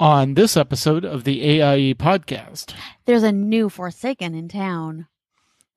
On 0.00 0.32
this 0.32 0.56
episode 0.56 1.04
of 1.04 1.24
the 1.24 1.42
AIE 1.42 1.92
podcast, 1.92 2.72
There's 3.04 3.22
a 3.22 3.30
new 3.32 3.68
Forsaken 3.68 4.34
in 4.34 4.48
town. 4.48 5.08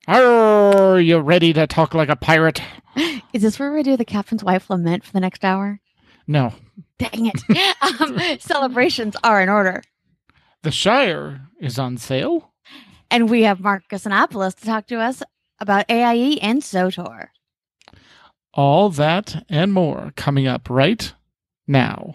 are 0.08 0.98
you 0.98 1.18
ready 1.18 1.52
to 1.52 1.66
talk 1.66 1.92
like 1.92 2.08
a 2.08 2.16
pirate? 2.16 2.62
Is 3.34 3.42
this 3.42 3.58
where 3.58 3.70
we 3.70 3.82
do 3.82 3.98
the 3.98 4.04
captain's 4.06 4.42
wife 4.42 4.70
lament 4.70 5.04
for 5.04 5.12
the 5.12 5.20
next 5.20 5.44
hour? 5.44 5.78
No. 6.26 6.54
Dang 6.98 7.26
it. 7.26 7.42
um, 8.00 8.18
celebrations 8.40 9.14
are 9.22 9.42
in 9.42 9.50
order. 9.50 9.82
The 10.62 10.70
Shire 10.70 11.42
is 11.60 11.78
on 11.78 11.98
sale. 11.98 12.54
And 13.10 13.28
we 13.28 13.42
have 13.42 13.60
Marcus 13.60 14.06
and 14.06 14.14
Apolas 14.14 14.54
to 14.54 14.64
talk 14.64 14.86
to 14.86 15.00
us 15.00 15.22
about 15.60 15.84
AIE 15.90 16.38
and 16.40 16.62
SWTOR. 16.62 17.26
All 18.54 18.88
that 18.88 19.44
and 19.50 19.70
more 19.74 20.14
coming 20.16 20.46
up 20.46 20.70
right 20.70 21.12
now. 21.66 22.14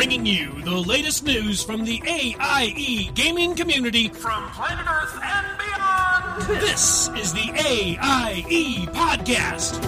Bringing 0.00 0.24
you 0.24 0.62
the 0.62 0.70
latest 0.70 1.24
news 1.24 1.62
from 1.62 1.84
the 1.84 2.02
AIE 2.06 3.10
gaming 3.12 3.54
community 3.54 4.08
from 4.08 4.48
planet 4.52 4.86
Earth 4.88 5.20
and 5.22 5.58
beyond. 5.58 6.62
This 6.62 7.10
is 7.18 7.34
the 7.34 7.52
AIE 7.54 8.86
podcast. 8.94 9.78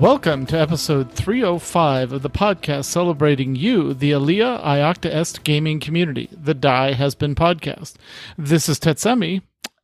Welcome 0.00 0.46
to 0.46 0.58
episode 0.58 1.12
305 1.12 2.12
of 2.12 2.22
the 2.22 2.30
podcast 2.30 2.86
celebrating 2.86 3.54
you, 3.54 3.92
the 3.92 4.12
Alea 4.12 4.58
Iacta 4.64 5.14
Est 5.14 5.44
gaming 5.44 5.78
community. 5.78 6.30
The 6.32 6.54
Die 6.54 6.92
Has 6.94 7.14
Been 7.14 7.34
podcast. 7.34 7.96
This 8.38 8.66
is 8.66 8.80
Tetsemi. 8.80 9.42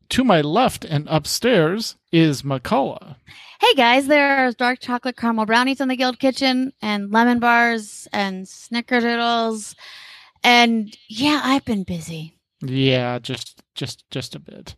To 0.08 0.24
my 0.24 0.40
left 0.40 0.86
and 0.86 1.06
upstairs 1.10 1.96
is 2.10 2.40
Mkallah. 2.40 3.16
Hey 3.60 3.74
guys, 3.74 4.08
there's 4.08 4.56
dark 4.56 4.80
chocolate 4.80 5.16
caramel 5.16 5.46
brownies 5.46 5.80
in 5.80 5.88
the 5.88 5.96
guild 5.96 6.18
kitchen 6.18 6.72
and 6.82 7.12
lemon 7.12 7.38
bars 7.38 8.08
and 8.12 8.46
snickerdoodles. 8.46 9.76
And 10.42 10.94
yeah, 11.08 11.40
I've 11.44 11.64
been 11.64 11.84
busy. 11.84 12.36
Yeah, 12.60 13.18
just 13.20 13.62
just 13.74 14.08
just 14.10 14.34
a 14.34 14.40
bit. 14.40 14.74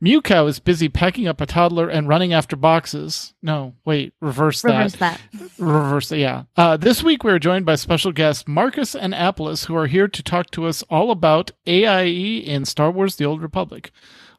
Mewkow 0.00 0.48
is 0.48 0.60
busy 0.60 0.88
packing 0.88 1.26
up 1.26 1.40
a 1.40 1.46
toddler 1.46 1.88
and 1.88 2.06
running 2.08 2.32
after 2.32 2.54
boxes. 2.54 3.34
No, 3.42 3.74
wait, 3.84 4.12
reverse 4.20 4.62
that. 4.62 4.68
Reverse 4.70 4.96
that. 4.96 5.20
Reverse, 5.58 6.12
yeah. 6.12 6.44
Uh, 6.56 6.76
this 6.76 7.02
week 7.02 7.24
we 7.24 7.32
are 7.32 7.38
joined 7.38 7.66
by 7.66 7.74
special 7.74 8.12
guests 8.12 8.44
Marcus 8.46 8.94
and 8.94 9.14
Apolas, 9.14 9.66
who 9.66 9.74
are 9.74 9.86
here 9.86 10.06
to 10.08 10.22
talk 10.22 10.50
to 10.52 10.66
us 10.66 10.82
all 10.84 11.10
about 11.10 11.50
AIE 11.66 12.38
in 12.44 12.64
Star 12.64 12.90
Wars: 12.90 13.16
The 13.16 13.24
Old 13.24 13.42
Republic. 13.42 13.90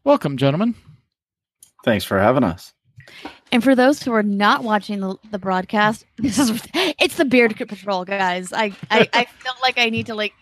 Welcome, 0.06 0.38
gentlemen. 0.38 0.76
Thanks 1.84 2.06
for 2.06 2.20
having 2.20 2.44
us. 2.46 2.74
And 3.52 3.64
for 3.64 3.76
those 3.76 4.04
who 4.04 4.14
are 4.14 4.24
not 4.24 4.64
watching 4.64 5.00
the, 5.00 5.16
the 5.32 5.40
broadcast, 5.40 6.06
this 6.18 6.38
is 6.38 6.62
it's 6.74 7.16
the 7.16 7.26
beard 7.26 7.56
patrol, 7.56 8.06
guys. 8.06 8.52
I, 8.54 8.74
I 8.92 9.08
I 9.14 9.26
feel 9.26 9.54
like 9.62 9.78
I 9.78 9.90
need 9.90 10.08
to 10.08 10.16
like 10.16 10.34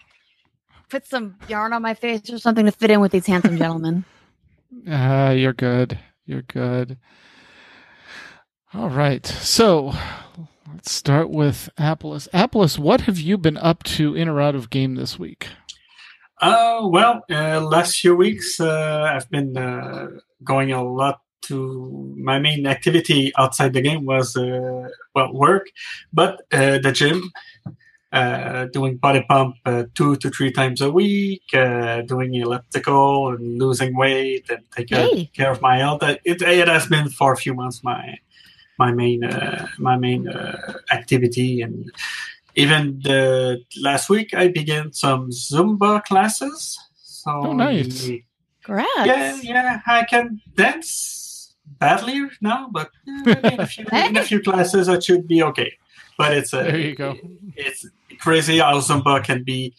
put 0.89 1.05
some 1.05 1.35
yarn 1.47 1.73
on 1.73 1.81
my 1.81 1.93
face 1.93 2.29
or 2.29 2.37
something 2.37 2.65
to 2.65 2.71
fit 2.71 2.91
in 2.91 3.01
with 3.01 3.11
these 3.11 3.25
handsome 3.25 3.57
gentlemen. 3.57 4.05
Uh, 4.89 5.33
you're 5.35 5.53
good. 5.53 5.97
You're 6.25 6.41
good. 6.41 6.97
All 8.73 8.89
right. 8.89 9.25
So 9.25 9.93
let's 10.71 10.91
start 10.91 11.29
with 11.29 11.69
Apolas. 11.79 12.27
Apolas, 12.33 12.77
what 12.77 13.01
have 13.01 13.17
you 13.17 13.37
been 13.37 13.57
up 13.57 13.83
to 13.83 14.13
in 14.15 14.27
or 14.27 14.41
out 14.41 14.53
of 14.53 14.69
game 14.69 14.95
this 14.95 15.17
week? 15.17 15.47
Uh, 16.41 16.81
well, 16.83 17.23
uh, 17.31 17.61
last 17.61 18.01
few 18.01 18.15
weeks 18.15 18.59
uh, 18.59 19.09
I've 19.13 19.29
been 19.29 19.55
uh, 19.57 20.07
going 20.43 20.73
a 20.73 20.83
lot 20.83 21.21
to 21.47 22.13
my 22.17 22.39
main 22.39 22.65
activity 22.67 23.31
outside 23.37 23.73
the 23.73 23.81
game 23.81 24.05
was 24.05 24.35
uh, 24.35 24.87
well 25.13 25.33
work, 25.33 25.67
but 26.13 26.41
uh, 26.51 26.77
the 26.79 26.91
gym, 26.91 27.31
uh, 28.11 28.65
doing 28.71 28.97
body 28.97 29.23
pump 29.27 29.55
uh, 29.65 29.83
two 29.95 30.15
to 30.17 30.29
three 30.29 30.51
times 30.51 30.79
a 30.81 30.89
week, 30.91 31.43
uh, 31.53 32.01
doing 32.01 32.33
elliptical 32.35 33.29
and 33.29 33.59
losing 33.59 33.95
weight 33.97 34.49
and 34.49 34.63
taking 34.75 34.97
Hey. 34.97 35.29
care 35.35 35.51
of 35.51 35.61
my 35.61 35.77
health. 35.77 36.01
It, 36.03 36.41
it 36.41 36.67
has 36.67 36.87
been 36.87 37.09
for 37.09 37.33
a 37.33 37.37
few 37.37 37.53
months 37.53 37.83
my 37.83 38.17
my 38.77 38.91
main 38.91 39.23
uh, 39.23 39.67
my 39.79 39.97
main 39.97 40.27
uh, 40.27 40.73
activity 40.91 41.61
and 41.61 41.91
even 42.55 42.99
the 43.03 43.59
last 43.81 44.09
week 44.09 44.33
I 44.33 44.47
began 44.47 44.93
some 44.93 45.29
Zumba 45.31 46.03
classes. 46.03 46.79
So 47.03 47.31
Oh, 47.31 47.53
nice. 47.53 48.09
Congrats. 48.63 48.87
yeah, 49.05 49.39
yeah, 49.43 49.79
I 49.87 50.03
can 50.05 50.41
dance 50.55 51.24
badly 51.79 52.27
now, 52.41 52.69
but 52.71 52.91
uh, 53.27 53.35
in 53.43 53.59
a 53.59 53.67
few 53.67 53.85
in 53.91 54.17
a 54.17 54.23
few 54.23 54.41
classes 54.41 54.87
it 54.87 55.03
should 55.03 55.27
be 55.27 55.43
okay. 55.43 55.73
But 56.17 56.37
it's 56.37 56.53
uh, 56.53 56.63
There 56.63 56.79
you 56.79 56.95
go. 56.95 57.15
It's 57.55 57.85
crazy 58.19 58.59
how 58.59 58.79
Zumba 58.79 59.23
can 59.23 59.43
be 59.43 59.75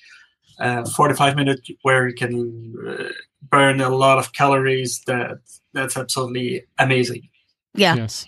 uh, 0.61 0.85
45 0.85 1.37
minutes 1.37 1.71
where 1.83 2.09
you 2.09 2.15
can 2.15 2.75
uh, 2.87 3.09
burn 3.51 3.81
a 3.81 3.89
lot 3.89 4.19
of 4.19 4.33
calories. 4.33 5.01
That 5.07 5.39
that's 5.73 5.97
absolutely 5.97 6.65
amazing. 6.79 7.29
Yeah. 7.75 7.95
Yes. 7.95 8.27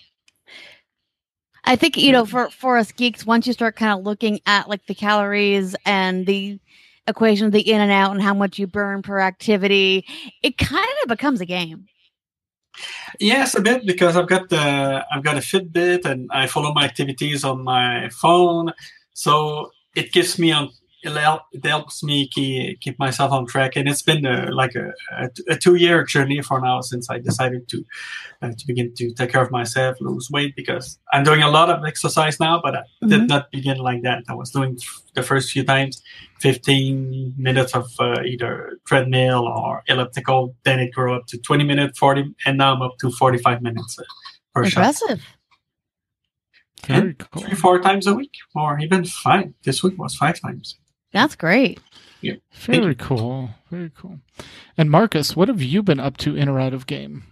I 1.64 1.76
think 1.76 1.98
you 1.98 2.12
know 2.12 2.24
for 2.24 2.48
for 2.50 2.78
us 2.78 2.92
geeks, 2.92 3.26
once 3.26 3.46
you 3.46 3.52
start 3.52 3.76
kind 3.76 3.98
of 3.98 4.04
looking 4.04 4.40
at 4.46 4.68
like 4.68 4.86
the 4.86 4.94
calories 4.94 5.76
and 5.84 6.24
the 6.24 6.58
equation 7.06 7.46
of 7.46 7.52
the 7.52 7.60
in 7.60 7.80
and 7.80 7.90
out 7.90 8.12
and 8.12 8.22
how 8.22 8.34
much 8.34 8.58
you 8.58 8.66
burn 8.66 9.02
per 9.02 9.18
activity, 9.18 10.06
it 10.42 10.56
kind 10.56 10.86
of 11.02 11.08
becomes 11.08 11.40
a 11.40 11.46
game. 11.46 11.86
Yes, 13.20 13.54
a 13.54 13.60
bit 13.60 13.86
because 13.86 14.16
I've 14.16 14.28
got 14.28 14.48
the 14.48 15.04
I've 15.12 15.24
got 15.24 15.36
a 15.36 15.40
Fitbit 15.40 16.04
and 16.04 16.28
I 16.32 16.46
follow 16.46 16.72
my 16.72 16.84
activities 16.84 17.44
on 17.44 17.64
my 17.64 18.08
phone, 18.10 18.72
so 19.14 19.70
it 19.94 20.12
gives 20.12 20.38
me 20.38 20.52
on 20.52 20.70
it 21.02 21.12
hel- 21.16 21.46
it 21.52 21.64
helps 21.64 22.02
me 22.02 22.26
keep, 22.28 22.80
keep 22.80 22.98
myself 22.98 23.30
on 23.32 23.46
track. 23.46 23.76
And 23.76 23.88
it's 23.88 24.02
been 24.02 24.26
uh, 24.26 24.50
like 24.52 24.74
a, 24.74 24.92
a, 25.12 25.30
a 25.48 25.56
two 25.56 25.76
year 25.76 26.04
journey 26.04 26.40
for 26.42 26.60
now 26.60 26.80
since 26.80 27.08
I 27.10 27.18
decided 27.18 27.68
to 27.68 27.84
uh, 28.42 28.50
to 28.58 28.66
begin 28.66 28.92
to 28.94 29.12
take 29.12 29.30
care 29.32 29.42
of 29.42 29.50
myself, 29.50 29.96
lose 30.00 30.28
weight 30.30 30.54
because 30.56 30.98
I'm 31.12 31.24
doing 31.24 31.42
a 31.42 31.50
lot 31.50 31.70
of 31.70 31.84
exercise 31.84 32.38
now, 32.40 32.60
but 32.62 32.74
I 32.76 32.82
Mhm. 33.02 33.08
did 33.10 33.28
not 33.28 33.50
begin 33.52 33.78
like 33.78 34.02
that. 34.02 34.24
I 34.28 34.34
was 34.34 34.50
doing 34.50 34.78
the 35.14 35.22
first 35.22 35.52
few 35.52 35.64
times 35.64 36.02
15 36.40 37.34
minutes 37.36 37.74
of 37.74 37.86
uh, 38.00 38.22
either 38.24 38.78
treadmill 38.86 39.46
or 39.46 39.82
elliptical. 39.88 40.54
Then 40.64 40.80
it 40.80 40.92
grew 40.92 41.14
up 41.14 41.26
to 41.28 41.38
20 41.38 41.64
minutes, 41.64 41.98
40, 41.98 42.34
and 42.46 42.58
now 42.58 42.74
I'm 42.74 42.82
up 42.82 42.96
to 43.00 43.10
45 43.10 43.62
minutes 43.62 43.98
uh, 43.98 44.02
per 44.54 44.64
shot. 44.64 44.78
Impressive. 44.80 45.20
Very 46.86 47.00
And 47.00 47.18
cool. 47.18 47.42
Three, 47.42 47.54
four 47.54 47.80
times 47.80 48.06
a 48.06 48.14
week, 48.14 48.34
or 48.54 48.78
even 48.80 49.04
five. 49.04 49.52
This 49.64 49.82
week 49.82 49.98
was 49.98 50.14
five 50.14 50.40
times. 50.40 50.76
That's 51.18 51.34
great. 51.34 51.80
Yeah. 52.20 52.34
Very 52.52 52.94
cool. 52.94 53.50
Very 53.72 53.90
cool. 53.96 54.20
And 54.76 54.88
Marcus, 54.88 55.34
what 55.34 55.48
have 55.48 55.60
you 55.60 55.82
been 55.82 55.98
up 55.98 56.16
to 56.18 56.36
in 56.36 56.48
or 56.48 56.60
out 56.60 56.72
of 56.72 56.86
game? 56.86 57.24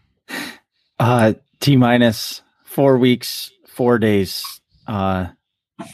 Uh, 0.98 1.34
T 1.60 1.76
minus 1.76 2.42
four 2.64 2.98
weeks, 2.98 3.52
four 3.68 4.00
days. 4.00 4.60
Uh, 4.88 5.28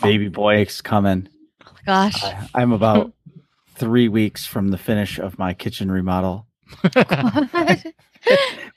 baby 0.03 0.29
boy 0.29 0.63
is 0.63 0.81
coming. 0.81 1.29
Oh 1.67 1.75
gosh. 1.85 2.25
I, 2.25 2.49
I'm 2.55 2.73
about 2.73 3.13
three 3.75 4.09
weeks 4.09 4.47
from 4.47 4.69
the 4.69 4.79
finish 4.79 5.19
of 5.19 5.39
my 5.39 5.53
kitchen 5.53 5.91
remodel. 5.91 6.47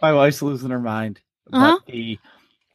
My 0.01 0.11
wife's 0.11 0.41
losing 0.41 0.71
her 0.71 0.79
mind. 0.79 1.21
Uh-huh. 1.53 1.79
But 1.85 1.93
the 1.93 2.19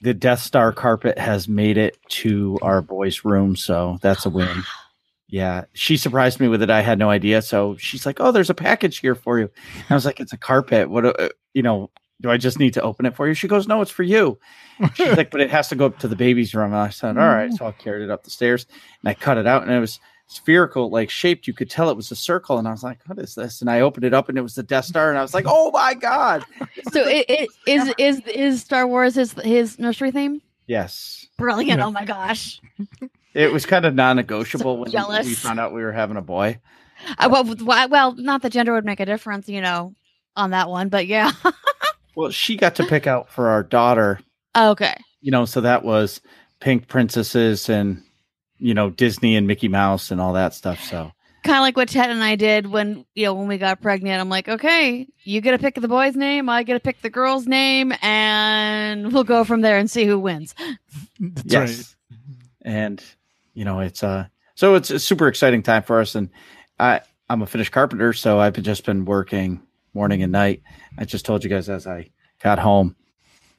the 0.00 0.14
Death 0.14 0.40
Star 0.40 0.72
carpet 0.72 1.18
has 1.18 1.48
made 1.48 1.76
it 1.76 1.98
to 2.08 2.58
our 2.62 2.80
boys' 2.80 3.26
room, 3.26 3.56
so 3.56 3.98
that's 4.00 4.24
a 4.24 4.30
win. 4.30 4.62
Yeah, 5.30 5.64
she 5.72 5.96
surprised 5.96 6.40
me 6.40 6.48
with 6.48 6.62
it. 6.62 6.70
I 6.70 6.80
had 6.80 6.98
no 6.98 7.08
idea. 7.08 7.40
So 7.42 7.76
she's 7.76 8.04
like, 8.04 8.18
"Oh, 8.20 8.32
there's 8.32 8.50
a 8.50 8.54
package 8.54 8.98
here 8.98 9.14
for 9.14 9.38
you." 9.38 9.50
And 9.74 9.84
I 9.90 9.94
was 9.94 10.04
like, 10.04 10.20
"It's 10.20 10.32
a 10.32 10.38
carpet. 10.38 10.90
What? 10.90 11.06
Uh, 11.06 11.28
you 11.54 11.62
know, 11.62 11.90
do 12.20 12.30
I 12.30 12.36
just 12.36 12.58
need 12.58 12.74
to 12.74 12.82
open 12.82 13.06
it 13.06 13.14
for 13.14 13.28
you?" 13.28 13.34
She 13.34 13.48
goes, 13.48 13.68
"No, 13.68 13.80
it's 13.80 13.90
for 13.90 14.02
you." 14.02 14.38
She's 14.94 15.16
like, 15.16 15.30
"But 15.30 15.40
it 15.40 15.50
has 15.50 15.68
to 15.68 15.76
go 15.76 15.86
up 15.86 15.98
to 16.00 16.08
the 16.08 16.16
baby's 16.16 16.54
room." 16.54 16.72
And 16.72 16.82
I 16.82 16.88
said, 16.90 17.16
"All 17.16 17.28
right." 17.28 17.52
So 17.52 17.66
I 17.66 17.72
carried 17.72 18.02
it 18.02 18.10
up 18.10 18.24
the 18.24 18.30
stairs 18.30 18.66
and 19.02 19.08
I 19.08 19.14
cut 19.14 19.38
it 19.38 19.46
out, 19.46 19.62
and 19.62 19.70
it 19.70 19.78
was 19.78 20.00
spherical, 20.26 20.90
like 20.90 21.10
shaped. 21.10 21.46
You 21.46 21.52
could 21.54 21.70
tell 21.70 21.90
it 21.90 21.96
was 21.96 22.10
a 22.10 22.16
circle, 22.16 22.58
and 22.58 22.66
I 22.66 22.72
was 22.72 22.82
like, 22.82 22.98
"What 23.06 23.18
is 23.20 23.36
this?" 23.36 23.60
And 23.60 23.70
I 23.70 23.80
opened 23.80 24.04
it 24.04 24.14
up, 24.14 24.28
and 24.28 24.36
it 24.36 24.42
was 24.42 24.56
the 24.56 24.64
Death 24.64 24.86
Star, 24.86 25.10
and 25.10 25.18
I 25.18 25.22
was 25.22 25.34
like, 25.34 25.46
"Oh 25.46 25.70
my 25.70 25.94
god!" 25.94 26.44
so 26.92 27.06
it, 27.06 27.26
it 27.28 27.48
is 27.66 27.94
is 27.98 28.20
is 28.26 28.60
Star 28.62 28.88
Wars 28.88 29.14
his 29.14 29.32
his 29.44 29.78
nursery 29.78 30.10
theme? 30.10 30.42
Yes, 30.66 31.26
Brilliant. 31.36 31.80
Oh 31.80 31.90
my 31.90 32.04
gosh. 32.04 32.60
It 33.34 33.52
was 33.52 33.66
kind 33.66 33.84
of 33.84 33.94
non-negotiable 33.94 34.74
So 34.76 34.80
when 34.80 34.90
jealous. 34.90 35.26
we 35.26 35.34
found 35.34 35.60
out 35.60 35.72
we 35.72 35.82
were 35.82 35.92
having 35.92 36.16
a 36.16 36.22
boy. 36.22 36.58
Uh, 37.18 37.28
well, 37.30 37.44
why- 37.44 37.86
well, 37.86 38.14
not 38.14 38.42
that 38.42 38.52
gender 38.52 38.72
would 38.72 38.84
make 38.84 39.00
a 39.00 39.06
difference, 39.06 39.48
you 39.48 39.60
know, 39.60 39.94
on 40.36 40.50
that 40.50 40.68
one, 40.68 40.88
but 40.88 41.06
yeah. 41.06 41.32
Well, 42.16 42.30
she 42.30 42.56
got 42.56 42.74
to 42.74 42.84
pick 42.86 43.06
out 43.06 43.30
for 43.30 43.48
our 43.48 43.62
daughter, 43.62 44.20
okay. 44.56 44.94
you 45.20 45.30
know, 45.30 45.44
so 45.44 45.60
that 45.62 45.84
was 45.84 46.20
pink 46.58 46.88
princesses 46.88 47.68
and 47.68 48.02
you 48.58 48.74
know 48.74 48.90
Disney 48.90 49.36
and 49.36 49.46
Mickey 49.46 49.68
Mouse 49.68 50.10
and 50.10 50.20
all 50.20 50.32
that 50.34 50.52
stuff. 50.52 50.82
So 50.82 51.12
kind 51.44 51.56
of 51.56 51.62
like 51.62 51.76
what 51.76 51.88
Ted 51.88 52.10
and 52.10 52.22
I 52.22 52.36
did 52.36 52.66
when 52.66 53.06
you 53.14 53.24
know 53.24 53.34
when 53.34 53.46
we 53.48 53.58
got 53.58 53.80
pregnant. 53.80 54.20
I'm 54.20 54.28
like, 54.28 54.48
okay, 54.48 55.06
you 55.24 55.40
get 55.40 55.52
to 55.52 55.58
pick 55.58 55.76
the 55.76 55.88
boy's 55.88 56.16
name, 56.16 56.48
I 56.48 56.62
get 56.64 56.74
to 56.74 56.80
pick 56.80 57.00
the 57.00 57.10
girl's 57.10 57.46
name, 57.46 57.94
and 58.02 59.12
we'll 59.12 59.24
go 59.24 59.44
from 59.44 59.60
there 59.60 59.78
and 59.78 59.90
see 59.90 60.04
who 60.04 60.18
wins. 60.18 60.54
That's 61.20 61.44
yes. 61.46 61.96
right. 62.10 62.72
And 62.72 63.04
you 63.60 63.66
know, 63.66 63.80
it's 63.80 64.02
uh 64.02 64.26
so 64.54 64.74
it's 64.74 64.90
a 64.90 64.98
super 64.98 65.28
exciting 65.28 65.62
time 65.62 65.82
for 65.82 66.00
us. 66.00 66.14
And 66.14 66.30
I 66.78 67.02
I'm 67.28 67.42
a 67.42 67.46
finished 67.46 67.72
carpenter, 67.72 68.14
so 68.14 68.40
I've 68.40 68.54
just 68.54 68.86
been 68.86 69.04
working 69.04 69.60
morning 69.92 70.22
and 70.22 70.32
night. 70.32 70.62
I 70.96 71.04
just 71.04 71.26
told 71.26 71.44
you 71.44 71.50
guys 71.50 71.68
as 71.68 71.86
I 71.86 72.08
got 72.42 72.58
home 72.58 72.96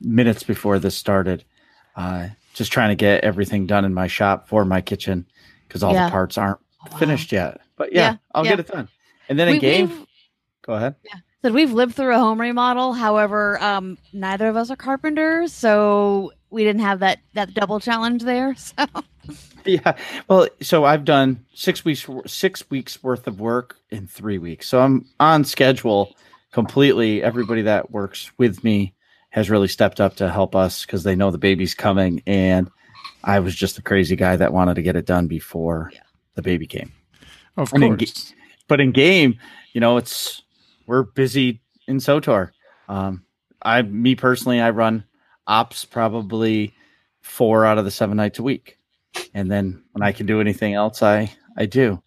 minutes 0.01 0.42
before 0.42 0.80
this 0.80 0.98
started, 0.98 1.44
uh, 1.95 2.30
just 2.56 2.71
trying 2.71 2.89
to 2.89 2.95
get 2.95 3.24
everything 3.24 3.68
done 3.68 3.86
in 3.86 3.94
my 3.94 4.07
shop 4.07 4.48
for 4.50 4.65
my 4.65 4.81
kitchen 4.81 5.27
because 5.68 5.83
all 5.83 5.94
Yeah. 5.94 6.06
the 6.06 6.12
parts 6.12 6.36
aren't 6.36 6.57
Wow. 6.92 6.98
finished 6.98 7.31
yet. 7.31 7.62
But 7.75 7.94
yeah, 7.94 8.00
Yeah, 8.13 8.18
I'll 8.33 8.44
yeah. 8.44 8.51
get 8.56 8.59
it 8.62 8.68
done. 8.69 8.88
And 9.30 9.38
then 9.38 9.50
We- 9.51 9.59
game, 9.59 10.07
go 10.63 10.74
ahead. 10.74 10.95
So 11.44 11.52
we've 11.52 11.72
lived 11.74 11.96
through 11.96 12.14
a 12.16 12.20
home 12.20 12.40
remodel. 12.40 12.94
However, 12.94 13.62
um, 13.64 13.98
neither 14.14 14.48
of 14.48 14.56
us 14.56 14.70
are 14.70 14.76
carpenters, 14.76 15.52
so 15.54 16.34
we 16.52 16.64
didn't 16.64 16.82
have 16.82 17.00
that 17.00 17.20
that 17.34 17.54
double 17.54 17.80
challenge 17.80 18.24
there. 18.24 18.56
So 18.66 18.86
Yeah. 19.64 19.96
Well, 20.28 20.48
so 20.62 20.86
I've 20.86 21.06
done 21.06 21.46
six 21.54 21.86
weeks 21.86 22.08
six 22.26 22.68
weeks 22.72 23.02
worth 23.04 23.28
of 23.28 23.40
work 23.40 23.78
in 23.92 24.08
three 24.08 24.40
weeks. 24.40 24.68
So 24.68 24.82
I'm 24.82 25.06
on 25.20 25.44
schedule 25.46 26.16
completely. 26.52 27.22
Everybody 27.22 27.62
that 27.64 27.92
works 27.92 28.32
with 28.40 28.64
me 28.64 28.94
has 29.30 29.50
really 29.52 29.68
stepped 29.68 30.02
up 30.02 30.16
to 30.16 30.30
help 30.32 30.56
us 30.56 30.84
because 30.86 31.04
they 31.04 31.16
know 31.16 31.30
the 31.32 31.38
baby's 31.38 31.76
coming. 31.76 32.22
And 32.26 32.70
I 33.24 33.40
was 33.40 33.56
just 33.56 33.76
the 33.76 33.84
crazy 33.84 34.16
guy 34.16 34.36
that 34.36 34.52
wanted 34.52 34.76
to 34.76 34.82
get 34.82 34.96
it 34.96 35.06
done 35.06 35.28
before 35.28 35.92
Yeah. 35.94 36.00
the 36.36 36.42
baby 36.42 36.66
came. 36.66 36.92
Of 37.56 37.72
And 37.74 37.84
in 37.84 37.98
course. 37.98 38.34
But 38.68 38.82
in 38.82 38.92
game, 38.92 39.38
you 39.74 39.80
know, 39.82 39.98
it's 39.98 40.42
we're 40.92 41.04
busy 41.04 41.62
in 41.88 42.00
SWTOR. 42.00 42.52
Um, 42.90 43.24
I 43.62 43.82
me 43.82 44.16
personally, 44.16 44.60
I 44.60 44.72
run 44.72 45.06
ops 45.48 45.86
probably 45.86 46.74
four 47.22 47.66
out 47.66 47.78
of 47.78 47.86
the 47.86 47.92
seven 47.92 48.18
nights 48.18 48.40
a 48.40 48.44
week. 48.44 48.78
And 49.34 49.50
then 49.50 49.84
when 49.94 50.04
I 50.04 50.12
can 50.12 50.26
do 50.26 50.42
anything 50.42 50.74
else, 50.74 51.02
I 51.02 51.34
I 51.56 51.66
do. 51.66 52.04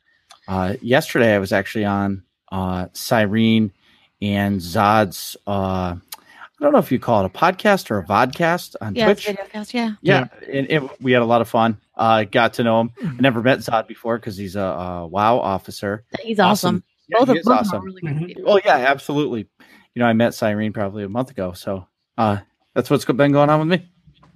Uh, 0.46 0.74
yesterday 0.82 1.34
I 1.34 1.38
was 1.38 1.50
actually 1.50 1.86
on 1.86 2.24
uh, 2.52 2.88
Cyrene 2.92 3.72
and 4.20 4.60
Zod's. 4.60 5.34
Uh, 5.46 5.96
I 5.96 6.60
don't 6.60 6.72
know 6.72 6.78
if 6.78 6.92
you 6.92 6.98
call 6.98 7.24
it 7.24 7.26
a 7.26 7.30
podcast 7.30 7.90
or 7.90 8.00
a 8.00 8.04
vodcast 8.04 8.76
on 8.82 8.94
yeah, 8.94 9.08
it's 9.08 9.24
Twitch. 9.24 9.36
video 9.38 9.50
cast. 9.50 9.72
Yeah, 9.72 9.94
Yeah, 10.02 10.28
and 10.46 10.70
it, 10.70 11.00
we 11.00 11.12
had 11.12 11.22
a 11.22 11.26
lot 11.26 11.40
of 11.40 11.48
fun. 11.48 11.78
Uh, 11.94 12.24
got 12.24 12.54
to 12.54 12.64
know 12.64 12.82
him. 12.82 12.92
I 13.02 13.20
never 13.20 13.42
met 13.42 13.60
Zod 13.60 13.88
before 13.88 14.18
because 14.18 14.36
he's 14.36 14.56
a, 14.56 14.60
a 14.60 15.06
WoW 15.06 15.38
officer. 15.38 16.04
he's 16.20 16.38
awesome. 16.38 16.84
Yeah, 17.08 17.18
both 17.20 17.28
of 17.30 17.36
is 17.36 17.44
them 17.44 17.52
awesome. 17.58 17.80
are 17.82 17.84
really 17.84 18.00
good. 18.00 18.10
Mhm. 18.16 18.26
people. 18.26 18.42
Oh 18.46 18.60
yeah, 18.64 18.76
absolutely. 18.76 19.46
You 19.94 20.00
know, 20.00 20.06
I 20.06 20.12
met 20.12 20.34
Cyrene 20.34 20.72
probably 20.72 21.04
a 21.04 21.08
month 21.08 21.30
ago, 21.30 21.52
so 21.52 21.86
uh, 22.18 22.38
that's 22.74 22.90
what's 22.90 23.04
been 23.04 23.32
going 23.32 23.50
on 23.50 23.60
with 23.60 23.68
me. 23.80 23.88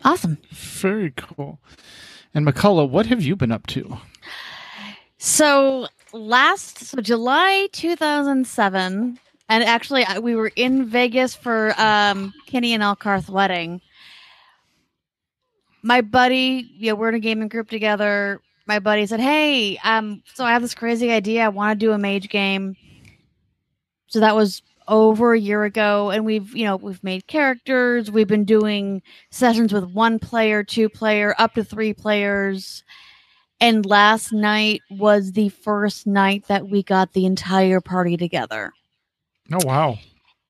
Awesome. 0.04 0.38
Very 0.52 1.12
cool. 1.16 1.60
And 2.34 2.46
Mkallah, 2.46 2.88
what 2.88 3.06
have 3.06 3.22
you 3.22 3.34
been 3.36 3.50
up 3.50 3.66
to? 3.68 3.98
So 5.16 5.88
last 6.12 6.78
so 6.84 7.00
July 7.00 7.68
2007, 7.72 9.18
and 9.48 9.64
actually 9.64 10.04
we 10.20 10.36
were 10.36 10.52
in 10.54 10.84
Vegas 10.86 11.34
for 11.34 11.74
um, 11.80 12.32
Kenny 12.46 12.74
and 12.74 12.82
Elkarth 12.82 13.28
wedding. 13.28 13.80
My 15.82 16.00
buddy, 16.00 16.70
yeah, 16.76 16.92
we're 16.92 17.08
in 17.08 17.14
a 17.14 17.20
gaming 17.20 17.48
group 17.48 17.68
together. 17.70 18.40
My 18.68 18.78
buddy 18.78 19.06
said, 19.06 19.20
"Hey, 19.20 19.78
um, 19.78 20.22
so 20.34 20.44
I 20.44 20.52
have 20.52 20.62
this 20.62 20.74
crazy 20.74 21.10
idea. 21.10 21.44
I 21.44 21.48
want 21.48 21.78
to 21.78 21.86
do 21.86 21.92
a 21.92 21.98
mage 21.98 22.28
game." 22.28 22.76
So 24.06 24.20
that 24.20 24.36
was 24.36 24.62
over 24.86 25.32
a 25.32 25.40
year 25.40 25.64
ago, 25.64 26.10
and 26.10 26.24
we've 26.24 26.54
you 26.54 26.64
know 26.64 26.76
we've 26.76 27.02
made 27.02 27.26
characters. 27.26 28.10
We've 28.10 28.28
been 28.28 28.44
doing 28.44 29.02
sessions 29.30 29.72
with 29.72 29.84
one 29.84 30.18
player, 30.18 30.62
two 30.62 30.88
player, 30.88 31.34
up 31.38 31.54
to 31.54 31.64
three 31.64 31.94
players. 31.94 32.84
And 33.60 33.84
last 33.84 34.32
night 34.32 34.82
was 34.88 35.32
the 35.32 35.48
first 35.48 36.06
night 36.06 36.46
that 36.46 36.68
we 36.68 36.82
got 36.82 37.12
the 37.12 37.26
entire 37.26 37.80
party 37.80 38.16
together. 38.16 38.72
Oh 39.52 39.64
wow. 39.64 39.98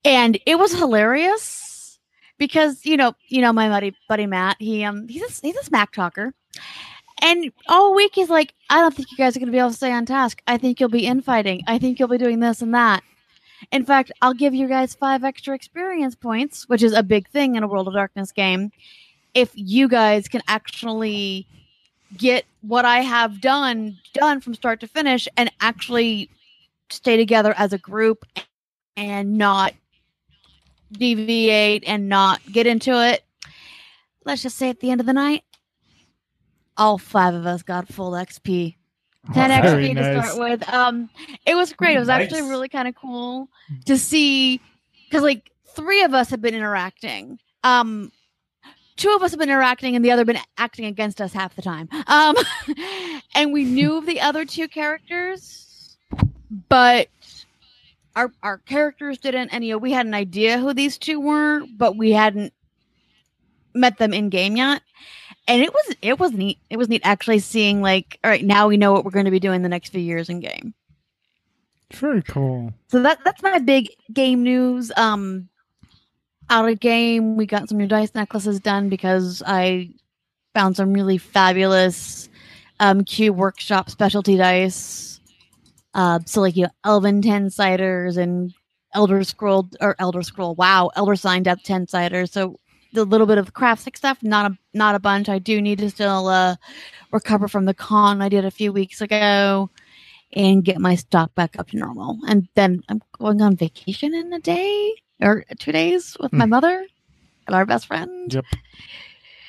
And 0.04 0.38
it 0.46 0.58
was 0.58 0.72
hilarious 0.72 1.98
because, 2.38 2.84
you 2.84 2.96
know, 2.96 3.14
you 3.28 3.40
know, 3.40 3.52
my 3.52 3.68
buddy 3.68 3.94
buddy 4.08 4.26
Matt, 4.26 4.56
he 4.58 4.84
um 4.84 5.08
he's 5.08 5.22
a, 5.22 5.46
he's 5.46 5.56
a 5.56 5.64
smack 5.64 5.92
talker. 5.92 6.34
And 7.20 7.52
all 7.68 7.94
week 7.94 8.12
he's 8.14 8.30
like, 8.30 8.54
I 8.70 8.80
don't 8.80 8.94
think 8.94 9.10
you 9.10 9.16
guys 9.16 9.36
are 9.36 9.40
gonna 9.40 9.52
be 9.52 9.58
able 9.58 9.70
to 9.70 9.76
stay 9.76 9.92
on 9.92 10.06
task. 10.06 10.42
I 10.46 10.56
think 10.56 10.80
you'll 10.80 10.88
be 10.88 11.06
infighting. 11.06 11.62
I 11.66 11.78
think 11.78 11.98
you'll 11.98 12.08
be 12.08 12.18
doing 12.18 12.40
this 12.40 12.62
and 12.62 12.74
that. 12.74 13.02
In 13.72 13.84
fact, 13.84 14.12
I'll 14.22 14.34
give 14.34 14.54
you 14.54 14.68
guys 14.68 14.94
five 14.94 15.24
extra 15.24 15.54
experience 15.54 16.14
points, 16.14 16.68
which 16.68 16.82
is 16.82 16.92
a 16.92 17.02
big 17.02 17.28
thing 17.28 17.56
in 17.56 17.62
a 17.62 17.68
World 17.68 17.88
of 17.88 17.94
Darkness 17.94 18.30
game. 18.30 18.70
If 19.34 19.50
you 19.54 19.88
guys 19.88 20.28
can 20.28 20.42
actually 20.46 21.46
get 22.16 22.44
what 22.62 22.84
I 22.84 23.00
have 23.00 23.40
done 23.40 23.98
done 24.14 24.40
from 24.40 24.54
start 24.54 24.80
to 24.80 24.86
finish 24.86 25.28
and 25.36 25.50
actually 25.60 26.30
stay 26.90 27.16
together 27.16 27.54
as 27.56 27.72
a 27.72 27.78
group 27.78 28.24
and 28.96 29.36
not 29.36 29.74
deviate 30.92 31.84
and 31.86 32.08
not 32.08 32.40
get 32.50 32.66
into 32.66 32.92
it. 32.92 33.24
Let's 34.24 34.42
just 34.42 34.56
say 34.56 34.70
at 34.70 34.80
the 34.80 34.90
end 34.90 35.00
of 35.00 35.06
the 35.06 35.12
night, 35.12 35.44
all 36.78 36.96
five 36.96 37.34
of 37.34 37.44
us 37.46 37.62
got 37.62 37.88
full 37.88 38.12
XP. 38.12 38.76
10 39.34 39.50
Oh, 39.50 39.62
Very 39.62 39.88
XP 39.90 39.94
to 39.96 40.22
start 40.22 40.38
with. 40.38 40.68
Um, 40.72 41.10
it 41.44 41.54
was 41.54 41.72
great. 41.72 41.96
It 41.96 42.00
was 42.00 42.08
actually 42.08 42.42
really 42.42 42.68
kind 42.68 42.88
of 42.88 42.94
cool 42.94 43.48
to 43.84 43.98
see 43.98 44.60
because 45.04 45.22
like 45.22 45.50
three 45.74 46.02
of 46.02 46.14
us 46.14 46.30
have 46.30 46.40
been 46.40 46.54
interacting. 46.54 47.38
Um, 47.62 48.10
two 48.96 49.10
of 49.10 49.22
us 49.22 49.32
have 49.32 49.40
been 49.40 49.50
interacting, 49.50 49.96
and 49.96 50.04
the 50.04 50.12
other 50.12 50.24
been 50.24 50.38
acting 50.56 50.86
against 50.86 51.20
us 51.20 51.32
half 51.32 51.54
the 51.56 51.62
time. 51.62 51.88
Um, 52.06 52.36
and 53.34 53.52
we 53.52 53.64
knew 53.64 53.98
of 53.98 54.06
the 54.06 54.20
other 54.20 54.44
two 54.44 54.68
characters, 54.68 55.98
but 56.68 57.08
our 58.16 58.32
our 58.42 58.58
characters 58.58 59.18
didn't. 59.18 59.50
And 59.50 59.64
you 59.64 59.72
know, 59.72 59.78
we 59.78 59.92
had 59.92 60.06
an 60.06 60.14
idea 60.14 60.58
who 60.58 60.72
these 60.72 60.96
two 60.96 61.20
were, 61.20 61.62
but 61.76 61.96
we 61.96 62.12
hadn't 62.12 62.52
met 63.74 63.98
them 63.98 64.14
in 64.14 64.28
game 64.30 64.56
yet. 64.56 64.82
And 65.48 65.62
it 65.62 65.72
was 65.72 65.96
it 66.02 66.20
was 66.20 66.32
neat. 66.32 66.58
It 66.68 66.76
was 66.76 66.88
neat 66.88 67.00
actually 67.04 67.38
seeing 67.38 67.80
like, 67.80 68.18
all 68.22 68.30
right, 68.30 68.44
now 68.44 68.68
we 68.68 68.76
know 68.76 68.92
what 68.92 69.04
we're 69.04 69.10
going 69.10 69.24
to 69.24 69.30
be 69.30 69.40
doing 69.40 69.62
the 69.62 69.68
next 69.68 69.90
few 69.90 70.00
years 70.00 70.28
in 70.28 70.40
game. 70.40 70.74
Very 71.92 72.22
cool. 72.22 72.72
So 72.88 73.02
that 73.02 73.18
that's 73.24 73.42
my 73.42 73.58
big 73.58 73.88
game 74.12 74.42
news. 74.42 74.92
Um, 74.96 75.48
out 76.50 76.68
of 76.68 76.80
game, 76.80 77.36
we 77.36 77.46
got 77.46 77.68
some 77.68 77.78
new 77.78 77.86
dice 77.86 78.14
necklaces 78.14 78.60
done 78.60 78.90
because 78.90 79.42
I 79.46 79.94
found 80.54 80.76
some 80.76 80.92
really 80.92 81.18
fabulous 81.18 82.28
um 82.78 83.04
Q 83.04 83.32
Workshop 83.32 83.88
specialty 83.88 84.36
dice. 84.36 85.20
Uh, 85.94 86.20
so 86.26 86.42
like 86.42 86.56
you 86.56 86.64
know, 86.64 86.70
Elven 86.84 87.22
ten 87.22 87.48
siders 87.48 88.18
and 88.18 88.52
Elder 88.94 89.24
Scroll 89.24 89.68
or 89.80 89.96
Elder 89.98 90.22
Scroll. 90.22 90.54
Wow, 90.56 90.90
Elder 90.94 91.16
Sign 91.16 91.42
Death 91.42 91.62
ten 91.62 91.88
siders. 91.88 92.32
So 92.32 92.60
the 92.92 93.04
little 93.04 93.26
bit 93.26 93.38
of 93.38 93.52
craftstic 93.54 93.96
stuff, 93.96 94.18
not 94.22 94.50
a 94.50 94.58
not 94.74 94.94
a 94.94 94.98
bunch. 94.98 95.28
I 95.28 95.38
do 95.38 95.60
need 95.60 95.78
to 95.78 95.90
still 95.90 96.28
uh 96.28 96.56
recover 97.12 97.48
from 97.48 97.64
the 97.64 97.74
con 97.74 98.20
I 98.22 98.28
did 98.28 98.44
a 98.44 98.50
few 98.50 98.72
weeks 98.72 99.00
ago 99.00 99.70
and 100.32 100.64
get 100.64 100.78
my 100.80 100.94
stock 100.94 101.34
back 101.34 101.58
up 101.58 101.68
to 101.70 101.76
normal. 101.78 102.18
And 102.28 102.48
then 102.54 102.82
I'm 102.88 103.00
going 103.18 103.40
on 103.42 103.56
vacation 103.56 104.14
in 104.14 104.32
a 104.32 104.40
day 104.40 104.92
or 105.20 105.44
two 105.58 105.72
days 105.72 106.16
with 106.20 106.32
my 106.32 106.44
Hmm. 106.44 106.50
mother 106.50 106.86
and 107.46 107.56
our 107.56 107.66
best 107.66 107.86
friend. 107.86 108.32
Yep. 108.32 108.44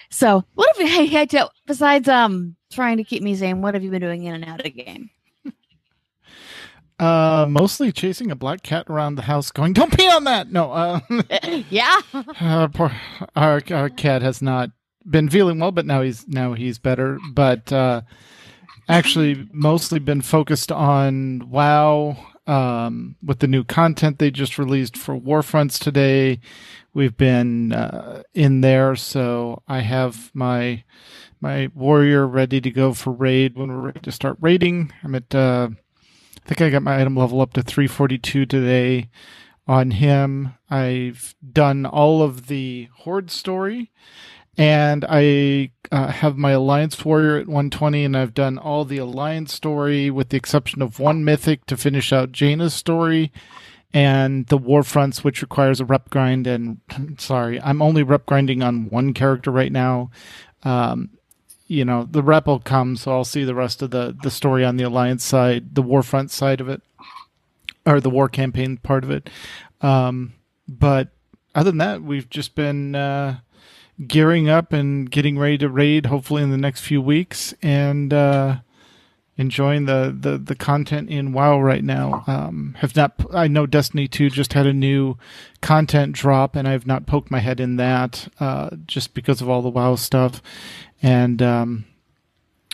So 0.10 0.43
what 0.55 0.69
have 0.75 0.81
you 0.88 0.91
hey, 0.93 1.05
hey 1.05 1.25
Joe, 1.25 1.50
besides 1.65 2.08
um 2.08 2.55
trying 2.72 2.98
to 2.98 3.03
keep 3.03 3.22
me 3.24 3.36
sane, 3.36 3.62
what 3.62 3.74
have 3.74 3.84
you 3.84 3.91
been 3.91 4.01
doing 4.01 4.24
in 4.24 4.36
and 4.36 4.46
out 4.46 4.60
of 4.60 4.63
the 4.63 4.69
game? 4.72 5.10
Uh, 6.99 7.45
mostly 7.49 7.93
chasing 7.93 8.29
a 8.29 8.35
black 8.35 8.61
cat 8.61 8.85
around 8.89 9.15
the 9.15 9.21
house, 9.21 9.51
going, 9.51 9.71
"Don't 9.71 9.95
pee 9.95 10.09
on 10.09 10.25
that." 10.25 10.51
No, 10.51 10.71
uh, 10.71 10.99
yeah. 11.69 12.01
uh, 12.41 12.67
poor, 12.67 12.91
our 13.37 13.61
our 13.71 13.89
cat 13.89 14.21
has 14.21 14.41
not 14.41 14.71
been 15.09 15.29
feeling 15.29 15.59
well, 15.59 15.71
but 15.71 15.85
now 15.85 16.01
he's 16.01 16.27
now 16.27 16.53
he's 16.53 16.77
better. 16.77 17.17
But 17.31 17.71
uh, 17.71 18.01
actually, 18.89 19.47
mostly 19.53 19.99
been 19.99 20.21
focused 20.21 20.71
on 20.71 21.49
WoW. 21.49 22.17
Um, 22.47 23.15
with 23.23 23.39
the 23.39 23.47
new 23.47 23.63
content 23.63 24.17
they 24.17 24.31
just 24.31 24.57
released 24.57 24.97
for 24.97 25.15
Warfronts 25.15 25.77
today, 25.77 26.39
we've 26.95 27.15
been 27.15 27.71
uh, 27.71 28.23
in 28.33 28.61
there. 28.61 28.95
So 28.95 29.61
I 29.67 29.81
have 29.81 30.31
my 30.33 30.83
my 31.39 31.69
warrior 31.73 32.27
ready 32.27 32.59
to 32.59 32.71
go 32.71 32.93
for 32.93 33.11
raid 33.13 33.55
when 33.55 33.69
we're 33.69 33.85
ready 33.85 33.99
to 34.01 34.11
start 34.11 34.37
raiding. 34.41 34.91
I'm 35.03 35.15
at 35.15 35.33
uh, 35.33 35.69
I 36.43 36.48
think 36.48 36.62
I 36.62 36.69
got 36.69 36.84
my 36.84 37.00
item 37.00 37.15
level 37.15 37.41
up 37.41 37.53
to 37.53 37.62
342 37.62 38.46
today 38.46 39.10
on 39.67 39.91
him. 39.91 40.55
I've 40.69 41.36
done 41.51 41.86
all 41.86 42.22
of 42.22 42.48
the 42.48 42.89
horde 42.96 43.31
story 43.31 43.91
and 44.58 45.05
I 45.08 45.72
uh, 45.91 46.08
have 46.08 46.38
my 46.38 46.51
Alliance 46.51 47.05
Warrior 47.05 47.38
at 47.38 47.48
120, 47.48 48.03
and 48.03 48.17
I've 48.17 48.34
done 48.34 48.58
all 48.58 48.84
the 48.84 48.98
Alliance 48.98 49.53
story 49.53 50.10
with 50.10 50.29
the 50.29 50.38
exception 50.38 50.81
of 50.81 51.00
one 51.00 51.24
mythic 51.24 51.65
to 51.67 51.77
finish 51.77 52.12
out 52.12 52.34
Jaina's 52.34 52.74
story 52.74 53.31
and 53.93 54.46
the 54.48 54.58
war 54.58 54.84
fronts 54.84 55.24
which 55.24 55.41
requires 55.41 55.79
a 55.79 55.86
rep 55.86 56.10
grind 56.10 56.46
and 56.46 56.79
sorry 57.17 57.60
i'm 57.62 57.81
only 57.81 58.03
rep 58.03 58.25
grinding 58.25 58.62
on 58.62 58.89
one 58.89 59.13
character 59.13 59.51
right 59.51 59.72
now 59.72 60.10
um, 60.63 61.10
you 61.69 61.85
know 61.85 62.05
the 62.09 62.23
rep 62.23 62.47
will 62.47 62.59
come 62.59 62.97
so 62.97 63.11
i'll 63.11 63.23
see 63.23 63.45
the 63.45 63.55
rest 63.55 63.81
of 63.81 63.91
the 63.91 64.17
the 64.23 64.31
story 64.31 64.65
on 64.65 64.75
the 64.75 64.83
alliance 64.83 65.23
side 65.23 65.75
the 65.75 65.83
warfront 65.83 66.29
side 66.29 66.59
of 66.59 66.67
it 66.67 66.81
or 67.85 68.01
the 68.01 68.09
war 68.09 68.27
campaign 68.27 68.75
part 68.75 69.05
of 69.05 69.11
it 69.11 69.29
um, 69.81 70.33
but 70.67 71.09
other 71.55 71.71
than 71.71 71.77
that 71.77 72.01
we've 72.01 72.29
just 72.29 72.55
been 72.55 72.95
uh, 72.95 73.39
gearing 74.05 74.49
up 74.49 74.73
and 74.73 75.09
getting 75.09 75.38
ready 75.38 75.57
to 75.57 75.69
raid 75.69 76.07
hopefully 76.07 76.43
in 76.43 76.51
the 76.51 76.57
next 76.57 76.81
few 76.81 77.01
weeks 77.01 77.53
and 77.61 78.13
uh, 78.13 78.57
enjoying 79.38 79.85
the, 79.85 80.13
the, 80.19 80.38
the 80.38 80.55
content 80.55 81.09
in 81.09 81.31
WoW 81.31 81.61
right 81.61 81.83
now. 81.83 82.25
Um, 82.27 82.75
have 82.79 82.93
not, 82.97 83.13
I 83.33 83.47
know 83.47 83.65
Destiny 83.65 84.05
2 84.05 84.29
just 84.29 84.51
had 84.51 84.67
a 84.67 84.73
new 84.73 85.17
content 85.61 86.11
drop 86.11 86.57
and 86.57 86.67
I've 86.67 86.85
not 86.85 87.05
poked 87.05 87.31
my 87.31 87.39
head 87.39 87.61
in 87.61 87.77
that, 87.77 88.27
uh, 88.41 88.71
just 88.85 89.13
because 89.13 89.41
of 89.41 89.47
all 89.47 89.61
the 89.61 89.69
WoW 89.69 89.95
stuff 89.95 90.41
and, 91.01 91.41
um, 91.41 91.85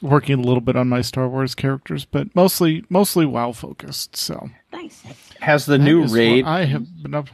working 0.01 0.38
a 0.38 0.41
little 0.41 0.62
bit 0.62 0.75
on 0.75 0.89
my 0.89 1.01
Star 1.01 1.27
Wars 1.27 1.55
characters, 1.55 2.05
but 2.05 2.36
mostly, 2.36 2.84
mostly 2.89 3.25
WoW 3.25 3.51
focused. 3.53 4.15
So 4.15 4.50
Nice. 4.74 5.03
Has 5.39 5.65
the 5.65 5.77
that 5.77 5.84
new 5.84 6.05
raid? 6.08 6.46
I 6.46 6.65
have 6.65 7.01
been 7.03 7.13
up. 7.13 7.27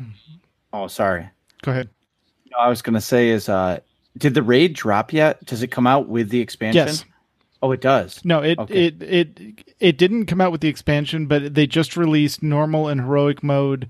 oh, 0.73 0.87
sorry. 0.87 1.29
Go 1.63 1.71
ahead. 1.71 1.89
No, 2.51 2.57
I 2.57 2.67
was 2.69 2.81
going 2.81 2.93
to 2.95 3.01
say 3.01 3.29
is, 3.29 3.49
uh, 3.49 3.79
did 4.17 4.33
the 4.33 4.43
raid 4.43 4.73
drop 4.73 5.13
yet? 5.13 5.43
Does 5.45 5.63
it 5.63 5.67
come 5.67 5.87
out 5.87 6.07
with 6.07 6.29
the 6.29 6.39
expansion? 6.41 6.85
Yes. 6.87 7.05
Oh, 7.63 7.71
it 7.71 7.81
does. 7.81 8.23
No, 8.25 8.39
it, 8.41 8.57
Okay. 8.59 8.85
it 8.87 9.01
it 9.01 9.39
it 9.79 9.97
didn't 9.97 10.25
come 10.25 10.41
out 10.41 10.51
with 10.51 10.61
the 10.61 10.67
expansion, 10.67 11.27
but 11.27 11.53
they 11.53 11.67
just 11.67 11.95
released 11.95 12.41
normal 12.41 12.87
and 12.87 13.01
heroic 13.01 13.43
mode 13.43 13.87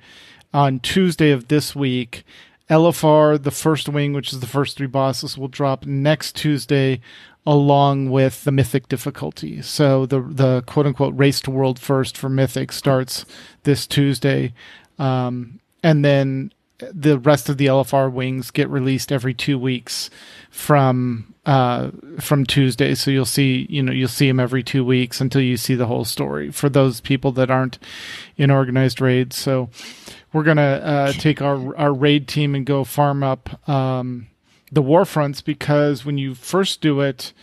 on 0.54 0.80
Tuesday 0.82 1.32
of 1.32 1.48
this 1.48 1.74
week. 1.74 2.24
LFR, 2.72 3.42
the 3.44 3.52
first 3.52 3.90
wing, 3.90 4.14
which 4.14 4.32
is 4.32 4.40
the 4.40 4.48
first 4.48 4.78
three 4.78 4.88
bosses, 4.88 5.38
will 5.38 5.50
drop 5.50 5.86
next 5.86 6.38
Tuesday, 6.38 7.02
along 7.46 8.10
with 8.10 8.46
the 8.46 8.52
mythic 8.52 8.88
difficulty. 8.88 9.62
So 9.62 10.06
the 10.06 10.22
the 10.22 10.64
quote 10.66 10.88
unquote 10.88 11.14
race 11.18 11.42
to 11.42 11.52
world 11.52 11.78
first 11.78 12.18
for 12.18 12.30
mythic 12.30 12.72
starts 12.72 13.26
this 13.64 13.86
Tuesday, 13.86 14.54
um, 14.98 15.60
and 15.84 16.06
then 16.06 16.54
the 16.80 17.20
rest 17.20 17.50
of 17.50 17.58
the 17.58 17.68
LFR 17.68 18.12
wings 18.12 18.52
get 18.52 18.70
released 18.70 19.12
every 19.12 19.34
two 19.34 19.60
weeks 19.60 20.10
from 20.50 21.34
uh, 21.46 21.92
from 22.22 22.46
Tuesday. 22.46 22.96
So 22.96 23.12
you'll 23.12 23.26
see, 23.26 23.68
you 23.70 23.84
know, 23.84 23.92
you'll 23.92 24.08
see 24.08 24.28
them 24.28 24.40
every 24.40 24.64
two 24.64 24.86
weeks 24.86 25.20
until 25.20 25.42
you 25.42 25.58
see 25.58 25.76
the 25.76 25.88
whole 25.88 26.06
story. 26.06 26.52
For 26.52 26.70
those 26.70 27.02
people 27.02 27.34
that 27.34 27.52
aren't 27.52 27.80
in 28.38 28.50
organized 28.50 29.02
raids, 29.02 29.36
so 29.36 29.70
we're 30.34 30.44
gonna 30.44 30.62
uh, 30.62 31.12
take 31.14 31.42
our 31.42 31.76
our 31.78 31.94
raid 31.94 32.28
team 32.28 32.56
and 32.56 32.66
go 32.66 32.84
farm 32.84 33.24
up 33.24 33.68
um, 33.70 34.28
the 34.72 34.82
war 34.82 35.06
fronts 35.06 35.42
because 35.42 36.06
when 36.06 36.18
you 36.18 36.36
first 36.36 36.82
do 36.82 37.02
it. 37.02 37.34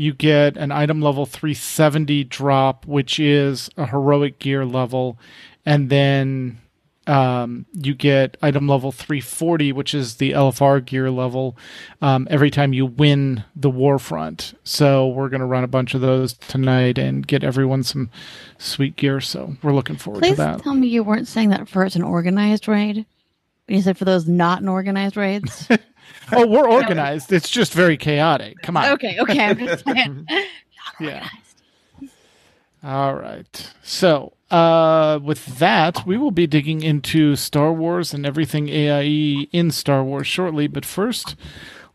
You 0.00 0.14
get 0.14 0.56
an 0.56 0.70
item 0.70 1.02
level 1.02 1.26
370 1.26 2.22
drop, 2.22 2.86
which 2.86 3.18
is 3.18 3.68
a 3.76 3.86
heroic 3.86 4.38
gear 4.38 4.64
level, 4.64 5.18
and 5.66 5.90
then 5.90 6.60
um, 7.08 7.66
you 7.72 7.94
get 7.94 8.36
item 8.42 8.68
level 8.68 8.92
340, 8.92 9.72
which 9.72 9.94
is 9.94 10.16
the 10.16 10.32
LFR 10.32 10.84
gear 10.84 11.10
level, 11.10 11.56
um, 12.02 12.28
every 12.30 12.50
time 12.50 12.72
you 12.72 12.86
win 12.86 13.44
the 13.56 13.70
Warfront. 13.70 14.54
So 14.62 15.08
we're 15.08 15.28
going 15.28 15.40
to 15.40 15.46
run 15.46 15.64
a 15.64 15.68
bunch 15.68 15.94
of 15.94 16.00
those 16.00 16.34
tonight 16.34 16.98
and 16.98 17.26
get 17.26 17.42
everyone 17.42 17.82
some 17.82 18.10
sweet 18.58 18.96
gear. 18.96 19.20
So 19.20 19.56
we're 19.62 19.72
looking 19.72 19.96
forward 19.96 20.22
Please 20.22 20.32
to 20.32 20.36
that. 20.36 20.54
Please 20.58 20.64
tell 20.64 20.74
me 20.74 20.88
you 20.88 21.02
weren't 21.02 21.28
saying 21.28 21.48
that 21.48 21.68
for 21.68 21.84
it's 21.84 21.96
an 21.96 22.02
organized 22.02 22.68
raid. 22.68 23.06
You 23.66 23.82
said 23.82 23.98
for 23.98 24.04
those 24.04 24.28
not 24.28 24.60
in 24.62 24.68
organized 24.68 25.16
raids. 25.16 25.68
oh, 26.32 26.46
we're 26.46 26.68
organized. 26.68 27.32
It's 27.32 27.48
just 27.48 27.72
very 27.72 27.96
chaotic. 27.96 28.56
Come 28.62 28.76
on. 28.76 28.92
okay, 28.92 29.18
okay. 29.20 29.40
I'm 29.40 29.58
just 29.58 29.84
saying. 29.84 30.26
Yeah. 31.00 31.28
All 32.82 33.14
right. 33.14 33.72
So, 33.82 34.34
uh, 34.50 35.18
with 35.22 35.58
that, 35.58 36.06
we 36.06 36.16
will 36.16 36.30
be 36.30 36.46
digging 36.46 36.82
into 36.82 37.36
Star 37.36 37.72
Wars 37.72 38.14
and 38.14 38.24
everything 38.24 38.68
AIE 38.68 39.48
in 39.52 39.70
Star 39.70 40.02
Wars 40.04 40.26
shortly. 40.26 40.68
But 40.68 40.84
first, 40.84 41.34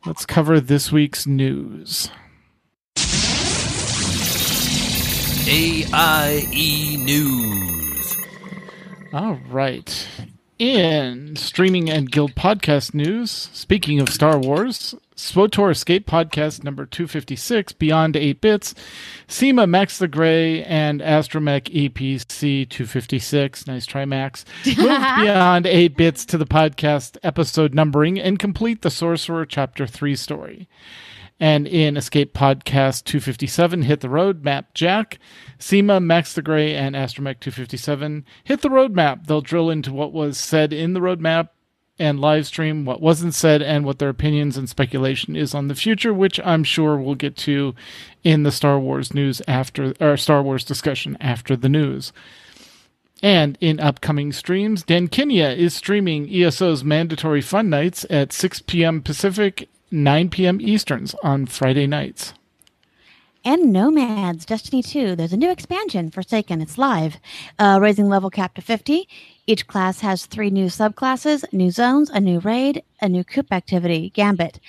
let's 0.05 0.25
cover 0.25 0.59
this 0.59 0.91
week's 0.91 1.25
news. 1.25 2.09
AIE 5.45 6.97
News. 6.99 8.17
All 9.13 9.39
right. 9.49 10.07
In 10.59 11.35
streaming 11.35 11.89
and 11.89 12.11
guild 12.11 12.35
podcast 12.35 12.93
news, 12.93 13.31
speaking 13.31 13.99
of 13.99 14.09
Star 14.09 14.37
Wars, 14.37 14.93
SWTOR 15.15 15.71
Escape 15.71 16.05
Podcast 16.05 16.63
number 16.63 16.85
256, 16.85 17.73
Beyond 17.73 18.15
8 18.15 18.39
Bits, 18.39 18.75
SEMA 19.27 19.65
Max 19.65 19.97
the 19.97 20.07
Grey, 20.07 20.63
and 20.63 21.01
Astromech 21.01 21.89
EPC 21.89 22.69
256, 22.69 23.65
nice 23.65 23.87
try 23.87 24.05
Max, 24.05 24.45
moved 24.65 24.77
beyond 24.77 25.65
8 25.65 25.97
bits 25.97 26.23
to 26.25 26.37
the 26.37 26.45
podcast 26.45 27.17
episode 27.23 27.73
numbering 27.73 28.19
and 28.19 28.37
complete 28.37 28.83
the 28.83 28.91
Sorcerer 28.91 29.47
Chapter 29.47 29.87
3 29.87 30.15
story. 30.15 30.67
And 31.43 31.67
in 31.67 31.97
Escape 31.97 32.33
Podcast 32.33 33.03
257, 33.03 33.81
Hit 33.81 33.99
the 33.99 34.07
Road, 34.07 34.45
Map 34.45 34.73
Jack, 34.73 35.19
SEMA, 35.59 35.99
Max 35.99 36.31
the 36.31 36.41
Grey, 36.41 36.73
and 36.73 36.95
Astromech 36.95 37.41
257 37.41 38.23
hit 38.45 38.61
the 38.61 38.69
roadmap. 38.69 39.25
They'll 39.27 39.41
drill 39.41 39.69
into 39.69 39.91
what 39.91 40.13
was 40.13 40.37
said 40.37 40.71
in 40.71 40.93
the 40.93 41.01
roadmap 41.01 41.49
and 41.99 42.21
live 42.21 42.47
stream, 42.47 42.85
what 42.85 43.01
wasn't 43.01 43.33
said, 43.33 43.61
and 43.61 43.83
what 43.83 43.99
their 43.99 44.07
opinions 44.07 44.55
and 44.55 44.69
speculation 44.69 45.35
is 45.35 45.53
on 45.53 45.67
the 45.67 45.75
future, 45.75 46.13
which 46.13 46.39
I'm 46.45 46.63
sure 46.63 46.95
we'll 46.95 47.15
get 47.15 47.35
to 47.39 47.75
in 48.23 48.43
the 48.43 48.49
Star 48.49 48.79
Wars 48.79 49.13
news 49.13 49.41
after, 49.45 49.93
or 49.99 50.15
Star 50.15 50.41
Wars 50.41 50.63
discussion 50.63 51.17
after 51.19 51.57
the 51.57 51.67
news. 51.67 52.13
And 53.21 53.57
in 53.59 53.81
upcoming 53.81 54.31
streams, 54.31 54.83
Dan 54.83 55.09
Kenya 55.09 55.47
is 55.47 55.73
streaming 55.73 56.33
ESO's 56.33 56.85
mandatory 56.85 57.41
fun 57.41 57.69
nights 57.69 58.05
at 58.09 58.31
6 58.31 58.61
p.m. 58.61 59.01
Pacific, 59.01 59.67
9 59.93 60.29
p.m. 60.29 60.59
Easterns 60.59 61.13
on 61.23 61.45
Friday 61.45 61.85
nights. 61.85 62.33
And 63.45 63.71
Nomads 63.71 64.43
Destiny 64.43 64.81
2. 64.81 65.15
There's 65.15 65.33
a 65.33 65.37
new 65.37 65.51
expansion, 65.51 66.09
Forsaken. 66.09 66.61
It's 66.61 66.79
live. 66.79 67.17
Uh, 67.59 67.77
raising 67.79 68.09
level 68.09 68.31
cap 68.31 68.55
to 68.55 68.61
50. 68.61 69.07
Each 69.45 69.67
class 69.67 69.99
has 69.99 70.25
three 70.25 70.49
new 70.49 70.65
subclasses, 70.65 71.43
new 71.53 71.69
zones, 71.69 72.09
a 72.09 72.19
new 72.19 72.39
raid, 72.39 72.81
a 73.01 73.07
new 73.07 73.23
coup 73.23 73.43
activity, 73.51 74.09
Gambit. 74.15 74.59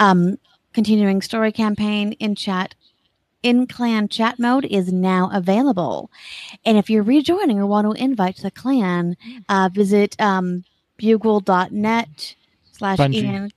Um, 0.00 0.38
continuing 0.72 1.22
story 1.22 1.52
campaign 1.52 2.12
in 2.12 2.34
chat. 2.34 2.74
In 3.44 3.68
clan 3.68 4.08
chat 4.08 4.40
mode 4.40 4.64
is 4.64 4.92
now 4.92 5.30
available. 5.32 6.10
And 6.64 6.78
if 6.78 6.90
you're 6.90 7.04
rejoining 7.04 7.60
or 7.60 7.66
want 7.66 7.86
to 7.86 8.02
invite 8.02 8.36
to 8.36 8.42
the 8.42 8.50
clan, 8.50 9.16
uh, 9.48 9.68
visit 9.72 10.20
um, 10.20 10.64
bugle.net 10.98 12.34
slash. 12.72 12.98
Ian. 12.98 13.52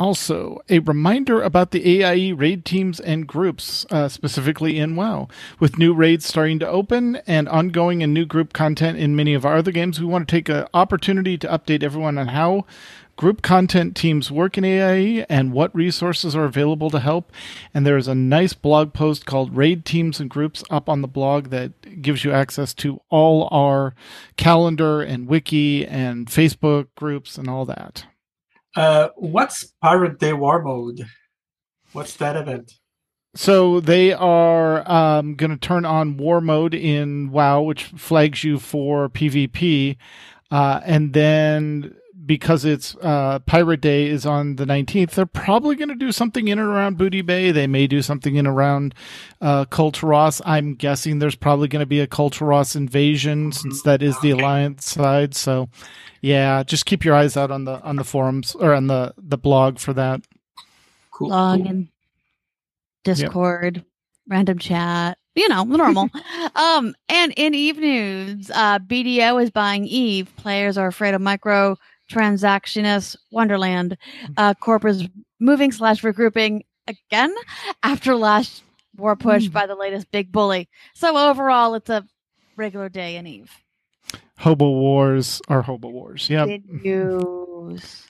Also, 0.00 0.58
a 0.70 0.78
reminder 0.78 1.42
about 1.42 1.72
the 1.72 2.02
AIE 2.02 2.30
raid 2.30 2.64
teams 2.64 3.00
and 3.00 3.26
groups, 3.26 3.84
uh, 3.90 4.08
specifically 4.08 4.78
in 4.78 4.96
WoW. 4.96 5.28
With 5.58 5.76
new 5.76 5.92
raids 5.92 6.24
starting 6.24 6.58
to 6.60 6.66
open 6.66 7.16
and 7.26 7.46
ongoing 7.50 8.02
and 8.02 8.14
new 8.14 8.24
group 8.24 8.54
content 8.54 8.96
in 8.96 9.14
many 9.14 9.34
of 9.34 9.44
our 9.44 9.58
other 9.58 9.72
games, 9.72 10.00
we 10.00 10.06
want 10.06 10.26
to 10.26 10.34
take 10.34 10.48
an 10.48 10.66
opportunity 10.72 11.36
to 11.36 11.48
update 11.48 11.82
everyone 11.82 12.16
on 12.16 12.28
how 12.28 12.64
group 13.20 13.42
content 13.42 13.94
teams 13.94 14.30
work 14.30 14.56
in 14.56 14.64
AIE 14.64 15.26
and 15.28 15.52
what 15.52 15.74
resources 15.74 16.34
are 16.34 16.46
available 16.46 16.88
to 16.88 16.98
help. 16.98 17.30
And 17.74 17.86
there 17.86 17.98
is 17.98 18.08
a 18.08 18.14
nice 18.14 18.54
blog 18.54 18.94
post 18.94 19.26
called 19.26 19.54
Raid 19.54 19.84
Teams 19.84 20.20
and 20.20 20.30
Groups 20.30 20.64
up 20.70 20.88
on 20.88 21.02
the 21.02 21.06
blog 21.06 21.50
that 21.50 22.00
gives 22.00 22.24
you 22.24 22.32
access 22.32 22.72
to 22.76 22.98
all 23.10 23.46
our 23.52 23.94
calendar 24.38 25.02
and 25.02 25.28
wiki 25.28 25.86
and 25.86 26.28
Facebook 26.28 26.86
groups 26.96 27.36
and 27.36 27.46
all 27.46 27.66
that. 27.66 28.06
Uh, 28.74 29.08
what's 29.16 29.66
Pirate 29.82 30.18
Day 30.18 30.32
War 30.32 30.62
Mode? 30.62 31.06
What's 31.92 32.16
that 32.16 32.36
event? 32.36 32.72
So 33.34 33.80
they 33.80 34.14
are 34.14 34.90
um, 34.90 35.34
going 35.34 35.50
to 35.50 35.58
turn 35.58 35.84
on 35.84 36.16
War 36.16 36.40
Mode 36.40 36.72
in 36.72 37.30
WoW, 37.30 37.60
which 37.60 37.84
flags 37.84 38.44
you 38.44 38.58
for 38.58 39.10
PvP, 39.10 39.98
uh, 40.50 40.80
and 40.86 41.12
then 41.12 41.99
because 42.30 42.64
it's 42.64 42.94
uh, 43.02 43.40
Pirate 43.40 43.80
Day 43.80 44.06
is 44.06 44.24
on 44.24 44.54
the 44.54 44.64
19th, 44.64 45.10
they're 45.10 45.26
probably 45.26 45.74
going 45.74 45.88
to 45.88 45.96
do 45.96 46.12
something 46.12 46.46
in 46.46 46.60
and 46.60 46.68
around 46.68 46.96
Booty 46.96 47.22
Bay. 47.22 47.50
They 47.50 47.66
may 47.66 47.88
do 47.88 48.02
something 48.02 48.36
in 48.36 48.46
around 48.46 48.94
uh, 49.40 49.64
Kul 49.64 49.90
Tiras. 49.90 50.40
I'm 50.44 50.76
guessing 50.76 51.18
there's 51.18 51.34
probably 51.34 51.66
going 51.66 51.80
to 51.80 51.86
be 51.86 51.98
a 51.98 52.06
Kul 52.06 52.30
Tiras 52.30 52.76
invasion 52.76 53.50
since 53.50 53.82
that 53.82 54.00
is 54.00 54.16
the 54.20 54.30
Alliance 54.30 54.84
side. 54.84 55.34
So, 55.34 55.70
yeah, 56.20 56.62
just 56.62 56.86
keep 56.86 57.04
your 57.04 57.16
eyes 57.16 57.36
out 57.36 57.50
on 57.50 57.64
the 57.64 57.82
on 57.82 57.96
the 57.96 58.04
forums 58.04 58.54
or 58.54 58.74
on 58.74 58.86
the 58.86 59.12
the 59.18 59.36
blog 59.36 59.80
for 59.80 59.92
that. 59.94 60.20
Cool. 61.10 61.30
Log 61.30 61.58
cool. 61.58 61.68
and 61.68 61.88
Discord, 63.02 63.84
random 64.28 64.60
chat, 64.60 65.18
you 65.34 65.48
know, 65.48 65.64
normal. 65.64 66.08
um, 66.54 66.94
and 67.08 67.34
in 67.36 67.54
Eve 67.54 67.78
news, 67.78 68.52
uh, 68.54 68.78
BDO 68.78 69.42
is 69.42 69.50
buying 69.50 69.84
Eve. 69.84 70.30
Players 70.36 70.78
are 70.78 70.86
afraid 70.86 71.14
of 71.14 71.20
micro 71.20 71.76
transactionist 72.10 73.16
Wonderland. 73.30 73.96
Uh, 74.36 74.54
Corp 74.54 74.84
is 74.84 75.08
moving 75.38 75.72
slash 75.72 76.02
regrouping 76.02 76.62
again 76.86 77.34
after 77.82 78.14
last 78.16 78.62
war 78.96 79.16
push 79.16 79.46
Hmm. 79.46 79.52
by 79.52 79.66
the 79.66 79.74
latest 79.76 80.10
big 80.10 80.32
bully. 80.32 80.68
So 80.94 81.16
overall, 81.16 81.74
it's 81.74 81.88
a 81.90 82.04
regular 82.56 82.88
day 82.88 83.16
in 83.16 83.26
Eve. 83.26 83.50
Hobo 84.38 84.68
Wars 84.70 85.40
are 85.48 85.62
Hobo 85.62 85.88
Wars. 85.88 86.28
Yep. 86.28 86.48
Did 86.48 86.64
use. 86.82 88.06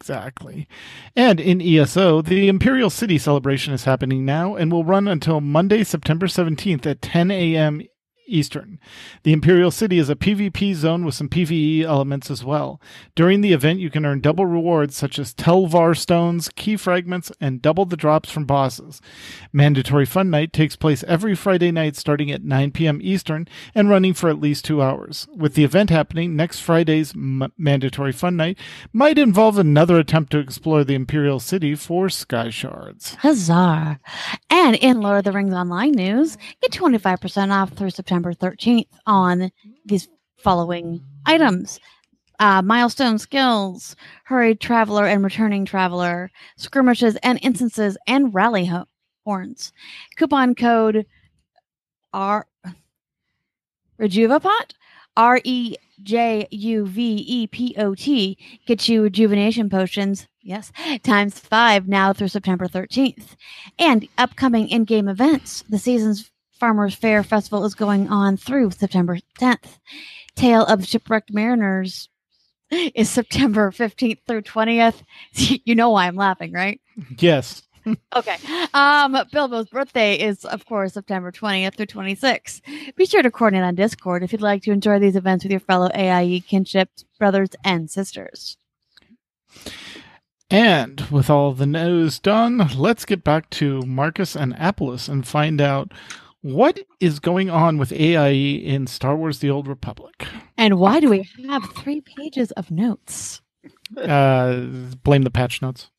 Exactly. 0.00 0.68
And 1.16 1.40
in 1.40 1.60
ESO, 1.60 2.22
the 2.22 2.48
Imperial 2.48 2.88
City 2.90 3.18
celebration 3.18 3.74
is 3.74 3.84
happening 3.84 4.24
now 4.24 4.54
and 4.54 4.70
will 4.70 4.84
run 4.84 5.08
until 5.08 5.40
Monday, 5.40 5.82
September 5.82 6.26
17th 6.28 6.86
at 6.86 7.02
10 7.02 7.30
a.m. 7.32 7.82
Eastern. 8.28 8.78
The 9.22 9.32
Imperial 9.32 9.70
City 9.70 9.98
is 9.98 10.08
a 10.08 10.16
PvP 10.16 10.74
zone 10.74 11.04
with 11.04 11.14
some 11.14 11.28
PvE 11.28 11.82
elements 11.82 12.30
as 12.30 12.44
well. 12.44 12.80
During 13.14 13.40
the 13.40 13.52
event, 13.52 13.80
you 13.80 13.90
can 13.90 14.04
earn 14.04 14.20
double 14.20 14.46
rewards 14.46 14.96
such 14.96 15.18
as 15.18 15.32
Tel 15.34 15.66
Var 15.66 15.94
stones, 15.94 16.50
key 16.54 16.76
fragments, 16.76 17.32
and 17.40 17.62
double 17.62 17.84
the 17.84 17.96
drops 17.96 18.30
from 18.30 18.44
bosses. 18.44 19.00
Mandatory 19.52 20.04
Fun 20.06 20.30
Night 20.30 20.52
takes 20.52 20.76
place 20.76 21.02
every 21.04 21.34
Friday 21.34 21.72
night 21.72 21.96
starting 21.96 22.30
at 22.30 22.44
9 22.44 22.70
p.m. 22.72 23.00
Eastern 23.02 23.48
and 23.74 23.88
running 23.88 24.14
for 24.14 24.28
at 24.28 24.40
least 24.40 24.64
two 24.64 24.82
hours. 24.82 25.26
With 25.34 25.54
the 25.54 25.64
event 25.64 25.90
happening, 25.90 26.36
next 26.36 26.60
Friday's 26.60 27.14
M- 27.14 27.52
Mandatory 27.56 28.12
Fun 28.12 28.36
Night 28.36 28.58
might 28.92 29.18
involve 29.18 29.58
another 29.58 29.98
attempt 29.98 30.32
to 30.32 30.38
explore 30.38 30.84
the 30.84 30.94
Imperial 30.94 31.40
City 31.40 31.74
for 31.74 32.08
Sky 32.08 32.50
Shards. 32.50 33.14
Huzzah. 33.16 33.98
And 34.50 34.76
in 34.76 35.00
Lord 35.00 35.18
of 35.18 35.24
the 35.24 35.32
Rings 35.32 35.54
Online 35.54 35.92
news, 35.92 36.36
get 36.60 36.72
25% 36.72 37.52
off 37.52 37.70
through 37.70 37.90
September 37.90 38.17
13th 38.22 38.88
on 39.06 39.50
these 39.84 40.08
following 40.38 41.00
items. 41.26 41.80
Uh, 42.40 42.62
milestone 42.62 43.18
skills, 43.18 43.96
hurried 44.24 44.60
traveler 44.60 45.06
and 45.06 45.24
returning 45.24 45.64
traveler, 45.64 46.30
skirmishes 46.56 47.16
and 47.24 47.40
instances, 47.42 47.98
and 48.06 48.32
rally 48.32 48.66
ho- 48.66 48.84
horns. 49.24 49.72
Coupon 50.16 50.54
code 50.54 51.04
R 52.12 52.46
Rejuvapot, 54.00 54.72
R 55.16 55.40
E 55.42 55.74
J 56.02 56.46
U 56.50 56.86
V 56.86 57.24
E 57.26 57.46
P 57.48 57.74
O 57.76 57.94
T, 57.94 58.38
gets 58.66 58.88
you 58.88 59.02
rejuvenation 59.02 59.68
potions. 59.68 60.28
Yes, 60.40 60.72
times 61.02 61.38
five 61.38 61.88
now 61.88 62.12
through 62.12 62.28
September 62.28 62.68
13th. 62.68 63.34
And 63.78 64.08
upcoming 64.16 64.68
in 64.68 64.84
game 64.84 65.08
events. 65.08 65.64
The 65.68 65.78
season's 65.78 66.30
Farmers 66.58 66.94
Fair 66.94 67.22
Festival 67.22 67.64
is 67.64 67.74
going 67.74 68.08
on 68.08 68.36
through 68.36 68.72
September 68.72 69.18
10th. 69.40 69.78
Tale 70.34 70.64
of 70.64 70.86
Shipwrecked 70.86 71.32
Mariners 71.32 72.08
is 72.70 73.08
September 73.08 73.70
15th 73.70 74.18
through 74.26 74.42
20th. 74.42 75.02
You 75.64 75.74
know 75.74 75.90
why 75.90 76.06
I'm 76.06 76.16
laughing, 76.16 76.52
right? 76.52 76.80
Yes. 77.18 77.62
Okay. 78.14 78.36
Um, 78.74 79.16
Bilbo's 79.32 79.70
birthday 79.70 80.16
is, 80.16 80.44
of 80.44 80.66
course, 80.66 80.92
September 80.92 81.32
20th 81.32 81.76
through 81.76 81.86
26th. 81.86 82.60
Be 82.96 83.06
sure 83.06 83.22
to 83.22 83.30
coordinate 83.30 83.64
on 83.64 83.76
Discord 83.76 84.22
if 84.22 84.30
you'd 84.30 84.42
like 84.42 84.62
to 84.64 84.72
enjoy 84.72 84.98
these 84.98 85.16
events 85.16 85.42
with 85.42 85.52
your 85.52 85.60
fellow 85.60 85.88
AIE 85.94 86.42
kinship 86.46 86.90
brothers 87.18 87.48
and 87.64 87.90
sisters. 87.90 88.58
And 90.50 91.00
with 91.10 91.30
all 91.30 91.52
the 91.52 91.66
news 91.66 92.18
done, 92.18 92.68
let's 92.76 93.04
get 93.04 93.24
back 93.24 93.48
to 93.50 93.80
Marcus 93.82 94.34
and 94.36 94.54
Apolas 94.56 95.08
and 95.08 95.26
find 95.26 95.60
out 95.60 95.92
what 96.42 96.80
is 97.00 97.18
going 97.18 97.50
on 97.50 97.78
with 97.78 97.92
AIE 97.92 98.62
in 98.64 98.86
Star 98.86 99.16
Wars 99.16 99.40
The 99.40 99.50
Old 99.50 99.66
Republic. 99.66 100.26
And 100.56 100.78
why 100.78 101.00
do 101.00 101.10
we 101.10 101.28
have 101.48 101.64
three 101.76 102.00
pages 102.00 102.50
of 102.52 102.70
notes? 102.70 103.40
Uh, 103.96 104.60
blame 105.02 105.22
the 105.22 105.30
patch 105.30 105.62
notes. 105.62 105.90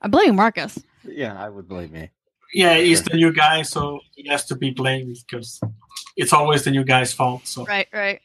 I 0.00 0.08
blame 0.08 0.36
Marcus. 0.36 0.78
Yeah, 1.04 1.40
I 1.40 1.48
would 1.48 1.68
blame 1.68 1.92
me. 1.92 2.10
Yeah, 2.52 2.76
he's 2.76 3.02
the 3.02 3.16
new 3.16 3.32
guy, 3.32 3.62
so 3.62 4.00
he 4.14 4.28
has 4.28 4.44
to 4.46 4.56
be 4.56 4.70
blamed 4.70 5.16
because 5.26 5.60
it's 6.16 6.32
always 6.32 6.64
the 6.64 6.70
new 6.70 6.84
guy's 6.84 7.12
fault. 7.12 7.46
So 7.46 7.64
Right, 7.64 7.88
right. 7.92 8.20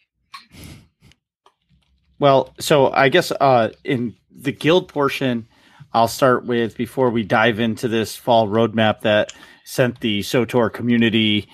Well, 2.19 2.53
so 2.59 2.91
I 2.91 3.09
guess 3.09 3.31
uh, 3.31 3.69
in 3.83 4.15
the 4.31 4.51
guild 4.51 4.87
portion, 4.87 5.47
I'll 5.93 6.07
start 6.07 6.45
with 6.45 6.75
before 6.75 7.09
we 7.09 7.23
dive 7.23 7.59
into 7.59 7.87
this 7.87 8.15
fall 8.15 8.47
roadmap 8.47 9.01
that 9.01 9.31
sent 9.67 9.99
the 9.99 10.21
SWTOR 10.21 10.71
community 10.71 11.49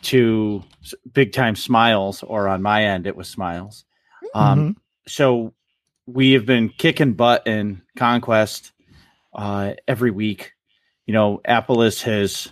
to 0.00 0.64
big 1.12 1.32
time 1.32 1.54
smiles, 1.54 2.24
or 2.24 2.48
on 2.48 2.60
my 2.60 2.84
end, 2.84 3.06
it 3.06 3.14
was 3.14 3.28
smiles. 3.28 3.84
Um, 4.34 4.76
So 5.06 5.54
we 6.06 6.32
have 6.32 6.44
been 6.44 6.70
kicking 6.70 7.12
butt 7.12 7.46
in 7.46 7.82
Conquest 7.96 8.72
uh, 9.32 9.74
every 9.86 10.10
week. 10.10 10.54
You 11.06 11.14
know, 11.14 11.40
Apolas 11.46 12.02
has 12.02 12.50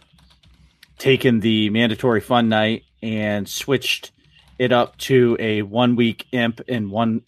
taken 0.97 1.41
the 1.41 1.71
mandatory 1.71 2.21
fun 2.21 2.49
night 2.49 2.85
and 3.03 3.49
switched 3.49 4.13
it 4.61 4.71
up 4.71 4.97
to 4.99 5.37
a 5.41 5.63
one 5.63 5.97
week 5.97 6.27
imp 6.31 6.61
and 6.69 6.89
one 6.89 7.23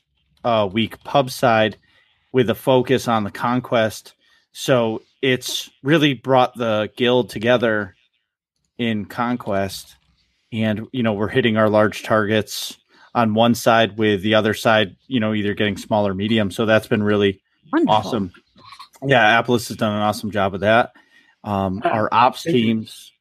uh, 0.44 0.68
week 0.70 1.02
pub 1.02 1.30
side 1.30 1.78
with 2.32 2.48
a 2.48 2.54
focus 2.54 3.08
on 3.08 3.24
the 3.24 3.30
conquest. 3.32 4.14
So 4.52 5.02
it's 5.22 5.70
really 5.82 6.14
brought 6.14 6.54
the 6.56 6.90
guild 6.96 7.30
together 7.30 7.94
in 8.76 9.06
conquest. 9.06 9.96
And, 10.52 10.86
you 10.92 11.02
know, 11.02 11.14
we're 11.14 11.28
hitting 11.28 11.56
our 11.56 11.70
large 11.70 12.02
targets 12.02 12.76
on 13.14 13.34
one 13.34 13.54
side 13.54 13.96
with 13.96 14.22
the 14.22 14.34
other 14.34 14.52
side, 14.52 14.96
you 15.06 15.20
know, 15.20 15.32
either 15.32 15.54
getting 15.54 15.76
small 15.76 16.06
or 16.06 16.12
medium. 16.14 16.50
So 16.50 16.66
that's 16.66 16.86
been 16.88 17.02
really 17.02 17.40
Wonderful. 17.72 17.94
awesome. 17.94 18.32
Yeah, 19.04 19.40
Apolas 19.42 19.68
has 19.68 19.76
done 19.76 19.94
an 19.94 20.02
awesome 20.02 20.30
job 20.30 20.54
of 20.54 20.60
that. 20.60 20.92
Um, 21.44 21.82
Uh, 21.84 21.88
our 21.88 22.08
ops 22.12 22.42
teams 22.42 23.12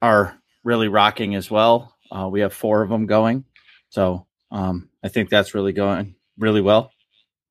are 0.00 0.38
really 0.64 0.88
rocking 0.88 1.34
as 1.34 1.50
well. 1.50 1.94
Uh, 2.10 2.28
we 2.30 2.40
have 2.40 2.54
four 2.54 2.82
of 2.82 2.88
them 2.88 3.06
going, 3.06 3.44
so 3.90 4.26
um, 4.50 4.88
I 5.02 5.08
think 5.08 5.28
that's 5.28 5.54
really 5.54 5.72
going 5.72 6.14
really 6.38 6.60
well. 6.60 6.92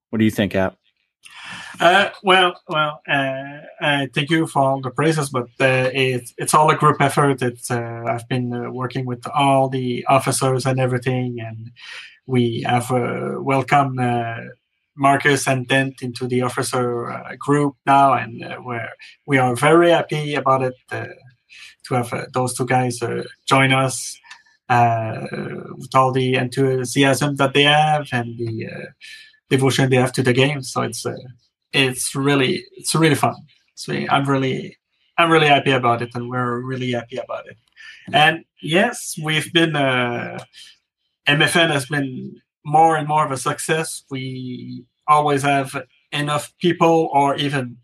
What 0.10 0.19
do 0.19 0.25
you 0.25 0.32
think, 0.32 0.56
App? 0.56 0.78
Uh, 1.80 2.10
well, 2.24 2.60
well, 2.70 3.02
uh, 3.08 3.60
uh, 3.82 4.08
thank 4.14 4.30
you 4.30 4.48
for 4.48 4.62
all 4.62 4.82
the 4.82 4.92
praises, 4.92 5.30
but 5.30 5.50
uh, 5.60 5.90
it's 5.94 6.34
it's 6.38 6.54
all 6.54 6.70
a 6.70 6.76
group 6.76 7.02
effort. 7.02 7.42
It's 7.42 7.70
uh, 7.70 8.04
I've 8.08 8.28
been 8.30 8.54
uh, 8.54 8.72
working 8.72 9.06
with 9.06 9.26
all 9.28 9.68
the 9.68 10.06
officers 10.08 10.66
and 10.66 10.80
everything, 10.80 11.38
and 11.40 11.72
we 12.28 12.64
have 12.66 12.90
welcomed 12.92 14.00
Marcus 14.96 15.48
and 15.48 15.68
Dent 15.68 16.02
into 16.02 16.28
the 16.28 16.44
officer 16.44 17.12
group 17.40 17.76
now, 17.86 18.14
and 18.14 18.44
where 18.64 18.94
we 19.28 19.38
are 19.38 19.56
very 19.56 19.92
happy 19.92 20.36
about 20.36 20.64
it 20.64 20.76
to 20.90 21.94
have 21.96 22.32
those 22.34 22.54
two 22.54 22.66
guys 22.66 23.00
join 23.46 23.74
us 23.74 24.18
with 24.70 25.94
all 25.94 26.12
the 26.12 26.36
enthusiasm 26.36 27.36
that 27.36 27.54
they 27.54 27.64
have 27.64 28.08
and 28.12 28.38
the 28.38 28.70
devotion 29.50 29.90
they 29.90 29.98
have 29.98 30.14
to 30.14 30.24
the 30.24 30.34
game. 30.34 30.62
So 30.64 30.82
it's 30.84 31.06
it's 31.73 32.15
really 32.15 32.63
it's 32.73 32.95
really 32.95 33.15
fun. 33.15 33.36
So 33.75 33.93
I'm 34.10 34.28
really 34.28 34.78
I'm 35.17 35.32
really 35.32 35.47
happy 35.47 35.71
about 35.71 36.01
it, 36.01 36.10
and 36.15 36.30
we're 36.30 36.60
really 36.60 36.91
happy 36.91 37.17
about 37.17 37.47
it. 37.47 37.58
And 38.13 38.45
yes, 38.62 39.15
we've 39.21 39.51
been 39.54 39.75
uh, 39.75 40.39
MFN 41.28 41.71
has 41.71 41.86
been 41.88 42.41
more 42.63 42.95
and 42.95 43.08
more 43.08 43.25
of 43.25 43.32
a 43.32 43.38
success. 43.38 44.04
We 44.10 44.86
always 45.08 45.43
have 45.43 45.75
enough 46.12 46.54
people 46.60 47.10
or 47.13 47.36
even 47.36 47.78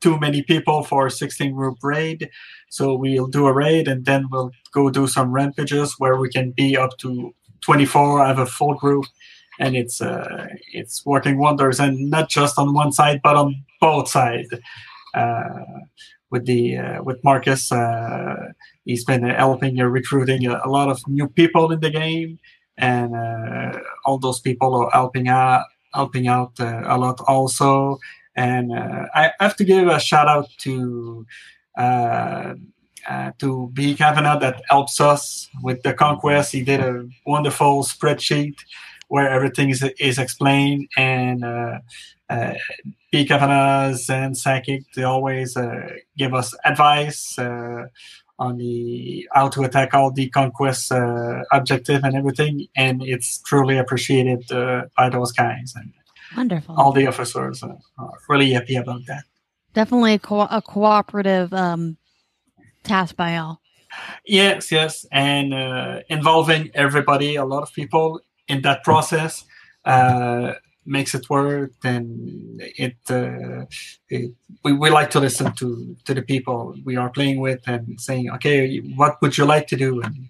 too 0.00 0.18
many 0.18 0.42
people 0.42 0.82
for 0.82 1.06
a 1.06 1.10
16 1.10 1.54
group 1.54 1.78
raid. 1.82 2.28
So 2.68 2.94
we'll 2.94 3.26
do 3.26 3.46
a 3.46 3.52
raid 3.52 3.88
and 3.88 4.04
then 4.04 4.26
we'll 4.30 4.50
go 4.72 4.90
do 4.90 5.06
some 5.06 5.32
rampages 5.32 5.94
where 5.98 6.16
we 6.16 6.28
can 6.28 6.52
be 6.52 6.76
up 6.76 6.98
to 6.98 7.34
24, 7.62 8.24
have 8.24 8.38
a 8.38 8.46
full 8.46 8.74
group. 8.74 9.06
And 9.58 9.76
it's 9.76 10.00
uh, 10.00 10.48
it's 10.72 11.04
working 11.06 11.38
wonders, 11.38 11.80
and 11.80 12.10
not 12.10 12.28
just 12.28 12.58
on 12.58 12.74
one 12.74 12.92
side, 12.92 13.20
but 13.22 13.36
on 13.36 13.64
both 13.80 14.08
sides. 14.08 14.52
Uh, 15.14 15.64
with 16.30 16.44
the 16.44 16.76
uh, 16.76 17.02
with 17.02 17.22
Marcus, 17.24 17.72
uh, 17.72 18.52
he's 18.84 19.04
been 19.04 19.22
helping 19.22 19.76
recruiting 19.76 20.46
a, 20.46 20.60
a, 20.64 20.68
lot 20.68 20.88
of 20.88 21.00
new 21.06 21.28
people 21.28 21.72
in 21.72 21.80
the 21.80 21.90
game 21.90 22.38
and 22.76 23.14
uh, 23.14 23.78
all 24.04 24.18
those 24.18 24.40
people 24.40 24.74
are 24.74 24.90
helping 24.92 25.28
out 25.28 25.64
helping 25.94 26.26
out 26.28 26.52
uh, 26.60 26.82
a 26.84 26.98
lot 26.98 27.18
also 27.26 27.98
and 28.34 28.72
I 28.74 29.32
have 29.40 29.56
to 29.56 29.64
give 29.64 29.88
a 29.88 29.98
shout 29.98 30.28
out 30.28 30.48
to 30.58 31.24
uh, 33.08 33.30
to 33.38 33.70
B 33.72 33.94
Kavanaugh 33.94 34.38
that 34.40 34.62
helps 34.68 35.00
us 35.00 35.48
with 35.62 35.82
the 35.82 35.94
conquest. 35.94 36.52
He 36.52 36.62
did 36.62 36.80
a 36.80 37.08
wonderful 37.24 37.84
spreadsheet 37.84 38.56
where 39.08 39.28
everything 39.28 39.70
is, 39.70 39.82
is 39.98 40.18
explained 40.18 40.88
and 40.96 41.44
uh, 41.44 41.78
uh, 42.28 42.54
B 43.12 43.24
Kavanaughs 43.24 44.10
and 44.10 44.36
Psychic, 44.36 44.82
they 44.94 45.04
always 45.04 45.56
uh, 45.56 45.90
give 46.16 46.34
us 46.34 46.54
advice 46.64 47.38
on 48.38 48.58
the 48.58 49.26
how 49.32 49.48
to 49.48 49.62
attack 49.62 49.94
all 49.94 50.10
the 50.10 50.28
conquest 50.28 50.92
uh, 50.92 51.42
objective 51.52 52.04
and 52.04 52.14
everything, 52.14 52.66
and 52.76 53.02
it's 53.02 53.38
truly 53.38 53.78
appreciated 53.78 54.50
uh, 54.52 54.82
by 54.96 55.08
those 55.08 55.32
guys 55.32 55.72
and 55.76 55.92
wonderful. 56.36 56.74
All 56.76 56.92
the 56.92 57.06
officers 57.06 57.62
are 57.62 57.78
really 58.28 58.52
happy 58.52 58.76
about 58.76 59.06
that. 59.06 59.24
Definitely 59.72 60.14
a, 60.14 60.18
co- 60.18 60.48
a 60.50 60.62
cooperative 60.62 61.52
um, 61.52 61.96
task 62.82 63.16
by 63.16 63.36
all. 63.38 63.60
Yes, 64.26 64.70
yes, 64.70 65.06
and 65.12 65.54
uh, 65.54 66.00
involving 66.08 66.70
everybody, 66.74 67.36
a 67.36 67.44
lot 67.44 67.62
of 67.62 67.72
people 67.72 68.20
in 68.48 68.62
that 68.62 68.84
process. 68.84 69.44
Uh, 69.84 70.54
makes 70.86 71.14
it 71.14 71.28
work, 71.28 71.72
then 71.82 72.58
it, 72.60 72.96
uh, 73.10 73.66
it, 74.08 74.32
we, 74.64 74.72
we 74.72 74.88
like 74.88 75.10
to 75.10 75.20
listen 75.20 75.52
to 75.52 75.96
to 76.04 76.14
the 76.14 76.22
people 76.22 76.74
we 76.84 76.96
are 76.96 77.10
playing 77.10 77.40
with 77.40 77.60
and 77.66 78.00
saying, 78.00 78.30
okay, 78.30 78.78
what 78.94 79.20
would 79.20 79.36
you 79.36 79.44
like 79.44 79.66
to 79.66 79.76
do, 79.76 80.00
and 80.00 80.28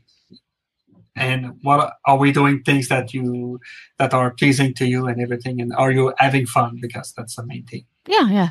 and 1.14 1.58
what 1.62 1.94
are 2.06 2.16
we 2.18 2.32
doing 2.32 2.62
things 2.62 2.88
that 2.88 3.14
you 3.14 3.60
that 3.98 4.12
are 4.14 4.30
pleasing 4.32 4.74
to 4.74 4.86
you 4.86 5.06
and 5.06 5.20
everything, 5.20 5.60
and 5.60 5.72
are 5.74 5.92
you 5.92 6.12
having 6.18 6.46
fun 6.46 6.78
because 6.80 7.12
that's 7.16 7.36
the 7.36 7.44
main 7.46 7.64
thing. 7.64 7.84
Yeah, 8.06 8.30
yeah. 8.30 8.50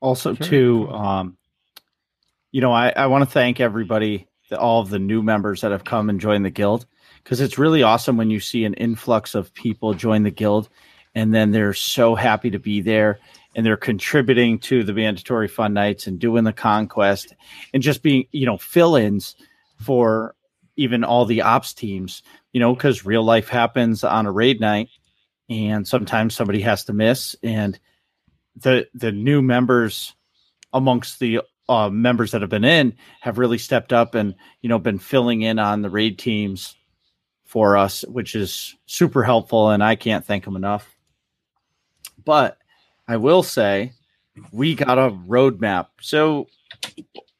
Also, 0.00 0.34
sure. 0.34 0.46
too, 0.46 0.88
um, 0.90 1.36
you 2.52 2.60
know, 2.62 2.72
I, 2.72 2.90
I 2.96 3.06
want 3.06 3.22
to 3.22 3.30
thank 3.30 3.60
everybody, 3.60 4.26
the, 4.50 4.58
all 4.58 4.82
of 4.82 4.90
the 4.90 4.98
new 4.98 5.22
members 5.22 5.62
that 5.62 5.72
have 5.72 5.84
come 5.84 6.10
and 6.10 6.20
joined 6.20 6.44
the 6.44 6.50
guild. 6.50 6.86
Because 7.24 7.40
it's 7.40 7.58
really 7.58 7.82
awesome 7.82 8.16
when 8.16 8.30
you 8.30 8.40
see 8.40 8.64
an 8.64 8.74
influx 8.74 9.34
of 9.34 9.54
people 9.54 9.94
join 9.94 10.22
the 10.22 10.30
guild 10.30 10.68
and 11.14 11.34
then 11.34 11.50
they're 11.50 11.74
so 11.74 12.14
happy 12.14 12.50
to 12.50 12.58
be 12.58 12.80
there 12.80 13.18
and 13.54 13.66
they're 13.66 13.76
contributing 13.76 14.58
to 14.58 14.84
the 14.84 14.92
mandatory 14.92 15.48
fun 15.48 15.72
nights 15.74 16.06
and 16.06 16.18
doing 16.18 16.44
the 16.44 16.52
conquest 16.52 17.34
and 17.74 17.82
just 17.82 18.02
being 18.02 18.26
you 18.32 18.46
know 18.46 18.58
fill-ins 18.58 19.36
for 19.76 20.34
even 20.76 21.04
all 21.04 21.24
the 21.24 21.42
ops 21.42 21.74
teams 21.74 22.22
you 22.52 22.60
know 22.60 22.74
because 22.74 23.04
real 23.04 23.24
life 23.24 23.48
happens 23.48 24.04
on 24.04 24.26
a 24.26 24.32
raid 24.32 24.60
night 24.60 24.88
and 25.48 25.86
sometimes 25.86 26.34
somebody 26.34 26.60
has 26.60 26.84
to 26.84 26.92
miss 26.92 27.34
and 27.42 27.78
the 28.56 28.86
the 28.94 29.12
new 29.12 29.42
members 29.42 30.14
amongst 30.72 31.18
the 31.18 31.40
uh, 31.70 31.88
members 31.88 32.32
that 32.32 32.40
have 32.40 32.50
been 32.50 32.64
in 32.64 32.94
have 33.20 33.38
really 33.38 33.56
stepped 33.56 33.92
up 33.92 34.16
and 34.16 34.34
you 34.60 34.68
know 34.68 34.78
been 34.78 34.98
filling 34.98 35.42
in 35.42 35.58
on 35.58 35.82
the 35.82 35.88
raid 35.88 36.18
teams 36.18 36.74
for 37.44 37.76
us, 37.76 38.04
which 38.08 38.34
is 38.34 38.76
super 38.86 39.22
helpful, 39.22 39.70
and 39.70 39.82
I 39.82 39.94
can't 39.94 40.24
thank 40.24 40.44
them 40.44 40.56
enough. 40.56 40.96
But 42.24 42.58
I 43.06 43.16
will 43.16 43.44
say 43.44 43.92
we 44.52 44.74
got 44.74 44.98
a 44.98 45.10
roadmap. 45.10 45.86
So 46.00 46.48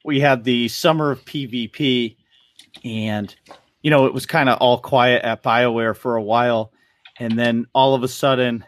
we 0.04 0.20
had 0.20 0.44
the 0.44 0.68
summer 0.68 1.10
of 1.10 1.24
PvP, 1.24 2.16
and 2.84 3.34
you 3.82 3.90
know, 3.90 4.06
it 4.06 4.14
was 4.14 4.26
kind 4.26 4.48
of 4.48 4.58
all 4.58 4.78
quiet 4.78 5.24
at 5.24 5.42
BioWare 5.42 5.96
for 5.96 6.14
a 6.14 6.22
while. 6.22 6.72
And 7.18 7.38
then 7.38 7.66
all 7.74 7.94
of 7.94 8.02
a 8.02 8.08
sudden, 8.08 8.64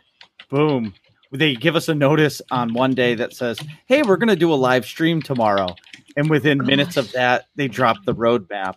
boom, 0.51 0.93
they 1.33 1.55
give 1.55 1.77
us 1.77 1.89
a 1.89 1.95
notice 1.95 2.43
on 2.51 2.75
one 2.75 2.95
day 2.95 3.15
that 3.17 3.33
says, 3.33 3.59
Hey, 3.87 4.03
we're 4.03 4.17
going 4.17 4.29
to 4.29 4.37
do 4.37 4.53
a 4.53 4.55
live 4.55 4.85
stream 4.85 5.23
tomorrow. 5.23 5.75
And 6.17 6.29
within 6.29 6.59
Gosh. 6.59 6.67
minutes 6.67 6.97
of 6.97 7.13
that, 7.13 7.47
they 7.57 7.69
drop 7.69 8.05
the 8.05 8.15
roadmap 8.15 8.77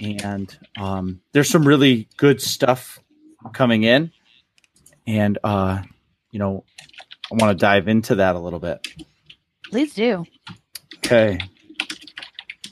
and 0.00 0.58
um, 0.78 1.20
there's 1.32 1.48
some 1.48 1.66
really 1.66 2.08
good 2.16 2.40
stuff 2.40 3.00
coming 3.52 3.84
in, 3.84 4.12
and 5.06 5.38
uh, 5.44 5.82
you 6.30 6.38
know, 6.38 6.64
I 7.30 7.36
want 7.36 7.58
to 7.58 7.60
dive 7.60 7.88
into 7.88 8.16
that 8.16 8.36
a 8.36 8.38
little 8.38 8.58
bit. 8.58 8.86
Please 9.70 9.94
do. 9.94 10.24
Okay. 10.98 11.38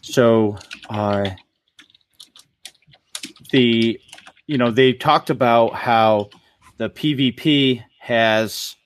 So, 0.02 0.58
uh, 0.90 1.30
the 3.50 4.00
you 4.46 4.58
know 4.58 4.70
they 4.70 4.92
talked 4.92 5.30
about 5.30 5.74
how 5.74 6.30
the 6.76 6.90
PvP 6.90 7.82
has 8.00 8.76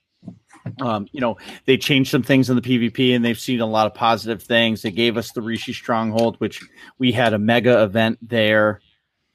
um, 0.81 1.09
you 1.12 1.20
know, 1.20 1.37
they 1.66 1.77
changed 1.77 2.11
some 2.11 2.22
things 2.22 2.48
in 2.51 2.57
the 2.57 2.62
PvP 2.62 3.14
and 3.14 3.25
they've 3.25 3.38
seen 3.38 3.61
a 3.61 3.66
lot 3.66 3.87
of 3.87 3.94
positive 3.94 4.42
things. 4.42 4.83
They 4.83 4.90
gave 4.90 5.16
us 5.16 5.33
the 5.33 5.42
Rishi 5.42 5.72
Stronghold, 5.72 6.37
which 6.37 6.62
we 6.98 7.12
had 7.12 7.33
a 7.33 7.38
mega 7.38 7.83
event 7.83 8.18
there 8.22 8.81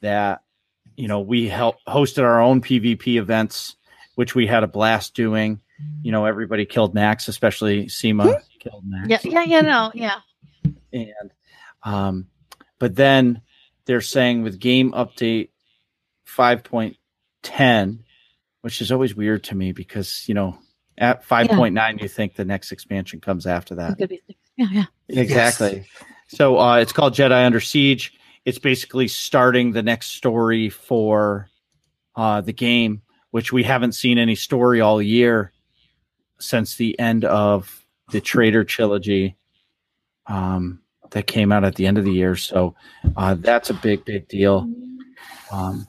that, 0.01 0.43
you 0.95 1.07
know, 1.07 1.21
we 1.21 1.47
helped 1.47 1.85
hosted 1.85 2.23
our 2.23 2.41
own 2.41 2.61
PvP 2.61 3.17
events, 3.17 3.75
which 4.15 4.35
we 4.35 4.47
had 4.47 4.63
a 4.63 4.67
blast 4.67 5.15
doing. 5.15 5.59
You 6.01 6.11
know, 6.11 6.25
everybody 6.25 6.65
killed 6.65 6.93
Max, 6.93 7.27
especially 7.27 7.87
Sema 7.87 8.23
hmm? 8.23 8.33
killed 8.59 8.83
Max. 8.85 9.25
Yeah, 9.25 9.31
yeah, 9.31 9.43
yeah, 9.43 9.61
no, 9.61 9.91
yeah. 9.93 10.19
And, 10.91 11.31
um, 11.83 12.27
but 12.79 12.95
then 12.95 13.41
they're 13.85 14.01
saying 14.01 14.43
with 14.43 14.59
game 14.59 14.91
update 14.91 15.49
5.10, 16.27 17.99
which 18.61 18.81
is 18.81 18.91
always 18.91 19.15
weird 19.15 19.43
to 19.45 19.55
me 19.55 19.71
because, 19.71 20.27
you 20.27 20.33
know, 20.33 20.57
at 20.97 21.25
5.9, 21.25 21.75
yeah. 21.75 21.91
you 22.01 22.07
think 22.07 22.35
the 22.35 22.45
next 22.45 22.71
expansion 22.71 23.19
comes 23.19 23.45
after 23.45 23.75
that. 23.75 23.97
Yeah, 24.55 24.67
yeah. 24.71 24.85
Exactly. 25.09 25.77
Yes. 25.77 25.87
So 26.29 26.59
uh, 26.59 26.77
it's 26.77 26.91
called 26.91 27.13
Jedi 27.13 27.45
Under 27.45 27.59
Siege. 27.59 28.13
It's 28.45 28.57
basically 28.57 29.07
starting 29.07 29.71
the 29.71 29.83
next 29.83 30.13
story 30.13 30.69
for 30.69 31.49
uh, 32.15 32.41
the 32.41 32.53
game, 32.53 33.01
which 33.31 33.53
we 33.53 33.63
haven't 33.63 33.91
seen 33.91 34.17
any 34.17 34.35
story 34.35 34.81
all 34.81 35.01
year 35.01 35.51
since 36.39 36.75
the 36.75 36.97
end 36.99 37.25
of 37.25 37.85
the 38.11 38.21
Traitor 38.21 38.63
trilogy 38.63 39.35
um, 40.27 40.81
that 41.11 41.27
came 41.27 41.51
out 41.51 41.63
at 41.63 41.75
the 41.75 41.85
end 41.85 41.97
of 41.97 42.05
the 42.05 42.11
year. 42.11 42.35
So 42.35 42.75
uh, 43.15 43.35
that's 43.35 43.69
a 43.69 43.73
big, 43.73 44.05
big 44.05 44.27
deal. 44.27 44.69
Um, 45.51 45.87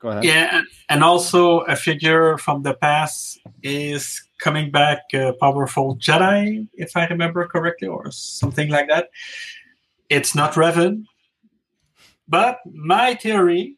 Go 0.00 0.08
ahead. 0.08 0.24
Yeah, 0.24 0.62
and 0.88 1.04
also 1.04 1.60
a 1.60 1.76
figure 1.76 2.38
from 2.38 2.62
the 2.62 2.74
past 2.74 3.38
is 3.62 4.22
coming 4.38 4.70
back, 4.70 5.02
a 5.12 5.34
powerful 5.34 5.96
Jedi, 5.96 6.66
if 6.72 6.96
I 6.96 7.06
remember 7.06 7.46
correctly, 7.46 7.88
or 7.88 8.10
something 8.10 8.70
like 8.70 8.88
that. 8.88 9.10
It's 10.08 10.34
not 10.34 10.54
Revan, 10.54 11.04
but 12.26 12.60
my 12.72 13.14
theory, 13.14 13.76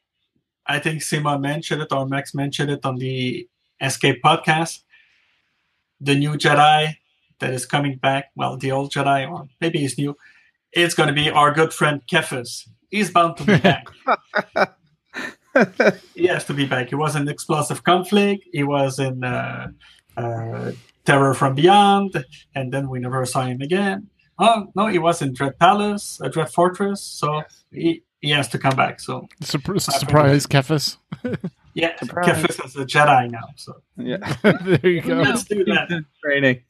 I 0.67 0.79
think 0.79 1.03
Sema 1.03 1.39
mentioned 1.39 1.83
it 1.83 1.93
or 1.93 2.07
Max 2.07 2.35
mentioned 2.35 2.71
it 2.71 2.87
on 2.87 2.97
the 2.97 3.49
Escape 3.81 4.23
podcast. 4.23 4.85
The 6.01 6.15
new 6.15 6.35
Jedi 6.35 6.97
that 7.41 7.53
is 7.53 7.67
coming 7.67 7.97
back, 7.97 8.27
well, 8.37 8.57
the 8.57 8.71
old 8.71 8.93
Jedi, 8.93 9.29
or 9.29 9.49
maybe 9.61 9.81
he's 9.81 9.99
new, 9.99 10.17
it's 10.73 10.95
going 10.95 11.09
to 11.09 11.15
be 11.15 11.31
our 11.31 11.53
good 11.53 11.73
friend 11.73 12.01
Kephess. 12.07 12.69
He's 12.91 13.11
bound 13.11 13.37
to 13.39 13.45
be 13.45 13.59
back. 13.59 13.87
he 16.15 16.27
has 16.27 16.45
to 16.47 16.55
be 16.55 16.67
back. 16.67 16.89
He 16.89 16.95
was 16.95 17.17
in 17.17 17.29
Explosive 17.29 17.85
Conflict. 17.85 18.45
He 18.53 18.63
was 18.63 18.99
in 18.99 19.23
uh, 19.25 19.69
uh, 20.17 20.73
Terror 21.05 21.35
from 21.35 21.55
Beyond, 21.55 22.25
and 22.55 22.73
then 22.73 22.89
we 22.89 22.99
never 22.99 23.25
saw 23.25 23.43
him 23.43 23.61
again. 23.61 24.09
Oh 24.39 24.67
no, 24.75 24.87
he 24.87 24.99
was 24.99 25.23
in 25.23 25.35
Dread 25.35 25.59
Palace, 25.59 26.21
uh, 26.23 26.29
Dread 26.29 26.51
Fortress. 26.51 27.03
So 27.03 27.43
he, 27.71 28.03
he 28.21 28.31
has 28.31 28.49
to 28.49 28.59
come 28.59 28.77
back. 28.77 29.01
So 29.01 29.29
Surpr- 29.43 29.81
surprise, 29.81 30.47
Kephess. 30.47 30.97
yeah, 31.75 31.99
Surprise. 31.99 32.27
Kephess 32.27 32.65
is 32.65 32.77
a 32.77 32.85
Jedi 32.87 33.31
now. 33.31 33.45
So 33.57 33.75
Yeah. 33.97 34.19
there 34.43 34.91
you 34.91 35.03
go. 35.03 35.15
let's 35.17 35.45
do 35.45 35.65
that. 35.65 36.05
Training. 36.25 36.63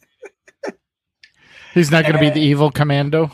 He's 1.74 1.90
not 1.90 2.02
going 2.02 2.14
to 2.14 2.20
be 2.20 2.30
the 2.30 2.40
evil 2.40 2.70
commando. 2.70 3.30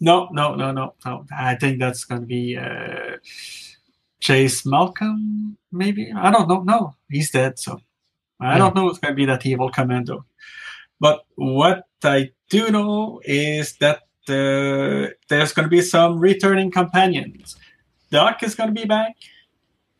No, 0.00 0.28
no, 0.32 0.54
no, 0.54 0.72
no, 0.72 0.94
no. 1.04 1.26
I 1.36 1.54
think 1.56 1.78
that's 1.78 2.04
going 2.04 2.22
to 2.22 2.26
be 2.26 2.56
uh, 2.56 3.18
Jace 4.22 4.64
Malcom, 4.66 5.56
maybe. 5.72 6.12
I 6.16 6.30
don't 6.30 6.48
know. 6.48 6.62
No, 6.62 6.94
he's 7.10 7.30
dead. 7.30 7.58
So 7.58 7.80
I 8.40 8.56
don't 8.58 8.74
know. 8.74 8.88
It's 8.88 8.98
going 8.98 9.12
to 9.12 9.16
be 9.16 9.26
that 9.26 9.44
evil 9.44 9.68
commando. 9.70 10.24
But 11.00 11.24
what 11.34 11.84
I 12.04 12.30
do 12.48 12.70
know 12.70 13.20
is 13.24 13.76
that 13.78 14.02
uh, 14.28 15.10
there's 15.28 15.52
going 15.52 15.64
to 15.64 15.68
be 15.68 15.82
some 15.82 16.20
returning 16.20 16.70
companions. 16.70 17.56
Doc 18.12 18.42
is 18.44 18.54
going 18.54 18.72
to 18.72 18.80
be 18.80 18.86
back. 18.86 19.16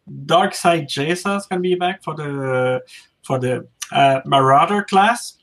Darkside 0.09 0.85
Jaesa 0.87 1.39
is 1.39 1.47
going 1.47 1.61
to 1.63 1.69
be 1.69 1.75
back 1.75 2.03
for 2.05 2.15
the 2.15 2.83
for 3.25 3.39
the 3.41 3.67
uh, 3.91 4.21
Marauder 4.25 4.85
class. 4.85 5.39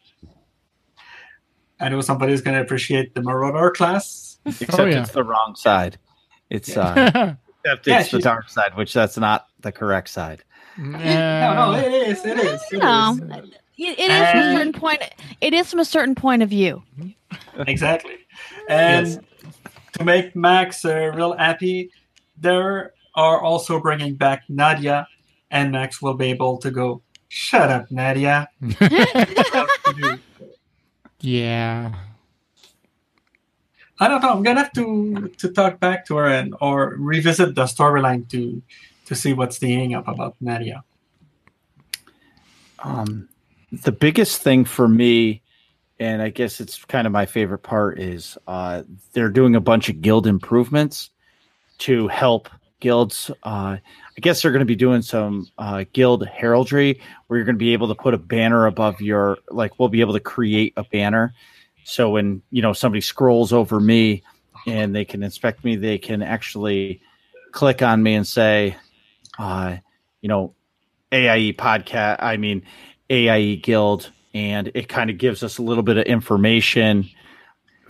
I 1.82 1.90
know 1.90 2.02
somebody's 2.02 2.42
going 2.42 2.56
to 2.56 2.62
appreciate 2.62 3.14
the 3.16 3.22
Marauder 3.22 3.72
class. 3.72 4.38
Except 4.46 4.80
Oh, 4.80 4.86
yeah. 4.86 5.02
it's 5.02 5.12
the 5.12 5.24
wrong 5.24 5.56
side. 5.56 5.98
It's 6.50 6.76
uh, 6.76 7.36
except 7.64 7.88
Yeah, 7.88 8.00
it's 8.02 8.12
the 8.12 8.20
dark 8.20 8.50
side, 8.50 8.76
which 8.76 8.94
that's 8.94 9.18
not 9.18 9.48
the 9.60 9.72
correct 9.72 10.10
side. 10.10 10.44
No, 10.78 10.98
no, 10.98 11.74
it 11.76 11.92
is. 11.92 12.24
It 12.26 12.40
is. 12.40 12.62
You 12.72 12.78
It 12.78 12.84
know, 12.84 13.12
is. 13.14 13.20
it, 13.78 14.00
it 14.00 14.12
is 14.12 14.30
from 14.32 14.40
a 14.40 14.54
certain 14.56 14.74
point. 14.74 15.02
It 15.42 15.54
is 15.54 15.70
from 15.70 15.80
a 15.80 15.86
certain 15.86 16.16
point 16.16 16.42
of 16.44 16.50
view. 16.50 16.82
exactly. 17.68 18.16
And 18.70 19.08
Yes. 19.08 19.20
to 19.98 20.04
make 20.06 20.36
Max 20.36 20.86
uh, 20.86 21.12
real 21.16 21.36
happy, 21.38 21.92
they 22.40 22.50
are 22.50 22.94
also 23.16 23.80
bringing 23.82 24.16
back 24.16 24.44
Nadia, 24.48 25.08
and 25.52 25.72
Max 25.74 26.02
will 26.02 26.14
be 26.14 26.28
able 26.28 26.58
to 26.60 26.72
go. 26.72 27.02
Shut 27.28 27.70
up, 27.70 27.92
Nadia. 27.92 28.48
yeah. 31.20 31.94
I 34.00 34.08
don't 34.08 34.22
know. 34.22 34.30
I'm 34.30 34.44
gonna 34.44 34.62
have 34.62 34.74
to 34.74 35.28
to 35.38 35.50
talk 35.52 35.80
back 35.80 36.06
to 36.06 36.16
her 36.18 36.28
and 36.28 36.56
or 36.62 36.96
revisit 36.98 37.56
the 37.56 37.66
storyline 37.66 38.30
to 38.30 38.62
to 39.06 39.16
see 39.16 39.34
what's 39.34 39.60
the 39.60 39.74
hang 39.74 39.94
up 39.94 40.08
about 40.08 40.36
Nadia. 40.40 40.84
Um, 42.80 43.28
the 43.72 43.92
biggest 43.92 44.42
thing 44.42 44.64
for 44.66 44.88
me, 44.88 45.42
and 46.00 46.22
I 46.22 46.30
guess 46.30 46.62
it's 46.62 46.86
kind 46.86 47.06
of 47.06 47.14
my 47.14 47.26
favorite 47.26 47.60
part, 47.60 48.00
is 48.00 48.38
uh, 48.48 48.84
they're 49.14 49.30
doing 49.30 49.56
a 49.56 49.60
bunch 49.60 49.90
of 49.90 50.02
guild 50.02 50.28
improvements 50.28 51.10
to 51.80 52.08
help 52.08 52.50
guilds. 52.80 53.30
Uh, 53.44 53.78
I 53.82 54.22
guess 54.22 54.42
they're 54.42 54.52
going 54.52 54.62
to 54.62 54.66
be 54.66 54.76
doing 54.76 55.02
some 55.02 55.48
uh, 55.58 55.84
guild 55.92 56.26
heraldry 56.28 57.02
where 57.28 57.38
you're 57.38 57.46
going 57.46 57.56
to 57.56 57.60
be 57.60 57.74
able 57.74 57.90
to 57.90 57.96
put 57.96 58.14
a 58.14 58.18
banner 58.18 58.66
above 58.66 59.02
your, 59.02 59.38
like, 59.50 59.78
we'll 59.78 59.90
be 59.90 60.02
able 60.02 60.14
to 60.14 60.20
create 60.20 60.74
a 60.78 60.84
banner. 60.84 61.34
So 61.84 62.12
when, 62.12 62.42
you 62.52 62.62
know, 62.62 62.74
somebody 62.74 63.02
scrolls 63.02 63.52
over 63.54 63.80
me 63.80 64.24
and 64.68 64.96
they 64.96 65.06
can 65.06 65.24
inspect 65.24 65.64
me, 65.64 65.76
they 65.76 65.98
can 65.98 66.22
actually 66.22 67.02
click 67.52 67.82
on 67.82 68.04
me 68.04 68.16
and 68.16 68.28
say, 68.28 68.76
uh, 69.38 69.78
you 70.22 70.30
know, 70.30 70.54
AIE 71.12 71.54
podcast, 71.54 72.18
I 72.20 72.38
mean, 72.38 72.64
AIE 73.10 73.56
Guild, 73.56 74.12
and 74.34 74.72
it 74.76 74.88
kind 74.88 75.10
of 75.10 75.18
gives 75.18 75.42
us 75.44 75.58
a 75.58 75.64
little 75.64 75.84
bit 75.84 75.98
of 75.98 76.06
information 76.06 77.10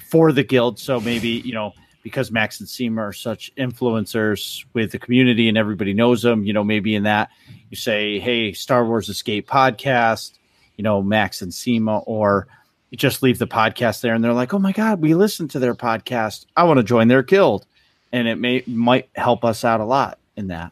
for 0.10 0.32
the 0.32 0.44
guild. 0.44 0.80
So 0.80 1.00
maybe, 1.00 1.30
you 1.30 1.54
know, 1.54 1.74
because 2.04 2.32
Max 2.32 2.60
and 2.60 2.70
Sema 2.70 3.02
are 3.02 3.14
such 3.14 3.54
influencers 3.56 4.64
with 4.74 4.92
the 4.92 5.00
community 5.00 5.50
and 5.50 5.58
everybody 5.58 5.94
knows 5.94 6.22
them, 6.22 6.46
you 6.46 6.54
know, 6.54 6.64
maybe 6.64 6.96
in 6.96 7.04
that 7.04 7.30
you 7.70 7.78
say, 7.78 8.20
hey, 8.20 8.54
Star 8.54 8.86
Wars 8.86 9.10
Escape 9.10 9.48
podcast, 9.48 10.38
you 10.78 10.84
know, 10.84 11.02
Max 11.02 11.42
and 11.42 11.54
Sema, 11.54 12.00
or 12.00 12.48
you 12.90 12.98
just 12.98 13.22
leave 13.22 13.38
the 13.38 13.48
podcast 13.48 14.02
there 14.02 14.14
and 14.14 14.24
they're 14.24 14.34
like, 14.34 14.54
oh 14.54 14.60
my 14.60 14.72
God, 14.72 15.02
we 15.02 15.14
listened 15.14 15.52
to 15.52 15.60
their 15.60 15.76
podcast. 15.76 16.46
I 16.56 16.64
want 16.64 16.78
to 16.78 16.84
join 16.84 17.08
their 17.08 17.24
guild. 17.24 17.66
And 18.12 18.28
it 18.28 18.36
may 18.38 18.64
might 18.66 19.10
help 19.16 19.46
us 19.46 19.64
out 19.64 19.82
a 19.82 19.86
lot 19.86 20.18
in 20.36 20.48
that. 20.48 20.72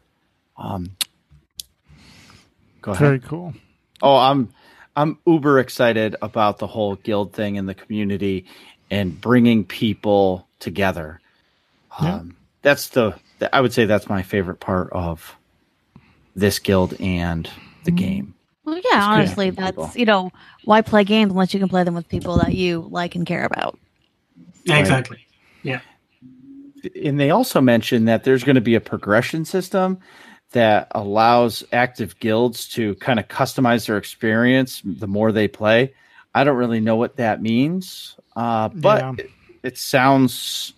Um, 0.58 0.96
go 2.82 2.92
ahead. 2.92 3.00
Very 3.00 3.20
cool. 3.20 3.54
Oh, 4.02 4.18
I'm 4.18 4.52
I'm 4.96 5.20
uber 5.28 5.60
excited 5.60 6.16
about 6.24 6.58
the 6.58 6.66
whole 6.66 6.96
guild 6.96 7.34
thing 7.34 7.60
and 7.60 7.70
the 7.70 7.76
community 7.76 8.46
and 8.90 9.20
bringing 9.22 9.64
people 9.64 10.48
together. 10.60 11.22
Yeah. 12.02 12.16
Um, 12.16 12.38
that's 12.64 12.90
the, 12.90 13.16
the 13.38 13.56
I 13.56 13.62
would 13.62 13.74
say 13.74 13.86
that's 13.86 14.10
my 14.10 14.24
favorite 14.24 14.60
part 14.60 14.92
of 14.92 15.36
this 16.36 16.58
guild 16.58 17.00
and 17.00 17.50
the 17.84 17.92
game. 17.92 18.34
Well, 18.68 18.82
yeah, 18.92 19.02
honestly, 19.02 19.50
People. 19.50 19.86
that's 19.86 19.96
you 19.96 20.04
know 20.04 20.30
why 20.66 20.82
play 20.82 21.06
games 21.06 21.32
unless 21.32 21.54
you 21.54 21.60
can 21.62 21.70
play 21.70 21.86
them 21.86 21.94
with 21.96 22.10
people 22.10 22.38
that 22.40 22.54
you 22.54 22.86
like 22.92 23.16
and 23.16 23.26
care 23.26 23.46
about. 23.46 23.80
Right. 24.68 24.80
Exactly. 24.80 25.26
Yeah. 25.64 25.80
And 27.02 27.18
they 27.18 27.30
also 27.30 27.62
mentioned 27.62 28.10
that 28.10 28.26
there's 28.26 28.44
going 28.44 28.56
to 28.56 28.62
be 28.62 28.76
a 28.76 28.82
progression 28.82 29.46
system 29.46 30.00
that 30.52 30.90
allows 30.92 31.64
active 31.72 32.20
guilds 32.20 32.68
to 32.70 32.96
kind 32.96 33.20
of 33.20 33.30
customize 33.30 33.88
their 33.88 33.96
experience 33.96 34.82
the 34.84 35.08
more 35.08 35.32
they 35.32 35.48
play. 35.48 35.94
I 36.36 36.44
don't 36.44 36.58
really 36.58 36.82
know 36.82 36.98
what 36.98 37.16
that 37.16 37.42
means, 37.42 38.18
uh, 38.36 38.68
but 38.68 39.00
Yeah. 39.00 39.14
it, 39.18 39.32
it 39.64 39.78
sounds 39.78 40.74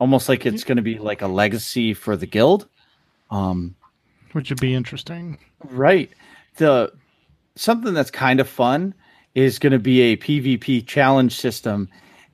almost 0.00 0.28
like 0.28 0.46
it's 0.46 0.64
going 0.64 0.76
to 0.78 0.82
be 0.82 0.98
like 0.98 1.22
a 1.22 1.28
legacy 1.28 1.94
for 1.94 2.16
the 2.16 2.26
guild. 2.26 2.68
Um, 3.30 3.76
Which 4.32 4.50
would 4.50 4.60
be 4.60 4.74
interesting. 4.74 5.38
Right. 5.62 6.10
The 6.56 6.92
something 7.56 7.94
that's 7.94 8.10
kind 8.10 8.40
of 8.40 8.48
fun 8.48 8.94
is 9.34 9.58
going 9.58 9.72
to 9.72 9.78
be 9.78 10.00
a 10.00 10.16
PvP 10.16 10.86
challenge 10.86 11.36
system. 11.36 11.88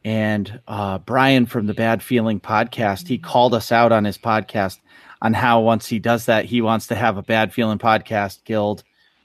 And 0.04 0.60
uh, 0.66 0.98
Brian 0.98 1.46
from 1.46 1.66
the 1.66 1.74
Bad 1.74 2.02
Feeling 2.02 2.40
podcast, 2.40 3.06
he 3.06 3.18
called 3.18 3.54
us 3.54 3.70
out 3.72 3.92
on 3.92 4.04
his 4.04 4.18
podcast 4.18 4.78
on 5.22 5.34
how 5.34 5.60
once 5.60 5.86
he 5.86 5.98
does 5.98 6.26
that, 6.26 6.46
he 6.46 6.62
wants 6.62 6.86
to 6.86 6.94
have 6.94 7.16
a 7.16 7.22
Bad 7.22 7.52
Feeling 7.52 7.78
podcast 7.78 8.44
guild 8.44 8.82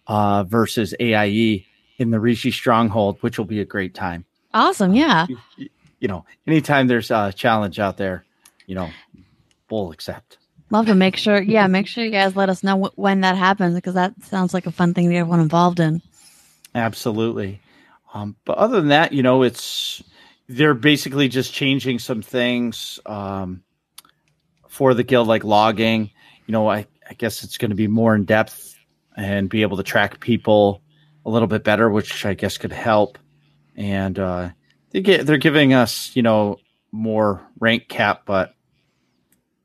uh, 0.08 0.43
versus 0.43 0.93
AIE 0.99 1.65
in 1.97 2.12
the 2.12 2.19
Rishi 2.19 2.51
Stronghold, 2.51 3.17
which 3.21 3.38
will 3.38 3.45
be 3.45 3.62
a 3.62 3.65
great 3.65 3.93
time. 3.93 4.25
Awesome, 4.53 4.93
yeah. 4.93 5.27
You, 5.58 5.69
you 5.99 6.08
know, 6.08 6.25
anytime 6.45 6.88
there's 6.88 7.12
a 7.12 7.34
challenge 7.34 7.79
out 7.79 7.97
there, 7.97 8.25
you 8.67 8.75
know, 8.75 8.89
we'll 9.69 9.91
accept. 9.91 10.38
Love 10.71 10.88
to 10.88 10.95
make 10.95 11.15
sure. 11.15 11.41
Yeah, 11.41 11.67
make 11.67 11.88
sure 11.88 12.04
you 12.04 12.12
guys 12.12 12.36
let 12.36 12.49
us 12.49 12.63
know 12.63 12.86
wh- 12.86 12.97
when 12.97 13.21
that 13.21 13.38
happens 13.38 13.75
because 13.75 13.93
that 13.93 14.13
sounds 14.23 14.54
like 14.54 14.65
a 14.65 14.71
fun 14.71 14.93
thing 14.93 15.08
to 15.08 15.13
get 15.13 15.19
everyone 15.19 15.39
involved 15.39 15.80
in. 15.80 16.01
Absolutely. 16.73 17.62
Um, 18.13 18.36
but 18.45 18.58
other 18.58 18.80
than 18.80 18.89
that, 18.89 19.13
you 19.13 19.21
know, 19.21 19.43
it's 19.43 20.04
they're 20.47 20.73
basically 20.73 21.28
just 21.28 21.54
changing 21.54 21.99
some 21.99 22.21
things 22.21 22.99
um, 23.06 23.63
for 24.67 24.93
the 24.93 25.04
guild, 25.04 25.28
like 25.28 25.43
logging. 25.43 26.12
You 26.45 26.51
know, 26.51 26.69
I, 26.69 26.88
I 27.10 27.13
guess 27.13 27.43
it's 27.43 27.58
going 27.58 27.71
to 27.71 27.75
be 27.75 27.88
more 27.88 28.15
in 28.15 28.25
depth 28.25 28.75
and 29.15 29.49
be 29.49 29.62
able 29.62 29.78
to 29.78 29.84
track 29.84 30.19
people 30.19 30.82
a 31.25 31.30
little 31.30 31.47
bit 31.47 31.63
better, 31.63 31.89
which 31.89 32.25
I 32.25 32.34
guess 32.34 32.58
could 32.58 32.71
help. 32.71 33.17
And 33.75 34.17
uh, 34.17 34.49
they 34.91 35.01
get 35.01 35.25
they're 35.25 35.38
giving 35.38 35.73
us, 35.73 36.15
you 36.15 36.21
know, 36.21 36.58
more 36.91 37.45
rank 37.60 37.88
cap, 37.88 38.23
but 38.25 38.54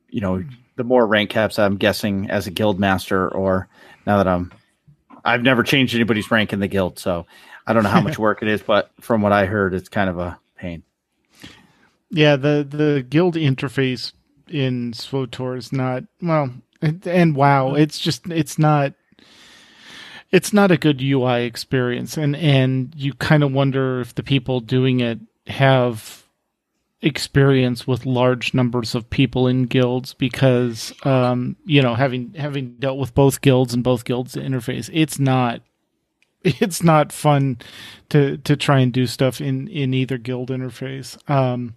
you 0.09 0.21
know, 0.21 0.43
the 0.81 0.87
more 0.87 1.05
rank 1.05 1.29
caps, 1.29 1.59
I'm 1.59 1.77
guessing 1.77 2.31
as 2.31 2.47
a 2.47 2.51
guild 2.51 2.79
master, 2.79 3.29
or 3.29 3.67
now 4.07 4.17
that 4.17 4.27
I'm 4.27 4.51
I've 5.23 5.43
never 5.43 5.61
changed 5.61 5.93
anybody's 5.93 6.31
rank 6.31 6.53
in 6.53 6.59
the 6.59 6.67
guild, 6.67 6.97
so 6.97 7.27
I 7.67 7.73
don't 7.73 7.83
know 7.83 7.89
how 7.89 8.01
much 8.01 8.17
work 8.27 8.41
it 8.41 8.47
is, 8.47 8.63
but 8.63 8.91
from 8.99 9.21
what 9.21 9.31
I 9.31 9.45
heard, 9.45 9.75
it's 9.75 9.89
kind 9.89 10.09
of 10.09 10.17
a 10.17 10.39
pain. 10.57 10.81
Yeah, 12.09 12.35
the 12.35 12.65
the 12.67 13.05
guild 13.07 13.35
interface 13.35 14.13
in 14.47 14.91
SWTOR 14.93 15.55
is 15.55 15.71
not 15.71 16.03
well, 16.19 16.49
and, 16.81 17.05
and 17.05 17.35
wow, 17.35 17.75
it's 17.75 17.99
just 17.99 18.25
it's 18.27 18.57
not 18.57 18.93
it's 20.31 20.51
not 20.51 20.71
a 20.71 20.77
good 20.77 20.99
UI 20.99 21.45
experience, 21.45 22.17
and 22.17 22.35
and 22.35 22.91
you 22.97 23.13
kind 23.13 23.43
of 23.43 23.51
wonder 23.51 24.01
if 24.01 24.15
the 24.15 24.23
people 24.23 24.61
doing 24.61 24.99
it 24.99 25.19
have 25.45 26.20
experience 27.01 27.87
with 27.87 28.05
large 28.05 28.53
numbers 28.53 28.93
of 28.93 29.09
people 29.09 29.47
in 29.47 29.63
guilds 29.63 30.13
because 30.13 30.93
um 31.03 31.55
you 31.65 31.81
know 31.81 31.95
having 31.95 32.31
having 32.35 32.75
dealt 32.75 32.99
with 32.99 33.15
both 33.15 33.41
guilds 33.41 33.73
and 33.73 33.83
both 33.83 34.05
guilds 34.05 34.35
interface 34.35 34.87
it's 34.93 35.17
not 35.17 35.61
it's 36.43 36.83
not 36.83 37.11
fun 37.11 37.57
to 38.09 38.37
to 38.37 38.55
try 38.55 38.79
and 38.79 38.93
do 38.93 39.05
stuff 39.05 39.39
in 39.41 39.67
in 39.67 39.93
either 39.93 40.17
guild 40.17 40.49
interface. 40.49 41.17
Um 41.29 41.73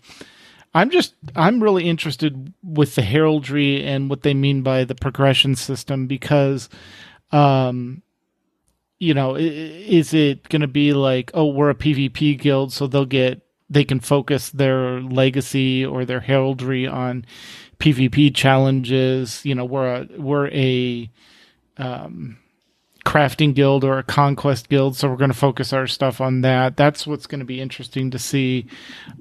I'm 0.75 0.91
just 0.91 1.15
I'm 1.37 1.63
really 1.63 1.89
interested 1.89 2.53
with 2.63 2.95
the 2.95 3.03
heraldry 3.03 3.85
and 3.85 4.11
what 4.11 4.23
they 4.23 4.35
mean 4.35 4.63
by 4.63 4.85
the 4.85 4.95
progression 4.95 5.55
system 5.55 6.07
because 6.07 6.69
um 7.31 8.03
you 9.01 9.13
know, 9.13 9.35
is 9.35 10.15
it 10.15 10.49
going 10.49 10.63
to 10.63 10.69
be 10.69 10.95
like, 10.95 11.31
oh, 11.35 11.47
we're 11.47 11.69
a 11.69 11.75
PvP 11.75 12.39
guild, 12.39 12.73
so 12.73 12.87
they'll 12.87 13.05
get 13.05 13.44
they 13.75 13.85
can 13.85 14.01
focus 14.01 14.51
their 14.51 15.01
legacy 15.01 15.85
or 15.85 16.05
their 16.05 16.21
heraldry 16.21 16.87
on 16.87 17.25
PvP 17.79 18.35
challenges. 18.35 19.45
You 19.45 19.55
know, 19.55 19.65
we're 19.65 19.95
a 19.95 20.09
we're 20.17 20.49
a 20.49 21.11
um, 21.77 22.39
crafting 23.05 23.55
guild 23.55 23.85
or 23.85 23.99
a 23.99 24.03
conquest 24.03 24.69
guild, 24.69 24.97
so 24.97 25.09
we're 25.09 25.17
going 25.17 25.33
to 25.33 25.37
focus 25.37 25.73
our 25.73 25.87
stuff 25.87 26.21
on 26.21 26.41
that. 26.43 26.77
That's 26.77 27.07
what's 27.07 27.27
going 27.27 27.41
to 27.41 27.45
be 27.45 27.61
interesting 27.61 28.11
to 28.13 28.19
see. 28.19 28.67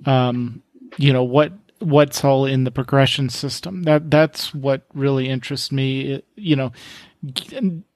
Um, 0.05 0.61
you 0.97 1.11
know 1.11 1.23
what 1.23 1.51
what's 1.79 2.23
all 2.23 2.45
in 2.45 2.63
the 2.63 2.71
progression 2.71 3.29
system. 3.29 3.83
That 3.83 4.09
that's 4.09 4.53
what 4.53 4.85
really 4.93 5.27
interests 5.27 5.71
me. 5.71 6.13
It, 6.13 6.25
you 6.35 6.55
know 6.55 6.71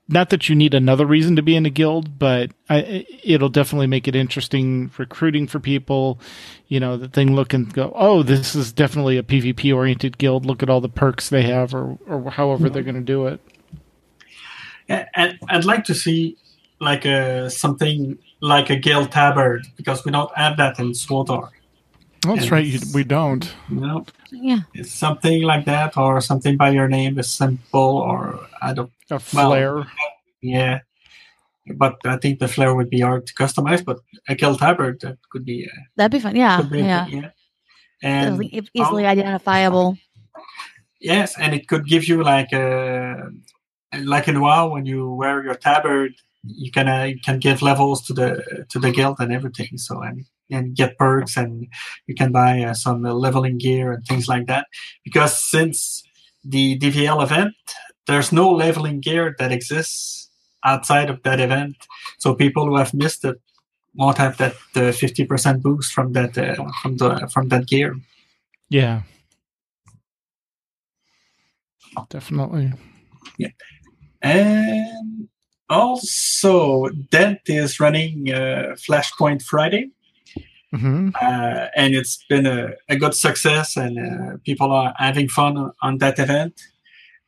not 0.10 0.30
that 0.30 0.48
you 0.48 0.56
need 0.56 0.74
another 0.74 1.06
reason 1.06 1.36
to 1.36 1.41
be 1.41 1.56
in 1.56 1.65
a 1.65 1.70
guild, 1.70 2.17
but 2.17 2.52
I, 2.70 3.06
it'll 3.24 3.50
definitely 3.50 3.88
make 3.88 4.08
it 4.08 4.15
interesting 4.15 4.89
recruiting 4.98 5.48
for 5.48 5.60
people. 5.60 6.20
You 6.67 6.80
know, 6.80 6.98
that 6.98 7.13
thing 7.13 7.36
look 7.36 7.54
and 7.54 7.74
go, 7.74 7.91
oh, 7.96 8.24
this 8.24 8.56
is 8.56 8.72
definitely 8.72 9.17
a 9.17 9.24
PvP 9.24 9.76
oriented 9.76 10.17
guild. 10.17 10.46
Look 10.46 10.63
at 10.63 10.70
all 10.70 10.82
the 10.82 10.89
perks 10.89 11.30
they 11.30 11.43
have, 11.43 11.74
or 11.74 11.98
or 12.08 12.32
however 12.32 12.70
they're 12.70 12.84
going 12.84 12.96
to 12.96 13.02
do 13.02 13.28
it. 13.28 13.41
And 14.89 15.38
I'd 15.50 15.65
like 15.65 15.84
to 15.86 15.96
see 15.96 16.38
like 16.80 17.06
a 17.06 17.50
something 17.50 18.17
like 18.41 18.70
a 18.70 18.76
guild 18.78 19.12
tabard 19.12 19.67
because 19.76 20.06
we 20.06 20.12
don't 20.12 20.36
have 20.38 20.58
that 20.58 20.80
in 20.80 20.91
SWTOR. 20.91 21.50
That's 22.21 22.43
and 22.43 22.51
right, 22.51 22.65
you, 22.65 22.80
we 22.93 23.03
don't. 23.03 23.49
You 23.69 23.80
know, 23.80 24.06
yeah, 24.32 24.62
it's 24.73 24.91
something 24.91 25.43
like 25.43 25.65
that, 25.65 25.97
or 25.97 26.19
something 26.21 26.58
by 26.58 26.69
your 26.71 26.88
name 26.88 27.19
is 27.19 27.30
simple, 27.30 27.97
or 27.97 28.39
I 28.62 28.73
don't 28.73 28.91
a 29.10 29.19
flare. 29.19 29.75
Well, 29.75 29.88
yeah, 30.41 30.80
but 31.75 31.97
I 32.06 32.17
think 32.17 32.39
the 32.39 32.47
flare 32.47 32.75
would 32.75 32.89
be 32.89 33.01
hard 33.01 33.27
to 33.27 33.34
customize. 33.34 33.84
But 33.84 33.99
a 34.27 34.36
kill 34.36 34.58
tabard 34.58 35.01
that 35.01 35.17
could 35.32 35.45
be. 35.45 35.65
Uh, 35.65 35.82
That'd 35.95 36.12
be 36.12 36.19
fun. 36.19 36.36
Yeah, 36.36 36.62
be 36.62 36.80
yeah. 36.80 37.08
yeah. 37.08 37.30
And 38.01 38.43
easily, 38.43 38.69
easily 38.73 39.06
um, 39.06 39.12
identifiable. 39.12 39.97
Yes, 40.99 41.38
and 41.38 41.53
it 41.53 41.67
could 41.67 41.86
give 41.86 42.08
you 42.08 42.23
like 42.23 42.51
a 42.53 43.30
like 43.99 44.27
in 44.27 44.41
WoW 44.41 44.69
when 44.69 44.86
you 44.86 45.12
wear 45.12 45.43
your 45.43 45.56
tabard, 45.56 46.13
you 46.43 46.71
can 46.71 46.88
uh, 46.88 47.04
you 47.04 47.19
can 47.23 47.39
give 47.39 47.62
levels 47.62 48.02
to 48.08 48.13
the 48.13 48.65
to 48.69 48.80
the 48.80 48.91
guild 48.91 49.17
and 49.19 49.32
everything. 49.32 49.78
So 49.78 50.02
and 50.02 50.26
and 50.50 50.76
get 50.76 50.97
perks 50.97 51.36
and 51.36 51.67
you 52.08 52.15
can 52.15 52.32
buy 52.32 52.62
uh, 52.62 52.73
some 52.73 53.04
leveling 53.04 53.58
gear 53.58 53.91
and 53.91 54.06
things 54.06 54.28
like 54.28 54.47
that. 54.47 54.67
Because 55.04 55.38
since 55.38 56.04
the 56.43 56.78
DVL 56.80 57.21
event, 57.21 57.56
there's 58.06 58.32
no 58.32 58.50
leveling 58.50 59.02
gear 59.02 59.36
that 59.39 59.52
exists 59.52 60.30
outside 60.63 61.10
of 61.10 61.21
that 61.23 61.39
event. 61.39 61.76
So 62.19 62.34
people 62.34 62.65
who 62.65 62.78
have 62.78 62.93
missed 62.93 63.26
it 63.26 63.39
won't 63.95 64.17
have 64.17 64.38
that 64.38 64.54
uh, 64.76 64.93
50% 64.93 65.62
boost 65.62 65.91
from 65.91 66.13
that 66.13 66.38
uh, 66.38 66.56
from 66.82 66.97
the 66.97 67.30
from 67.34 67.50
that 67.50 67.67
gear. 67.67 67.95
Yeah. 68.69 69.02
Definitely. 72.10 72.73
Yeah. 73.38 73.50
And 74.21 75.30
also 75.69 76.89
Dent 77.12 77.41
is 77.45 77.80
running 77.80 78.32
uh, 78.32 78.75
Flashpoint 78.75 79.41
Friday. 79.43 79.91
Mm-hmm. 80.73 81.10
Uh, 81.19 81.67
and 81.75 81.95
it's 81.95 82.25
been 82.30 82.45
a, 82.45 82.73
a 82.89 82.97
good 82.97 83.13
success, 83.13 83.77
and 83.77 83.97
uh, 83.97 84.38
people 84.43 84.71
are 84.71 84.93
having 84.97 85.30
fun 85.30 85.58
on, 85.58 85.71
on 85.82 85.97
that 85.99 86.19
event. 86.19 86.62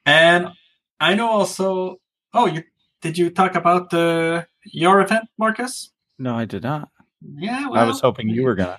And 0.06 0.50
I 1.00 1.16
know 1.16 1.30
also. 1.30 2.00
Oh, 2.34 2.46
you 2.46 2.64
did 3.02 3.18
you 3.18 3.30
talk 3.30 3.56
about 3.56 3.90
the 3.90 4.46
your 4.66 5.02
event, 5.02 5.30
Marcus? 5.38 5.92
No, 6.18 6.36
I 6.36 6.46
did 6.46 6.64
not. 6.64 6.90
Yeah, 7.38 7.70
well, 7.70 7.82
I 7.82 7.86
was 7.86 8.02
hoping 8.02 8.30
you 8.30 8.44
were 8.44 8.56
gonna. 8.56 8.78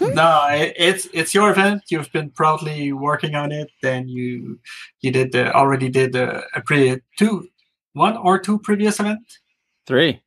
No, 0.00 0.46
it's 0.50 1.08
it's 1.14 1.32
your 1.32 1.50
event. 1.50 1.84
You've 1.88 2.12
been 2.12 2.30
proudly 2.30 2.92
working 2.92 3.34
on 3.34 3.50
it. 3.50 3.70
Then 3.82 4.08
you 4.08 4.60
you 5.00 5.10
did 5.10 5.32
the, 5.32 5.52
already 5.54 5.88
did 5.88 6.14
a, 6.14 6.44
a 6.54 6.60
pre 6.60 7.00
two, 7.18 7.48
one 7.96 8.16
or 8.16 8.38
two 8.38 8.58
previous 8.58 9.00
event. 9.00 9.38
Three. 9.86 10.20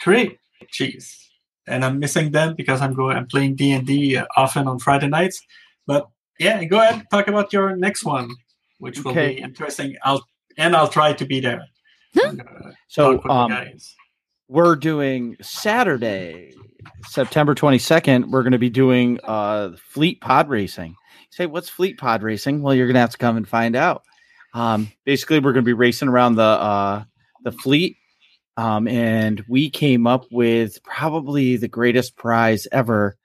Three. 0.00 0.38
Jeez, 0.72 1.26
and 1.66 1.84
I'm 1.84 1.98
missing 1.98 2.30
them 2.30 2.54
because 2.54 2.80
I'm 2.80 2.94
going. 2.94 3.16
I'm 3.16 3.26
playing 3.26 3.56
D 3.56 3.72
and 3.72 3.86
D 3.86 4.18
often 4.36 4.66
on 4.66 4.78
Friday 4.78 5.08
nights. 5.08 5.42
But 5.86 6.08
yeah, 6.38 6.62
go 6.64 6.80
ahead. 6.80 7.04
Talk 7.10 7.28
about 7.28 7.52
your 7.52 7.76
next 7.76 8.04
one, 8.04 8.30
which 8.78 9.04
will 9.04 9.12
okay. 9.12 9.34
be 9.34 9.42
interesting. 9.42 9.96
I'll 10.02 10.24
and 10.56 10.74
I'll 10.74 10.88
try 10.88 11.12
to 11.12 11.24
be 11.26 11.40
there. 11.40 11.66
Uh, 12.16 12.32
so 12.88 13.22
um, 13.28 13.52
we're 14.48 14.76
doing 14.76 15.36
Saturday, 15.42 16.54
September 17.04 17.54
22nd. 17.54 18.30
We're 18.30 18.42
going 18.42 18.52
to 18.52 18.58
be 18.58 18.70
doing 18.70 19.20
uh, 19.24 19.72
fleet 19.76 20.20
pod 20.20 20.48
racing. 20.48 20.90
You 20.90 21.26
say, 21.30 21.46
what's 21.46 21.68
fleet 21.68 21.98
pod 21.98 22.22
racing? 22.22 22.62
Well, 22.62 22.74
you're 22.74 22.86
going 22.86 22.94
to 22.94 23.00
have 23.00 23.10
to 23.10 23.18
come 23.18 23.36
and 23.36 23.46
find 23.46 23.76
out. 23.76 24.04
Um, 24.54 24.90
basically, 25.04 25.40
we're 25.40 25.52
going 25.52 25.64
to 25.64 25.68
be 25.68 25.74
racing 25.74 26.08
around 26.08 26.36
the 26.36 26.42
uh, 26.42 27.04
the 27.46 27.52
fleet, 27.52 27.96
um, 28.56 28.88
and 28.88 29.42
we 29.48 29.70
came 29.70 30.06
up 30.06 30.26
with 30.30 30.82
probably 30.82 31.56
the 31.56 31.68
greatest 31.68 32.16
prize 32.16 32.66
ever, 32.72 33.16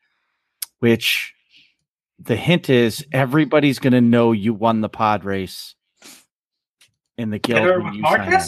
which 0.79 1.33
the 2.19 2.35
hint 2.35 2.69
is 2.69 3.03
everybody's 3.11 3.79
going 3.79 3.93
to 3.93 4.01
know 4.01 4.31
you 4.31 4.53
won 4.53 4.81
the 4.81 4.89
pod 4.89 5.25
race 5.25 5.73
in 7.17 7.31
the 7.31 7.39
guild 7.39 7.83
when 7.83 7.93
you 7.95 8.03
sign 8.03 8.31
in, 8.31 8.41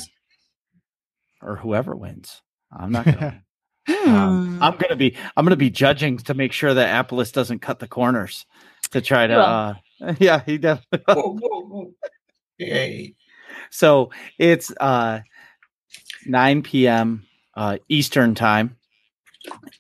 or 1.41 1.55
whoever 1.55 1.95
wins. 1.95 2.41
I'm 2.71 2.91
not 2.91 3.05
gonna. 3.05 3.43
um, 4.05 4.62
I'm 4.62 4.77
gonna 4.77 4.95
be 4.95 5.17
I'm 5.36 5.43
gonna 5.43 5.55
be 5.55 5.71
judging 5.71 6.17
to 6.19 6.36
make 6.36 6.53
sure 6.53 6.73
that 6.73 7.07
Apolas 7.07 7.33
doesn't 7.33 7.59
cut 7.59 7.79
the 7.79 7.88
corners 7.88 8.45
to 8.91 9.01
try 9.01 9.27
to. 9.27 9.36
Well, 9.36 9.81
uh, 10.09 10.13
yeah, 10.19 10.41
he 10.45 10.57
definitely. 10.59 11.13
whoa, 11.13 11.38
whoa, 11.39 11.62
whoa. 11.62 11.93
Hey. 12.57 13.15
So 13.69 14.12
it's 14.38 14.71
uh 14.79 15.21
9 16.25 16.63
p.m. 16.63 17.25
Uh, 17.56 17.77
Eastern 17.89 18.36
time, 18.36 18.77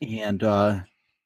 and 0.01 0.43
uh, 0.43 0.79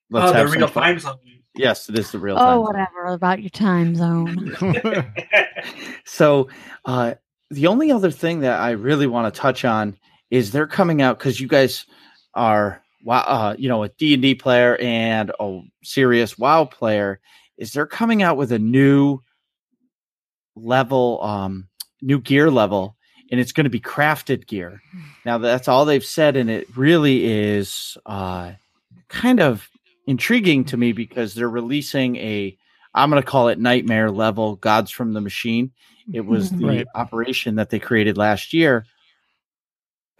let's 0.10 0.32
oh, 0.32 0.34
have 0.34 0.52
the 0.52 0.58
real 0.58 0.70
time 0.70 1.00
zone. 1.00 1.18
Yes, 1.56 1.90
it 1.90 1.98
is 1.98 2.12
the 2.12 2.20
real. 2.20 2.36
Time. 2.36 2.58
Oh, 2.58 2.62
whatever 2.62 3.08
about 3.08 3.42
your 3.42 3.50
time 3.50 3.96
zone. 3.96 4.56
so, 6.06 6.50
uh, 6.86 7.16
the 7.50 7.68
only 7.68 7.92
other 7.92 8.12
thing 8.12 8.42
that 8.42 8.60
I 8.60 8.72
really 8.72 9.08
want 9.08 9.34
to 9.34 9.40
touch 9.40 9.66
on 9.66 9.98
is 10.30 10.52
they're 10.52 10.68
coming 10.68 11.02
out 11.02 11.18
because 11.18 11.40
you 11.40 11.48
guys 11.48 11.86
are 12.34 12.82
uh, 13.08 13.56
you 13.58 13.70
know 13.70 13.84
a 13.84 13.90
D 13.90 14.14
and 14.14 14.22
D 14.22 14.36
player 14.36 14.78
and 14.78 15.32
a 15.40 15.62
serious 15.84 16.38
WoW 16.38 16.66
player. 16.66 17.20
Is 17.58 17.74
they're 17.74 17.88
coming 17.88 18.22
out 18.22 18.38
with 18.38 18.52
a 18.52 18.60
new 18.60 19.20
level, 20.56 21.24
um, 21.24 21.68
new 22.02 22.20
gear 22.20 22.52
level, 22.52 22.97
and 23.32 23.40
it's 23.40 23.52
going 23.52 23.66
to 23.66 23.70
be 23.70 23.80
crafted 23.80 24.48
gear. 24.48 24.82
Now 25.26 25.38
that's 25.38 25.68
all 25.68 25.86
they've 25.86 26.04
said, 26.04 26.36
and 26.36 26.50
it 26.50 26.68
really 26.78 27.26
is 27.26 27.98
uh, 28.06 28.54
kind 29.10 29.40
of 29.40 29.70
intriguing 30.06 30.66
to 30.66 30.78
me 30.78 30.94
because 30.94 31.34
they're 31.34 31.50
releasing 31.50 32.16
a 32.18 32.58
I'm 32.94 33.10
going 33.10 33.22
to 33.22 33.28
call 33.28 33.50
it 33.50 33.60
nightmare 33.60 34.10
level 34.10 34.56
gods 34.56 34.90
from 34.90 35.14
the 35.14 35.22
machine 35.22 35.72
it 36.14 36.26
was 36.26 36.50
the 36.52 36.66
right. 36.66 36.88
operation 36.96 37.56
that 37.56 37.70
they 37.70 37.80
created 37.80 38.18
last 38.18 38.54
year. 38.54 38.86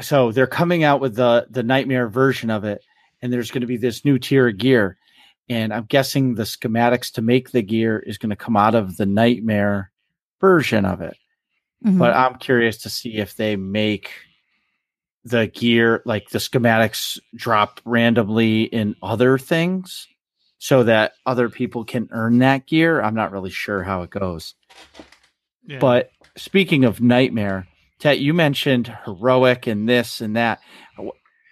So 0.02 0.32
they're 0.32 0.48
coming 0.48 0.84
out 0.84 1.02
with 1.02 1.16
the 1.16 1.48
the 1.50 1.64
nightmare 1.64 2.08
version 2.08 2.50
of 2.50 2.64
it, 2.64 2.84
and 3.22 3.34
there's 3.34 3.52
going 3.52 3.62
to 3.62 3.68
be 3.68 3.78
this 3.78 4.06
new 4.06 4.20
tier 4.20 4.48
of 4.48 4.58
gear. 4.58 4.98
And 5.50 5.74
I'm 5.74 5.86
guessing 5.86 6.36
the 6.36 6.44
schematics 6.44 7.14
to 7.14 7.22
make 7.22 7.52
the 7.52 7.62
gear 7.62 8.00
is 8.00 8.18
going 8.18 8.30
to 8.32 8.36
come 8.36 8.58
out 8.58 8.76
of 8.76 8.98
the 8.98 9.06
nightmare 9.06 9.92
version 10.42 10.86
of 10.86 11.02
it. 11.02 11.16
Mm-hmm. 11.86 12.00
But 12.00 12.16
I'm 12.16 12.36
curious 12.36 12.78
to 12.80 12.90
see 12.90 13.18
if 13.18 13.36
they 13.36 13.56
make 13.56 14.12
the 15.24 15.48
gear 15.48 16.02
like 16.06 16.30
the 16.30 16.40
schematics 16.40 17.20
drop 17.36 17.82
randomly 17.86 18.64
in 18.64 18.96
other 19.02 19.38
things 19.38 20.08
so 20.58 20.84
that 20.84 21.14
other 21.26 21.50
people 21.50 21.84
can 21.84 22.08
earn 22.12 22.40
that 22.40 22.66
gear. 22.66 23.02
I'm 23.02 23.16
not 23.16 23.32
really 23.32 23.50
sure 23.50 23.84
how 23.84 24.02
it 24.04 24.10
goes. 24.10 24.56
But 25.80 26.12
speaking 26.38 26.86
of 26.86 27.02
nightmare, 27.02 27.68
Tet, 28.00 28.20
you 28.20 28.34
mentioned 28.34 28.96
heroic 29.06 29.68
and 29.68 29.88
this 29.88 30.22
and 30.22 30.36
that. 30.36 30.60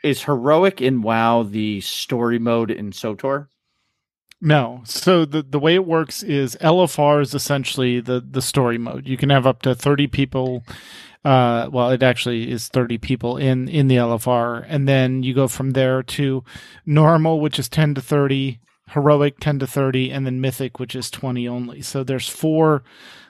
Is 0.03 0.23
heroic 0.23 0.81
in 0.81 1.01
WoW 1.01 1.43
the 1.43 1.81
story 1.81 2.39
mode 2.39 2.71
in 2.71 2.91
SWTOR? 2.91 3.47
No. 4.41 4.81
So 4.85 5.25
the 5.25 5.41
the 5.41 5.59
way 5.59 5.75
it 5.75 5.85
works 5.85 6.21
is 6.23 6.55
LFR 6.61 7.21
is 7.21 7.33
essentially 7.33 7.99
the 7.99 8.19
the 8.19 8.41
story 8.41 8.77
mode. 8.77 9.07
You 9.07 9.17
can 9.17 9.29
have 9.29 9.47
up 9.47 9.61
to 9.63 9.73
30 9.75 10.07
people 10.07 10.63
uh, 11.23 11.67
well, 11.71 11.89
it 11.89 12.03
actually 12.03 12.51
is 12.51 12.67
30 12.67 12.99
people 12.99 13.37
in 13.37 13.67
in 13.67 13.87
the 13.87 13.95
LFR 13.95 14.63
and 14.67 14.87
then 14.87 15.23
you 15.23 15.33
go 15.33 15.47
from 15.47 15.71
there 15.71 16.03
to 16.03 16.43
normal 16.85 17.39
which 17.39 17.57
is 17.57 17.67
10 17.67 17.95
to 17.95 18.01
30 18.01 18.59
heroic 18.89 19.39
10 19.39 19.57
to 19.59 19.65
30 19.67 20.11
and 20.11 20.27
then 20.27 20.39
mythic 20.39 20.79
which 20.79 20.95
is 20.95 21.09
20 21.09 21.47
only 21.47 21.81
so 21.81 22.03
there's 22.03 22.29
four 22.29 22.83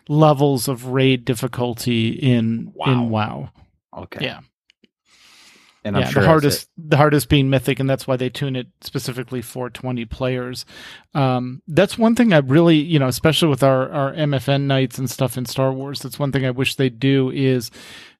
levels 0.09 0.67
of 0.67 0.87
raid 0.87 1.23
difficulty 1.23 2.09
in 2.09 2.73
in 2.85 3.09
wow 3.09 3.49
Okay. 3.97 4.25
yeah 4.25 4.39
And 5.85 5.95
I'm 5.95 6.01
yeah 6.01 6.09
sure 6.09 6.23
the 6.23 6.27
hardest 6.27 6.69
the 6.77 6.97
hardest 6.97 7.29
being 7.29 7.49
mythic 7.49 7.79
and 7.79 7.89
that's 7.89 8.07
why 8.07 8.17
they 8.17 8.29
tune 8.29 8.55
it 8.55 8.67
specifically 8.81 9.41
for 9.41 9.69
20 9.69 10.03
players. 10.05 10.65
Um, 11.13 11.61
that's 11.67 11.97
one 11.97 12.15
thing 12.15 12.33
i 12.33 12.39
really 12.39 12.75
you 12.75 12.99
know 12.99 13.07
especially 13.07 13.47
with 13.47 13.63
our 13.63 13.89
our 13.91 14.13
mfn 14.13 14.63
nights 14.63 14.97
and 14.97 15.09
stuff 15.09 15.37
in 15.37 15.45
star 15.45 15.71
wars 15.71 16.01
that's 16.01 16.19
one 16.19 16.33
thing 16.33 16.45
i 16.45 16.51
wish 16.51 16.75
they'd 16.75 16.99
do 16.99 17.29
is 17.31 17.71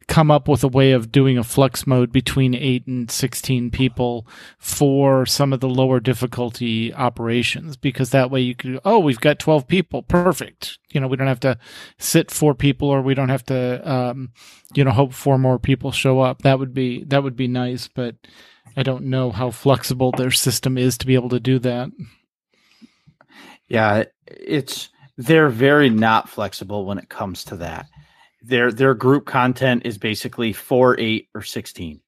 come 0.08 0.30
up 0.30 0.48
with 0.48 0.64
a 0.64 0.68
way 0.68 0.92
of 0.92 1.12
doing 1.12 1.38
a 1.38 1.44
flex 1.44 1.88
mode 1.88 2.12
between 2.12 2.54
8 2.54 2.88
and 2.88 3.12
16 3.12 3.72
people 3.72 4.28
for 4.58 5.26
some 5.26 5.52
of 5.52 5.60
the 5.60 5.70
lower 5.70 6.00
difficulty 6.00 6.94
operations 6.94 7.76
because 7.76 8.12
that 8.12 8.30
way 8.30 8.42
you 8.42 8.56
could 8.56 8.80
oh 8.86 9.00
we've 9.00 9.20
got 9.20 9.40
12 9.40 9.68
people 9.68 10.04
perfect. 10.04 10.78
You 10.92 11.02
know 11.02 11.08
we 11.08 11.18
don't 11.18 11.28
have 11.28 11.40
to 11.42 11.58
sit 11.98 12.32
four 12.32 12.54
people 12.54 12.88
or 12.88 13.02
we 13.02 13.14
don't 13.14 13.30
have 13.30 13.46
to 13.46 13.92
um, 13.92 14.32
you 14.74 14.84
know 14.84 14.92
hope 14.92 15.14
four 15.14 15.38
more 15.38 15.60
people 15.60 15.92
show 15.92 16.20
up. 16.20 16.44
That 16.44 16.60
would 16.60 16.74
be 16.74 17.04
that 17.06 17.24
would 17.24 17.36
be 17.36 17.48
nice 17.48 17.88
but 17.88 18.16
i 18.78 18.84
don't 18.84 19.06
know 19.06 19.32
how 19.32 19.52
flexible 19.52 20.12
their 20.12 20.32
system 20.32 20.78
is 20.78 20.98
to 20.98 21.06
be 21.06 21.16
able 21.16 21.30
to 21.30 21.40
do 21.40 21.60
that. 21.60 21.90
Yeah, 23.68 24.04
it's 24.28 24.90
they're 25.18 25.50
very 25.50 25.90
not 25.90 26.30
flexible 26.30 26.86
when 26.86 26.98
it 26.98 27.10
comes 27.10 27.44
to 27.46 27.58
that 27.58 27.88
their 28.46 28.72
their 28.72 28.94
group 28.94 29.26
content 29.26 29.84
is 29.86 29.98
basically 29.98 30.54
four, 30.54 31.00
eight, 31.00 31.30
or 31.34 31.42
sixteen. 31.42 32.02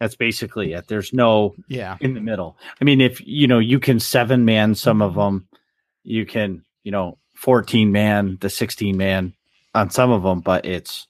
That's 0.00 0.16
basically 0.16 0.72
it. 0.72 0.86
There's 0.88 1.12
no 1.12 1.54
yeah 1.68 1.96
in 2.00 2.14
the 2.14 2.20
middle. 2.20 2.56
I 2.80 2.84
mean, 2.84 3.00
if 3.00 3.24
you 3.26 3.46
know, 3.46 3.58
you 3.58 3.80
can 3.80 4.00
seven 4.00 4.44
man 4.44 4.74
some 4.74 5.02
of 5.02 5.12
mm-hmm. 5.12 5.20
them. 5.20 5.48
You 6.04 6.26
can 6.26 6.64
you 6.82 6.92
know 6.92 7.18
fourteen 7.34 7.92
man, 7.92 8.38
the 8.40 8.50
sixteen 8.50 8.96
man 8.96 9.34
on 9.74 9.90
some 9.90 10.10
of 10.10 10.22
them, 10.22 10.40
but 10.40 10.64
it's 10.64 11.06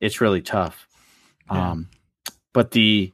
it's 0.00 0.20
really 0.20 0.42
tough. 0.42 0.86
Yeah. 1.50 1.70
Um, 1.70 1.88
but 2.52 2.70
the 2.72 3.12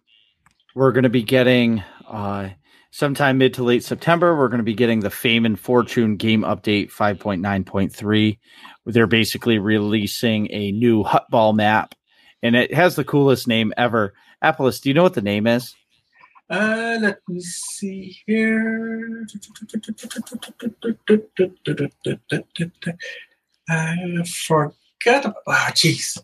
we're 0.75 0.93
going 0.93 1.05
to 1.05 1.11
be 1.11 1.23
getting 1.23 1.83
uh, 2.07 2.51
sometime 2.91 3.39
mid 3.39 3.55
to 3.55 3.65
late 3.65 3.85
September. 3.85 4.37
We're 4.37 4.49
going 4.49 4.59
to 4.59 4.65
be 4.65 4.75
getting 4.75 5.01
the 5.01 5.11
Fame 5.11 5.45
and 5.45 5.59
Fortune 5.59 6.17
game 6.17 6.43
update 6.43 6.91
5.9.3, 6.93 8.39
they're 8.95 9.07
basically 9.07 9.59
releasing 9.59 10.51
a 10.51 10.73
new 10.73 11.05
Huttball 11.05 11.55
map, 11.55 11.95
and 12.43 12.57
it 12.57 12.73
has 12.75 12.97
the 12.97 13.05
coolest 13.05 13.47
name 13.47 13.73
ever. 13.77 14.15
Apolas, 14.43 14.81
do 14.81 14.89
you 14.89 14.95
know 14.95 15.03
what 15.03 15.15
the 15.15 15.23
name 15.23 15.47
is? 15.47 15.75
Uh, 16.51 16.97
let 17.01 17.19
me 17.29 17.41
see 17.41 18.17
here. 18.27 19.27
I 23.69 24.25
forgot. 24.25 25.25
About, 25.25 25.37
ah, 25.47 25.71
jeez. 25.75 26.19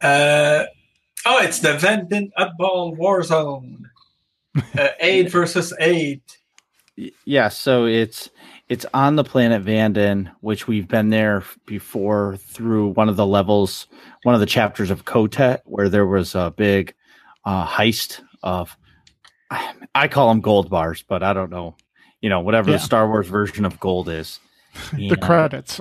Uh, 0.00 0.64
oh, 1.26 1.42
it's 1.42 1.58
the 1.60 1.76
Vandin 1.76 2.30
Huttball 2.38 2.96
Warzone. 2.96 3.82
Uh, 4.78 4.88
eight 5.00 5.30
versus 5.30 5.74
eight. 5.78 6.38
Yeah, 7.24 7.48
so 7.48 7.86
it's 7.86 8.30
it's 8.68 8.86
on 8.94 9.16
the 9.16 9.24
planet 9.24 9.64
Vandin, 9.64 10.32
which 10.40 10.66
we've 10.66 10.88
been 10.88 11.10
there 11.10 11.44
before 11.66 12.36
through 12.38 12.88
one 12.88 13.08
of 13.08 13.16
the 13.16 13.26
levels, 13.26 13.86
one 14.22 14.34
of 14.34 14.40
the 14.40 14.46
chapters 14.46 14.90
of 14.90 15.04
KotET, 15.04 15.60
where 15.64 15.88
there 15.88 16.06
was 16.06 16.34
a 16.34 16.52
big 16.56 16.94
uh, 17.44 17.66
heist 17.66 18.20
of 18.42 18.76
I 19.94 20.08
call 20.08 20.28
them 20.28 20.40
gold 20.40 20.70
bars, 20.70 21.04
but 21.06 21.22
I 21.22 21.32
don't 21.34 21.50
know, 21.50 21.76
you 22.20 22.28
know, 22.30 22.40
whatever 22.40 22.70
Yeah. 22.70 22.78
the 22.78 22.82
Star 22.82 23.06
Wars 23.08 23.28
version 23.28 23.64
of 23.64 23.78
gold 23.80 24.08
is. 24.08 24.40
the 24.92 25.10
And- 25.10 25.20
credits 25.22 25.80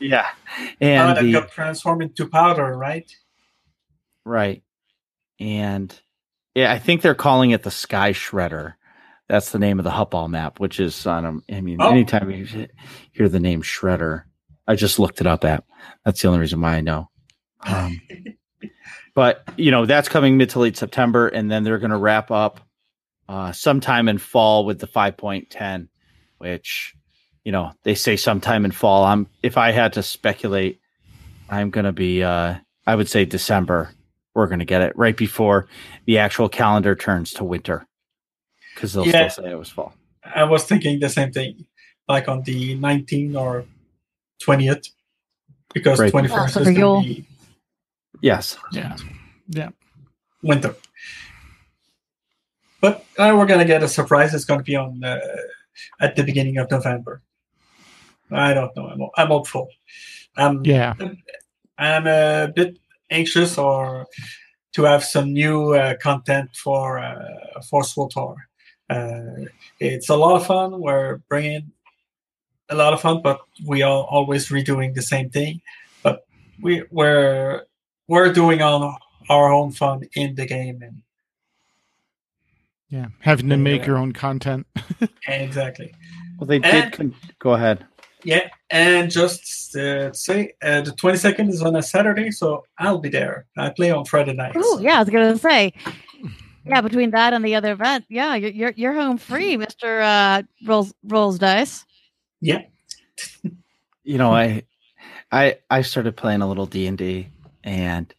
yeah, 0.00 0.26
Uh, 0.58 0.66
and 0.80 1.16
that 1.16 1.22
the, 1.22 1.32
got 1.32 1.50
transformed 1.52 2.02
into 2.02 2.26
powder, 2.26 2.76
right? 2.76 3.08
Right. 4.24 4.62
And 5.38 5.94
yeah, 6.54 6.72
I 6.72 6.78
think 6.78 7.02
they're 7.02 7.14
calling 7.14 7.50
it 7.50 7.62
the 7.62 7.70
Sky 7.70 8.12
Shredder. 8.12 8.74
That's 9.28 9.52
the 9.52 9.58
name 9.58 9.78
of 9.78 9.84
the 9.84 9.90
Huttball 9.90 10.28
map, 10.28 10.60
which 10.60 10.78
is 10.80 11.06
on 11.06 11.42
I 11.50 11.60
mean, 11.60 11.78
Oh. 11.80 11.90
anytime 11.90 12.30
you 12.30 12.68
hear 13.12 13.28
the 13.28 13.40
name 13.40 13.62
Shredder, 13.62 14.24
I 14.66 14.74
just 14.76 14.98
looked 14.98 15.20
it 15.20 15.26
up 15.26 15.44
at. 15.44 15.64
That's 16.04 16.20
the 16.20 16.28
only 16.28 16.40
reason 16.40 16.60
why 16.60 16.76
I 16.76 16.80
know. 16.80 17.08
Um, 17.62 18.00
but 19.14 19.42
you 19.56 19.70
know, 19.70 19.86
that's 19.86 20.08
coming 20.08 20.36
mid 20.36 20.50
to 20.50 20.58
late 20.58 20.76
September, 20.76 21.28
and 21.28 21.50
then 21.50 21.64
they're 21.64 21.78
gonna 21.78 21.98
wrap 21.98 22.30
up 22.30 22.60
uh 23.28 23.52
sometime 23.52 24.08
in 24.08 24.18
fall 24.18 24.66
with 24.66 24.78
the 24.80 24.86
5.10, 24.86 25.88
which 26.38 26.94
you 27.44 27.52
know, 27.52 27.72
they 27.82 27.94
say 27.94 28.16
sometime 28.16 28.64
in 28.64 28.70
fall. 28.70 29.04
I'm 29.04 29.26
if 29.42 29.56
I 29.56 29.70
had 29.70 29.94
to 29.94 30.02
speculate, 30.02 30.80
I'm 31.48 31.70
gonna 31.70 31.92
be 31.92 32.22
uh 32.22 32.56
I 32.86 32.94
would 32.94 33.08
say 33.08 33.24
December 33.24 33.90
we're 34.34 34.48
going 34.48 34.58
to 34.58 34.64
get 34.64 34.82
it 34.82 34.92
right 34.96 35.16
before 35.16 35.68
the 36.06 36.18
actual 36.18 36.48
calendar 36.48 36.94
turns 36.96 37.32
to 37.34 37.44
winter 37.44 37.86
because 38.84 38.92
they'll 38.92 39.06
Yeah. 39.06 39.28
still 39.28 39.44
say 39.44 39.50
it 39.52 39.58
was 39.58 39.70
fall. 39.70 39.94
I 40.24 40.44
was 40.44 40.64
thinking 40.64 41.00
the 41.00 41.08
same 41.08 41.32
thing, 41.32 41.66
like 42.08 42.28
on 42.28 42.42
the 42.42 42.76
19th 42.78 43.34
or 43.36 43.64
20th, 44.42 44.90
because 45.72 45.98
Right. 46.00 46.12
21st 46.12 46.56
Oh, 46.56 46.60
is 46.60 46.68
for 46.68 46.72
going 46.74 47.02
to 47.02 47.08
be 47.08 47.26
Yes. 48.20 48.58
yeah 48.72 48.96
yeah 49.48 49.70
winter. 50.42 50.74
But 52.80 53.04
uh, 53.18 53.32
we're 53.36 53.46
going 53.46 53.60
to 53.60 53.64
get 53.66 53.82
a 53.82 53.88
surprise. 53.88 54.34
It's 54.34 54.44
going 54.44 54.60
to 54.60 54.64
be 54.64 54.76
on 54.76 55.02
uh, 55.02 55.18
at 56.00 56.16
the 56.16 56.22
beginning 56.22 56.58
of 56.58 56.70
November. 56.70 57.22
I 58.30 58.52
don't 58.54 58.74
know. 58.76 58.86
I'm, 58.88 59.00
I'm 59.16 59.28
hopeful. 59.28 59.68
Um, 60.36 60.62
yeah 60.64 60.94
I'm 61.78 62.06
a 62.06 62.52
bit 62.54 62.78
anxious 63.10 63.56
or 63.58 64.06
to 64.74 64.82
have 64.82 65.04
some 65.04 65.32
new 65.32 65.72
uh, 65.74 65.96
content 65.96 66.50
for 66.54 66.98
uh, 66.98 67.62
for 67.70 67.82
SWTOR. 67.82 68.36
Uh, 68.90 69.46
it's 69.80 70.08
a 70.08 70.16
lot 70.16 70.36
of 70.36 70.46
fun. 70.46 70.80
We're 70.80 71.18
bringing 71.28 71.72
a 72.68 72.74
lot 72.74 72.92
of 72.92 73.00
fun, 73.00 73.22
but 73.22 73.40
we 73.66 73.82
are 73.82 74.04
always 74.04 74.48
redoing 74.48 74.94
the 74.94 75.02
same 75.02 75.30
thing. 75.30 75.60
But 76.02 76.26
we 76.60 76.82
we're 76.90 77.62
we're 78.08 78.32
doing 78.32 78.60
on 78.62 78.96
our 79.30 79.52
own 79.52 79.72
fun 79.72 80.02
in 80.14 80.34
the 80.34 80.46
game, 80.46 80.82
and 80.82 81.02
yeah 82.90 83.06
having 83.20 83.48
to 83.48 83.56
make 83.56 83.80
Yeah. 83.82 83.86
your 83.88 83.98
own 83.98 84.12
content 84.12 84.66
exactly. 85.28 85.94
Well, 86.38 86.46
they 86.46 86.58
did. 86.58 86.74
And- 86.74 86.92
Con- 86.92 87.14
go 87.38 87.52
ahead. 87.54 87.86
Yeah, 88.26 88.48
and 88.70 89.10
just 89.10 89.76
uh, 89.76 90.10
say 90.14 90.54
uh, 90.62 90.80
the 90.80 90.92
22nd 90.92 91.50
is 91.50 91.60
on 91.60 91.76
a 91.76 91.82
Saturday, 91.82 92.30
so 92.30 92.64
I'll 92.78 92.96
be 92.96 93.10
there. 93.10 93.44
I 93.58 93.68
play 93.68 93.90
on 93.90 94.06
Friday 94.06 94.32
nights. 94.32 94.56
Oh, 94.58 94.78
yeah, 94.80 94.96
I 94.96 95.00
was 95.00 95.10
gonna 95.10 95.36
say. 95.36 95.74
Yeah, 96.66 96.80
between 96.80 97.10
that 97.10 97.32
and 97.34 97.44
the 97.44 97.54
other 97.56 97.72
event, 97.72 98.04
yeah, 98.08 98.34
you're 98.36 98.50
you're, 98.50 98.72
you're 98.76 98.92
home 98.94 99.18
free, 99.18 99.56
Mister 99.64 100.00
uh, 100.00 100.42
rolls 100.64 100.94
rolls 101.04 101.38
dice. 101.38 101.84
Yeah. 102.40 102.62
You 104.06 104.18
know, 104.18 104.32
I, 104.34 104.64
I, 105.32 105.56
I 105.70 105.80
started 105.80 106.14
playing 106.14 106.42
a 106.42 106.46
little 106.46 106.66
D 106.66 106.86
and 106.86 106.98
D, 106.98 107.28
and 107.62 108.12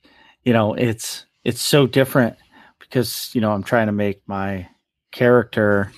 you 0.43 0.51
know, 0.51 0.73
it's 0.73 1.27
it's 1.43 1.61
so 1.61 1.85
different 1.85 2.37
because 2.79 3.29
you 3.35 3.41
know 3.41 3.51
I'm 3.51 3.61
trying 3.61 3.85
to 3.85 3.91
make 3.91 4.21
my 4.25 4.67
character, 5.11 5.91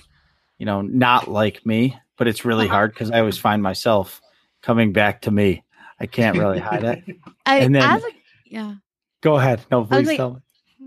you 0.58 0.66
know, 0.66 0.82
not 0.82 1.26
like 1.28 1.64
me, 1.64 1.96
but 2.18 2.28
it's 2.28 2.44
really 2.44 2.66
Uh-huh. 2.66 2.74
hard 2.74 2.92
because 2.92 3.10
I 3.10 3.20
always 3.20 3.38
find 3.38 3.62
myself 3.62 4.20
coming 4.60 4.92
back 4.92 5.22
to 5.22 5.30
me. 5.30 5.64
I 5.98 6.04
can't 6.04 6.36
really 6.36 6.58
hide 6.58 6.84
it. 6.84 7.04
I, 7.46 7.60
And 7.60 7.74
then- 7.74 7.82
as 7.82 8.04
a, 8.04 8.08
yeah, 8.44 8.74
Go 9.22 9.36
ahead. 9.38 9.64
No, 9.70 9.84
please 9.86 10.06
like- 10.06 10.18
tell 10.18 10.34
me. 10.34 10.40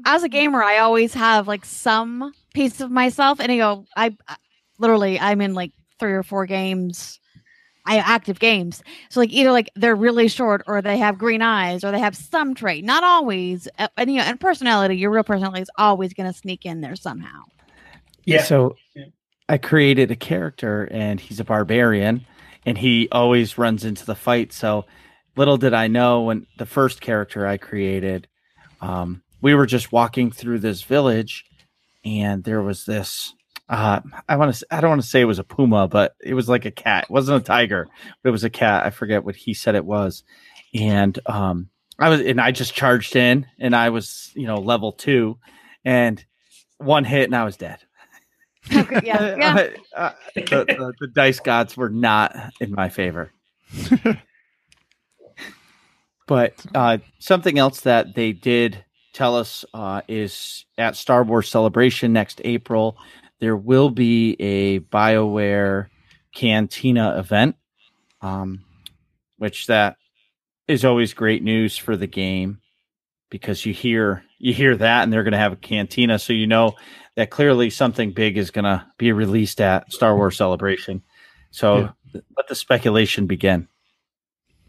As 0.06 0.24
a 0.24 0.30
gamer, 0.30 0.64
I 0.64 0.80
always 0.80 1.14
have 1.14 1.48
like 1.48 1.66
some 1.66 2.34
piece 2.54 2.82
of 2.82 2.92
myself, 2.92 3.40
and 3.40 3.52
I 3.52 3.58
go, 3.58 3.86
I, 3.96 4.16
I 4.28 4.36
literally, 4.78 5.20
I'm 5.20 5.42
in 5.42 5.54
like 5.54 5.72
three 6.00 6.14
or 6.14 6.24
four 6.24 6.46
games. 6.46 7.20
I 7.84 7.98
active 7.98 8.40
games, 8.40 8.84
so 9.10 9.20
like 9.20 9.32
either 9.32 9.52
like 9.52 9.72
they're 9.76 9.96
really 9.96 10.28
short, 10.28 10.62
or 10.68 10.84
they 10.84 11.00
have 11.00 11.18
green 11.18 11.42
eyes, 11.42 11.84
or 11.84 11.92
they 11.92 12.00
have 12.00 12.16
some 12.16 12.54
trait. 12.54 12.86
Not 12.86 13.04
always, 13.04 13.68
uh, 13.80 13.88
and 13.98 14.12
you 14.12 14.18
know, 14.18 14.24
and 14.24 14.40
personality. 14.40 14.98
Your 14.98 15.10
real 15.10 15.24
personality 15.24 15.64
is 15.64 15.72
always 15.80 16.14
going 16.14 16.32
to 16.32 16.38
sneak 16.38 16.64
in 16.64 16.82
there 16.82 16.96
somehow. 16.96 17.42
Yeah. 18.26 18.44
So 18.44 18.76
Yeah. 18.96 19.06
I 19.50 19.58
created 19.58 20.12
a 20.12 20.16
character 20.16 20.88
and 20.92 21.20
he's 21.20 21.40
a 21.40 21.44
barbarian 21.44 22.26
and 22.66 22.78
he 22.78 23.10
always 23.12 23.58
runs 23.58 23.84
into 23.84 24.06
the 24.06 24.16
fight. 24.16 24.54
So 24.54 24.86
little 25.36 25.58
did 25.58 25.74
I 25.74 25.88
know 25.88 26.22
when 26.22 26.46
the 26.58 26.66
first 26.66 27.02
character 27.02 27.46
I 27.48 27.58
created, 27.58 28.28
um, 28.80 29.24
we 29.42 29.56
were 29.56 29.66
just 29.66 29.92
walking 29.92 30.32
through 30.32 30.60
this 30.60 30.84
village 30.84 31.46
and 32.04 32.44
there 32.44 32.62
was 32.62 32.86
this 32.86 33.34
uh, 33.70 34.02
I 34.28 34.36
want 34.36 34.54
to 34.54 34.66
I 34.70 34.82
don't 34.82 34.90
want 34.90 35.02
to 35.02 35.08
say 35.08 35.22
it 35.22 35.26
was 35.26 35.40
a 35.40 35.46
puma, 35.46 35.88
but 35.88 36.14
it 36.22 36.34
was 36.34 36.50
like 36.50 36.66
a 36.66 36.72
cat. 36.72 37.06
It 37.06 37.10
wasn't 37.10 37.42
a 37.42 37.46
tiger, 37.46 37.88
but 38.22 38.30
it 38.30 38.32
was 38.34 38.44
a 38.44 38.50
cat. 38.50 38.86
I 38.86 38.90
forget 38.90 39.24
what 39.24 39.38
he 39.38 39.54
said 39.54 39.76
it 39.76 39.86
was. 39.86 40.24
And 40.74 41.18
um 41.26 41.70
I 41.98 42.10
was 42.10 42.20
and 42.20 42.42
I 42.42 42.52
just 42.52 42.74
charged 42.74 43.16
in 43.16 43.46
and 43.60 43.76
I 43.76 43.90
was, 43.90 44.32
you 44.36 44.46
know, 44.46 44.58
level 44.58 44.92
2 44.92 45.38
and 45.86 46.24
one 46.80 47.06
hit 47.06 47.26
and 47.26 47.36
I 47.36 47.46
was 47.46 47.56
dead 47.56 47.80
Okay, 48.74 49.02
yeah, 49.04 49.36
yeah. 49.40 49.68
Uh, 49.96 50.12
the, 50.36 50.42
the, 50.42 50.94
the 51.00 51.08
dice 51.08 51.40
gods 51.40 51.76
were 51.76 51.90
not 51.90 52.36
in 52.60 52.72
my 52.72 52.90
favor. 52.90 53.32
but 56.28 56.54
uh, 56.76 57.00
something 57.20 57.58
else 57.58 57.82
that 57.82 58.16
they 58.16 58.34
did 58.34 58.84
tell 59.14 59.36
us 59.36 59.66
uh, 59.74 60.02
is 60.08 60.66
at 60.78 60.96
Star 60.96 61.24
Wars 61.24 61.50
Celebration 61.50 62.14
next 62.14 62.42
April, 62.44 62.98
there 63.40 63.58
will 63.58 63.90
be 63.90 64.36
a 64.40 64.80
BioWare 64.80 65.88
Cantina 66.34 67.18
event, 67.18 67.56
um, 68.22 68.64
which 69.38 69.68
that 69.68 69.98
is 70.68 70.86
always 70.86 71.14
great 71.14 71.44
news 71.44 71.78
for 71.78 71.98
the 71.98 72.08
game 72.08 72.62
because 73.30 73.66
you 73.66 73.74
hear 73.74 74.24
you 74.38 74.54
hear 74.54 74.76
that 74.76 75.04
and 75.04 75.12
they're 75.12 75.24
going 75.24 75.32
to 75.34 75.38
have 75.38 75.54
a 75.54 75.58
cantina, 75.58 76.18
so 76.20 76.34
you 76.34 76.48
know 76.48 76.76
that 77.16 77.30
clearly 77.30 77.70
something 77.70 78.12
big 78.12 78.38
is 78.38 78.52
going 78.52 78.66
to 78.66 78.86
be 78.98 79.12
released 79.12 79.62
at 79.62 79.92
Star 79.92 80.16
Wars 80.16 80.38
Celebration. 80.38 81.04
So 81.52 81.90
let 82.14 82.48
the 82.48 82.56
speculation 82.56 83.28
begin. 83.28 83.68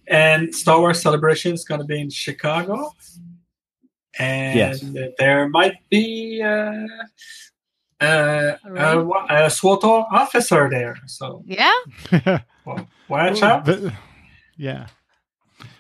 And 0.09 0.55
Star 0.55 0.81
Wars 0.81 1.01
Celebration 1.01 1.53
is 1.53 1.65
going 1.65 1.81
to 1.81 1.87
be 1.87 2.01
in 2.01 2.11
Chicago. 2.11 2.93
And 4.19 4.57
Yes. 4.59 4.85
there 5.19 5.49
might 5.49 5.77
be 5.91 6.43
uh, 6.43 6.87
uh, 8.01 8.57
a, 8.65 9.09
a 9.47 9.51
SWAT 9.51 9.85
officer 9.85 10.69
there. 10.71 10.97
So 11.07 11.45
Yeah. 11.47 11.73
well, 12.67 12.89
watch 13.09 13.43
out. 13.43 13.65
The- 13.65 13.93
yeah. 14.57 14.87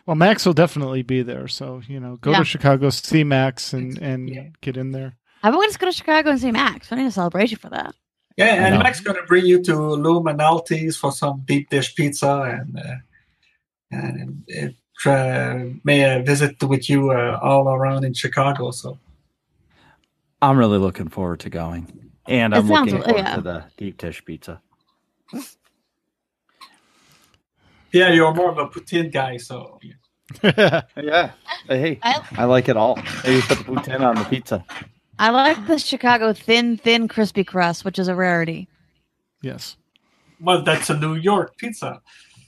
Well, 0.06 0.16
Max 0.16 0.44
will 0.46 0.52
definitely 0.52 1.02
be 1.02 1.22
there, 1.22 1.46
so 1.48 1.80
you 1.86 2.00
know, 2.00 2.16
go 2.16 2.32
Yeah. 2.32 2.38
to 2.38 2.44
Chicago, 2.44 2.90
see 2.90 3.22
Max, 3.24 3.72
and 3.72 3.98
and 3.98 4.28
Yeah. 4.28 4.48
get 4.60 4.76
in 4.76 4.90
there. 4.92 5.16
I 5.42 5.50
want 5.50 5.72
to 5.72 5.78
go 5.78 5.86
to 5.86 5.92
Chicago 5.92 6.30
and 6.30 6.40
see 6.40 6.52
Max. 6.52 6.90
I 6.92 6.96
need 6.96 7.06
a 7.06 7.10
celebration 7.10 7.58
for 7.58 7.68
that. 7.70 7.94
Yeah, 8.36 8.64
and 8.66 8.74
know. 8.76 8.82
Max 8.82 9.00
going 9.00 9.16
to 9.16 9.24
bring 9.26 9.44
you 9.44 9.62
to 9.64 9.74
Lou 9.76 10.20
Malnati's 10.22 10.96
for 10.96 11.12
some 11.12 11.42
deep 11.44 11.68
dish 11.68 11.94
pizza 11.94 12.40
and 12.60 12.78
uh, 12.78 12.94
and 13.90 14.44
uh, 14.60 14.68
try, 15.02 15.74
may 15.84 16.04
uh, 16.04 16.22
visit 16.22 16.62
with 16.62 16.88
you 16.88 17.10
uh, 17.10 17.38
all 17.42 17.68
around 17.68 18.04
in 18.04 18.14
Chicago. 18.14 18.70
So 18.70 18.98
I'm 20.40 20.56
really 20.58 20.78
looking 20.78 21.08
forward 21.08 21.40
to 21.40 21.50
going, 21.50 22.10
and 22.26 22.52
It 22.52 22.58
I'm 22.58 22.68
sounds- 22.68 22.92
looking 22.92 23.02
forward 23.02 23.24
yeah. 23.26 23.36
to 23.36 23.42
the 23.42 23.64
deep 23.76 23.98
dish 23.98 24.24
pizza. 24.24 24.60
yeah, 27.92 28.12
you're 28.12 28.32
more 28.34 28.50
of 28.50 28.58
a 28.58 28.66
poutine 28.68 29.12
guy. 29.12 29.36
So 29.38 29.78
Yeah, 30.42 31.32
hey, 31.68 31.98
I, 32.02 32.20
I 32.38 32.44
like 32.44 32.68
it 32.68 32.76
all. 32.76 32.96
Hey, 33.24 33.36
you 33.36 33.42
put 33.42 33.58
the 33.58 33.64
poutine 33.64 34.00
on 34.00 34.14
the 34.16 34.24
pizza. 34.24 34.64
I 35.18 35.30
like 35.30 35.66
the 35.66 35.78
Chicago 35.78 36.32
thin, 36.32 36.76
thin, 36.76 37.06
crispy 37.08 37.44
crust, 37.44 37.84
which 37.84 37.98
is 37.98 38.08
a 38.08 38.14
rarity. 38.14 38.68
yes. 39.42 39.76
well, 40.40 40.62
that's 40.62 40.90
a 40.90 40.96
New 40.98 41.14
York 41.14 41.56
pizza. 41.58 42.00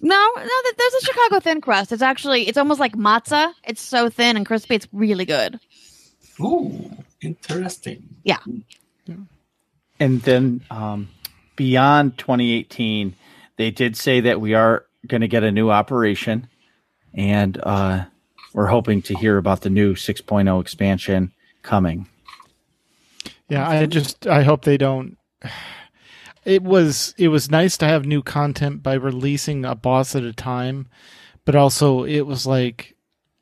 No, 0.04 0.30
no, 0.36 0.44
there's 0.76 0.94
a 0.94 1.06
Chicago 1.06 1.40
thin 1.40 1.62
crust. 1.62 1.90
It's 1.90 2.02
actually, 2.02 2.46
it's 2.46 2.58
almost 2.58 2.78
like 2.78 2.92
matzah. 2.92 3.54
It's 3.66 3.80
so 3.80 4.10
thin 4.10 4.36
and 4.36 4.44
crispy. 4.44 4.74
It's 4.74 4.86
really 4.92 5.24
good. 5.24 5.58
Ooh, 6.38 6.90
interesting. 7.22 8.06
Yeah. 8.22 8.40
And 9.98 10.20
then 10.20 10.62
um, 10.70 11.08
beyond 11.56 12.18
2018, 12.18 13.14
they 13.56 13.70
did 13.70 13.96
say 13.96 14.20
that 14.20 14.42
we 14.42 14.52
are 14.52 14.84
going 15.06 15.22
to 15.22 15.28
get 15.28 15.42
a 15.42 15.50
new 15.50 15.70
operation, 15.70 16.48
and 17.14 17.58
uh, 17.62 18.04
we're 18.52 18.66
hoping 18.66 19.00
to 19.02 19.14
hear 19.14 19.38
about 19.38 19.62
the 19.62 19.70
new 19.70 19.94
6.0 19.94 20.60
expansion 20.60 21.32
coming. 21.62 22.06
Yeah, 23.48 23.66
I 23.66 23.86
just 23.86 24.26
I 24.26 24.42
hope 24.42 24.64
they 24.64 24.76
don't. 24.76 25.16
It 26.44 26.62
was 26.62 27.14
it 27.16 27.28
was 27.28 27.50
nice 27.50 27.76
to 27.78 27.86
have 27.86 28.04
new 28.04 28.22
content 28.22 28.82
by 28.82 28.94
releasing 28.94 29.64
a 29.64 29.74
boss 29.74 30.14
at 30.14 30.24
a 30.24 30.32
time, 30.32 30.88
but 31.44 31.54
also 31.54 32.04
it 32.04 32.22
was 32.22 32.46
like, 32.46 32.94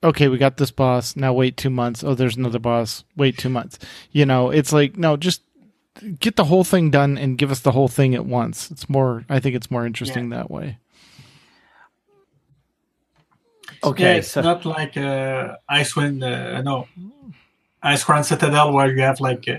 okay, 0.05 0.29
we 0.29 0.39
got 0.39 0.57
this 0.57 0.71
boss. 0.71 1.17
Now 1.17 1.33
wait 1.33 1.57
two 1.57 1.71
months. 1.71 2.05
Oh, 2.05 2.15
there's 2.15 2.37
another 2.37 2.59
boss. 2.59 3.05
Wait 3.17 3.37
two 3.39 3.49
months. 3.49 3.79
You 4.13 4.27
know, 4.27 4.51
it's 4.51 4.73
like 4.73 4.97
no, 4.97 5.17
just 5.17 5.43
get 6.21 6.37
the 6.37 6.45
whole 6.45 6.65
thing 6.65 6.91
done 6.91 7.19
and 7.19 7.39
give 7.39 7.51
us 7.51 7.61
the 7.61 7.73
whole 7.73 7.89
thing 7.89 8.15
at 8.15 8.27
once. 8.27 8.71
It's 8.71 8.89
more. 8.89 9.25
I 9.29 9.41
think 9.41 9.57
it's 9.57 9.71
more 9.71 9.87
interesting 9.87 10.31
that 10.31 10.51
way. 10.51 10.79
Okay, 13.85 14.05
yeah, 14.05 14.15
it's 14.19 14.31
so 14.31 14.43
not 14.43 14.65
like 14.65 14.97
uh, 14.97 15.57
Icewind, 15.69 16.23
uh, 16.23 16.63
no, 16.63 16.87
Icecrown 17.83 18.25
Citadel 18.25 18.73
where 18.73 18.95
you 18.95 19.03
have 19.03 19.21
like 19.21 19.49
uh, 19.49 19.59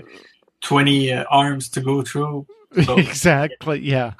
20 0.64 1.12
uh, 1.12 1.24
arms 1.30 1.68
to 1.70 1.80
go 1.80 2.02
through. 2.02 2.46
So, 2.84 2.98
exactly. 2.98 3.78
Yeah. 3.78 4.14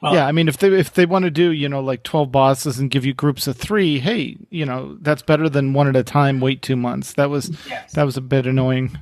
well, 0.00 0.14
yeah, 0.14 0.28
I 0.28 0.30
mean, 0.30 0.46
if 0.46 0.58
they 0.58 0.68
if 0.68 0.94
they 0.94 1.06
want 1.06 1.24
to 1.24 1.30
do 1.32 1.50
you 1.50 1.68
know 1.68 1.80
like 1.80 2.04
twelve 2.04 2.30
bosses 2.30 2.78
and 2.78 2.88
give 2.88 3.04
you 3.04 3.12
groups 3.12 3.48
of 3.48 3.56
three, 3.56 3.98
hey, 3.98 4.36
you 4.50 4.64
know 4.64 4.96
that's 5.00 5.20
better 5.20 5.48
than 5.48 5.72
one 5.72 5.88
at 5.88 5.96
a 5.96 6.04
time. 6.04 6.38
Wait 6.38 6.62
two 6.62 6.76
months. 6.76 7.14
That 7.14 7.30
was 7.30 7.50
yes. 7.68 7.94
that 7.94 8.04
was 8.04 8.16
a 8.16 8.20
bit 8.20 8.46
annoying. 8.46 8.96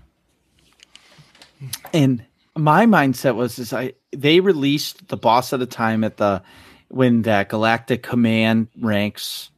and 1.93 2.25
my 2.57 2.87
mindset 2.87 3.35
was 3.35 3.59
is 3.59 3.75
I 3.75 3.93
they 4.11 4.41
released 4.41 5.09
the 5.09 5.19
boss 5.19 5.53
at 5.53 5.61
a 5.61 5.67
time 5.67 6.03
at 6.03 6.17
the 6.17 6.43
when 6.89 7.23
that 7.23 7.51
galactic 7.51 8.03
command 8.03 8.69
ranks 8.81 9.51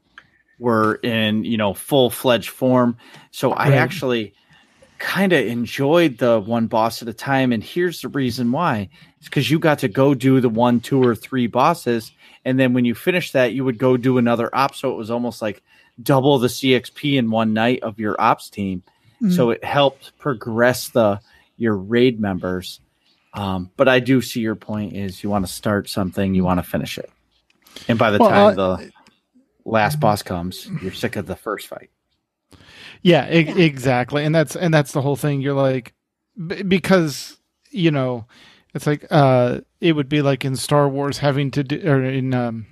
were 0.58 0.96
in 0.96 1.44
you 1.44 1.56
know 1.56 1.72
full 1.72 2.10
fledged 2.10 2.50
form. 2.50 2.96
So 3.30 3.52
I 3.52 3.74
actually 3.74 4.34
kind 4.98 5.32
of 5.32 5.46
enjoyed 5.46 6.18
the 6.18 6.40
one 6.40 6.66
boss 6.66 7.02
at 7.02 7.08
a 7.08 7.12
time, 7.12 7.52
and 7.52 7.62
here's 7.62 8.00
the 8.00 8.08
reason 8.08 8.52
why: 8.52 8.88
it's 9.18 9.28
because 9.28 9.50
you 9.50 9.58
got 9.58 9.80
to 9.80 9.88
go 9.88 10.14
do 10.14 10.40
the 10.40 10.48
one, 10.48 10.80
two, 10.80 11.02
or 11.02 11.14
three 11.14 11.46
bosses, 11.46 12.12
and 12.44 12.58
then 12.58 12.74
when 12.74 12.84
you 12.84 12.94
finish 12.94 13.32
that, 13.32 13.52
you 13.52 13.64
would 13.64 13.78
go 13.78 13.96
do 13.96 14.18
another 14.18 14.54
op. 14.54 14.74
So 14.74 14.92
it 14.92 14.96
was 14.96 15.10
almost 15.10 15.42
like 15.42 15.62
double 16.02 16.38
the 16.38 16.48
CXP 16.48 17.16
in 17.18 17.30
one 17.30 17.52
night 17.52 17.82
of 17.82 17.98
your 17.98 18.20
ops 18.20 18.50
team. 18.50 18.82
So 19.30 19.50
it 19.50 19.64
helped 19.64 20.18
progress 20.18 20.88
the 20.90 21.20
your 21.56 21.76
raid 21.76 22.20
members. 22.20 22.80
Um, 23.32 23.70
but 23.76 23.88
I 23.88 24.00
do 24.00 24.20
see 24.20 24.40
your 24.40 24.54
point 24.54 24.94
is 24.94 25.22
you 25.22 25.30
want 25.30 25.46
to 25.46 25.52
start 25.52 25.88
something, 25.88 26.34
you 26.34 26.44
want 26.44 26.58
to 26.58 26.62
finish 26.62 26.98
it. 26.98 27.10
And 27.88 27.98
by 27.98 28.10
the 28.10 28.18
Well, 28.18 28.28
time 28.28 28.58
uh, 28.58 28.76
the 28.76 28.92
last 29.64 29.98
boss 29.98 30.22
comes, 30.22 30.68
you're 30.82 30.92
sick 30.92 31.16
of 31.16 31.26
the 31.26 31.36
first 31.36 31.68
fight. 31.68 31.90
Yeah, 33.02 33.30
e- 33.30 33.62
exactly, 33.64 34.24
and 34.24 34.34
that's 34.34 34.56
and 34.56 34.72
that's 34.72 34.92
the 34.92 35.02
whole 35.02 35.16
thing. 35.16 35.40
You're 35.40 35.54
like, 35.54 35.94
b- 36.46 36.62
because 36.62 37.38
you 37.70 37.90
know, 37.90 38.26
it's 38.74 38.86
like 38.86 39.06
uh, 39.10 39.60
it 39.80 39.92
would 39.92 40.08
be 40.08 40.22
like 40.22 40.44
in 40.44 40.56
Star 40.56 40.88
Wars 40.88 41.18
having 41.18 41.50
to 41.52 41.64
do, 41.64 41.80
or 41.88 42.02
in 42.04 42.34
um, 42.34 42.66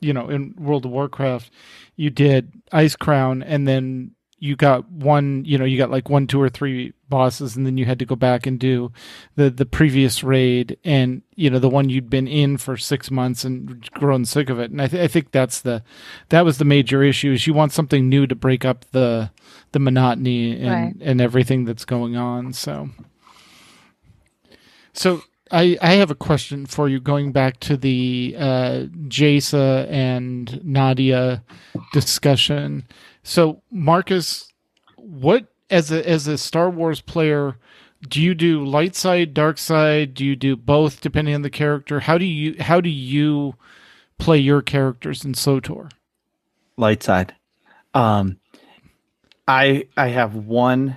you 0.00 0.12
know, 0.12 0.28
in 0.28 0.54
World 0.58 0.84
of 0.84 0.92
Warcraft, 0.92 1.50
you 1.96 2.10
did 2.10 2.52
Icecrown, 2.72 3.42
and 3.46 3.66
then 3.68 4.12
you 4.40 4.54
got 4.56 4.88
one, 4.90 5.44
you 5.44 5.58
know, 5.58 5.64
you 5.64 5.76
got 5.76 5.90
like 5.90 6.08
one, 6.08 6.26
two, 6.26 6.40
or 6.40 6.48
three 6.48 6.92
bosses, 7.08 7.56
and 7.56 7.66
then 7.66 7.76
you 7.76 7.84
had 7.86 7.98
to 7.98 8.04
go 8.06 8.14
back 8.14 8.46
and 8.46 8.58
do 8.60 8.92
the 9.34 9.50
the 9.50 9.66
previous 9.66 10.22
raid, 10.22 10.76
and 10.84 11.22
you 11.34 11.50
know, 11.50 11.58
the 11.58 11.68
one 11.68 11.88
you'd 11.90 12.08
been 12.10 12.28
in 12.28 12.56
for 12.56 12.76
six 12.76 13.10
months 13.10 13.44
and 13.44 13.90
grown 13.92 14.24
sick 14.24 14.48
of 14.50 14.60
it. 14.60 14.70
And 14.70 14.80
I, 14.80 14.86
th- 14.88 15.02
I 15.02 15.08
think 15.08 15.32
that's 15.32 15.60
the 15.60 15.82
that 16.28 16.44
was 16.44 16.58
the 16.58 16.64
major 16.64 17.02
issue 17.02 17.32
is 17.32 17.46
you 17.46 17.54
want 17.54 17.72
something 17.72 18.08
new 18.08 18.26
to 18.26 18.34
break 18.34 18.64
up 18.64 18.84
the 18.92 19.30
the 19.72 19.78
monotony 19.80 20.52
and 20.60 20.70
Right. 20.70 20.94
and 21.00 21.20
everything 21.20 21.64
that's 21.64 21.84
going 21.84 22.16
on. 22.16 22.52
So, 22.52 22.90
so 24.92 25.22
I 25.50 25.76
I 25.80 25.94
have 25.94 26.10
a 26.10 26.14
question 26.14 26.66
for 26.66 26.88
you. 26.88 27.00
Going 27.00 27.32
back 27.32 27.58
to 27.60 27.76
the 27.76 28.34
uh, 28.38 28.84
Jaesa 29.08 29.88
and 29.90 30.60
Nadia 30.64 31.42
discussion. 31.92 32.84
So, 33.28 33.60
Marcus, 33.70 34.50
what 34.96 35.48
as 35.68 35.92
a 35.92 36.08
as 36.08 36.26
a 36.26 36.38
Star 36.38 36.70
Wars 36.70 37.02
player? 37.02 37.56
Do 38.08 38.22
you 38.22 38.34
do 38.34 38.64
light 38.64 38.96
side, 38.96 39.34
dark 39.34 39.58
side? 39.58 40.14
Do 40.14 40.24
you 40.24 40.34
do 40.34 40.56
both, 40.56 41.02
depending 41.02 41.34
on 41.34 41.42
the 41.42 41.50
character? 41.50 42.00
How 42.00 42.16
do 42.16 42.24
you 42.24 42.56
how 42.58 42.80
do 42.80 42.88
you 42.88 43.54
play 44.16 44.38
your 44.38 44.62
characters 44.62 45.26
in 45.26 45.34
SWTOR? 45.34 45.90
Light 46.78 47.02
side. 47.02 47.34
Um 47.92 48.38
I 49.46 49.88
I 49.94 50.08
have 50.08 50.34
one 50.34 50.96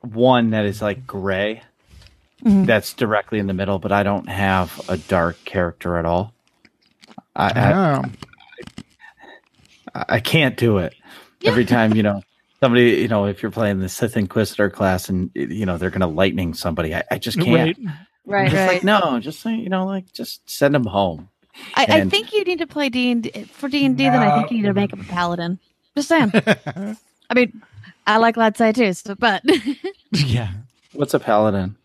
one 0.00 0.50
that 0.50 0.64
is 0.64 0.82
like 0.82 1.06
gray. 1.06 1.62
Mhm. 2.44 2.66
That's 2.66 2.92
directly 2.94 3.38
in 3.38 3.46
the 3.46 3.54
middle, 3.54 3.78
but 3.78 3.92
I 3.92 4.02
don't 4.02 4.28
have 4.28 4.80
a 4.88 4.96
dark 4.96 5.36
character 5.44 5.98
at 5.98 6.04
all. 6.04 6.32
I, 7.36 7.52
I 7.54 7.72
Oh. 7.72 8.02
I- 8.02 8.10
I 10.08 10.20
can't 10.20 10.56
do 10.56 10.78
it. 10.78 10.94
Every 11.44 11.64
time, 11.64 11.94
you 11.94 12.02
know, 12.02 12.22
somebody, 12.60 12.92
you 12.92 13.08
know, 13.08 13.26
if 13.26 13.42
you're 13.42 13.52
playing 13.52 13.80
the 13.80 13.88
Sith 13.88 14.16
Inquisitor 14.16 14.70
class 14.70 15.08
and 15.08 15.30
you 15.34 15.64
know 15.66 15.78
they're 15.78 15.90
gonna 15.90 16.08
lightning 16.08 16.54
somebody, 16.54 16.94
I, 16.94 17.04
I 17.10 17.18
just 17.18 17.38
can't. 17.40 17.76
Right. 17.78 17.96
Right, 18.28 18.50
Just 18.50 18.56
right. 18.56 18.72
like 18.74 18.84
no, 18.84 19.20
just 19.20 19.38
say, 19.40 19.54
you 19.54 19.68
know, 19.68 19.86
like 19.86 20.12
just 20.12 20.50
send 20.50 20.74
them 20.74 20.84
home. 20.84 21.28
I, 21.76 21.86
I 21.88 22.04
think 22.06 22.32
you 22.32 22.42
need 22.42 22.58
to 22.58 22.66
play 22.66 22.88
D 22.88 23.12
and 23.12 23.48
for 23.50 23.68
D 23.68 23.86
and 23.86 23.96
D. 23.96 24.02
Then 24.04 24.20
I 24.20 24.36
think 24.36 24.50
you 24.50 24.56
need 24.58 24.64
to 24.64 24.74
make 24.74 24.92
up 24.92 25.00
a 25.00 25.04
paladin. 25.04 25.60
Just 25.94 26.08
saying. 26.08 26.32
I 26.34 27.34
mean, 27.34 27.62
I 28.06 28.16
like 28.16 28.36
light 28.36 28.56
side 28.56 28.74
too, 28.74 28.92
so, 28.94 29.14
but 29.14 29.42
yeah. 30.12 30.50
What's 30.92 31.14
a 31.14 31.20
paladin? 31.20 31.76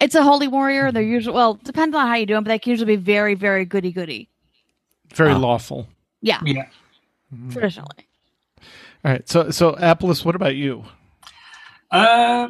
It's 0.00 0.14
a 0.16 0.22
holy 0.22 0.48
warrior. 0.48 0.90
They're 0.90 1.02
mm-hmm. 1.02 1.12
usually 1.12 1.34
well, 1.36 1.54
depends 1.54 1.94
on 1.94 2.08
how 2.08 2.14
you 2.14 2.26
do 2.26 2.34
them, 2.34 2.44
but 2.44 2.48
they 2.48 2.58
can 2.58 2.70
usually 2.70 2.96
be 2.96 3.02
very, 3.02 3.34
very 3.34 3.64
goody 3.64 3.92
goody. 3.92 4.28
Very 5.14 5.32
Oh. 5.32 5.38
lawful. 5.38 5.88
Yeah, 6.22 6.40
Yeah. 6.44 6.66
Traditionally. 7.50 8.06
All 9.04 9.10
right. 9.12 9.28
So 9.28 9.50
so 9.50 9.72
Apolas, 9.74 10.24
what 10.24 10.34
about 10.36 10.54
you? 10.56 10.84
Uh, 11.90 12.48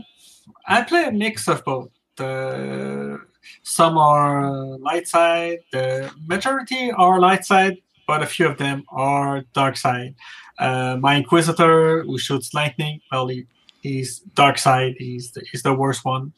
I 0.66 0.82
play 0.82 1.04
a 1.04 1.12
mix 1.12 1.48
of 1.48 1.64
both. 1.64 1.90
Uh, 2.18 3.16
some 3.62 3.96
are 3.98 4.50
light 4.78 5.08
side. 5.08 5.58
The 5.72 6.10
majority 6.26 6.90
are 6.92 7.18
light 7.20 7.44
side, 7.44 7.78
but 8.06 8.22
a 8.22 8.26
few 8.26 8.46
of 8.46 8.58
them 8.58 8.84
are 8.90 9.42
dark 9.54 9.76
side. 9.76 10.14
Uh, 10.58 10.96
my 11.00 11.14
Inquisitor, 11.14 12.02
who 12.04 12.18
shoots 12.18 12.54
lightning, 12.54 13.00
well, 13.10 13.26
he, 13.28 13.46
he's 13.82 14.20
dark 14.36 14.58
side. 14.58 14.94
He's 14.98 15.32
the, 15.32 15.42
he's 15.50 15.62
the 15.62 15.74
worst 15.74 16.04
one. 16.04 16.32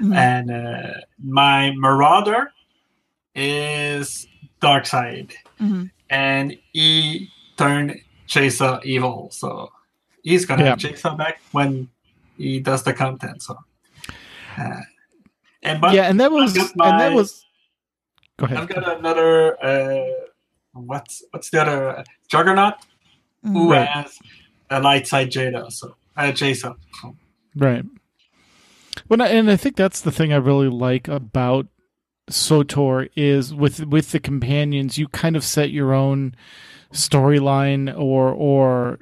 Mhm. 0.00 0.14
And 0.14 0.50
uh, 0.50 1.00
my 1.22 1.72
Marauder 1.72 2.52
is 3.34 4.26
dark 4.60 4.86
side, 4.86 5.34
Mhm. 5.60 5.90
and 6.08 6.56
he 6.72 7.30
turned 7.58 8.00
Jaesa 8.28 8.82
evil. 8.84 9.28
So 9.32 9.70
he's 10.22 10.46
gonna 10.46 10.62
Yeah. 10.64 10.70
have 10.70 10.78
Jaesa 10.78 11.16
back 11.18 11.40
when 11.52 11.88
he 12.38 12.60
does 12.60 12.82
the 12.84 12.92
content. 12.94 13.42
So, 13.42 13.58
uh, 14.56 14.80
and 15.62 15.80
but 15.80 15.92
yeah, 15.94 16.04
and 16.08 16.18
that 16.20 16.30
was 16.32 16.54
got 16.54 16.70
and 16.70 16.80
that 17.00 17.10
my- 17.10 17.14
was. 17.14 17.44
Go 18.38 18.46
ahead. 18.46 18.58
I've 18.58 18.68
got 18.68 18.98
another. 18.98 19.56
Uh, 19.62 20.04
what's 20.72 21.22
what's 21.32 21.50
the 21.50 21.60
other 21.60 22.04
Juggernaut 22.28 22.74
who 23.42 23.72
Right. 23.72 23.88
has 23.88 24.16
a 24.70 24.80
light 24.80 25.06
side 25.08 25.30
Jaesa. 25.32 25.72
So 25.72 25.96
uh, 26.16 26.30
Jaesa. 26.32 26.76
So, 27.02 27.16
Right. 27.56 27.84
Well, 29.08 29.22
and 29.22 29.50
I 29.50 29.56
think 29.56 29.74
that's 29.76 30.00
the 30.00 30.12
thing 30.12 30.32
I 30.32 30.36
really 30.36 30.68
like 30.68 31.08
about 31.08 31.66
SWTOR 32.30 33.08
is 33.16 33.54
with 33.54 33.86
with 33.86 34.12
the 34.12 34.20
companions, 34.20 34.98
you 34.98 35.08
kind 35.08 35.34
of 35.34 35.42
set 35.44 35.70
your 35.70 35.92
own 35.94 36.34
storyline, 36.92 37.94
or 37.96 38.30
or 38.30 38.98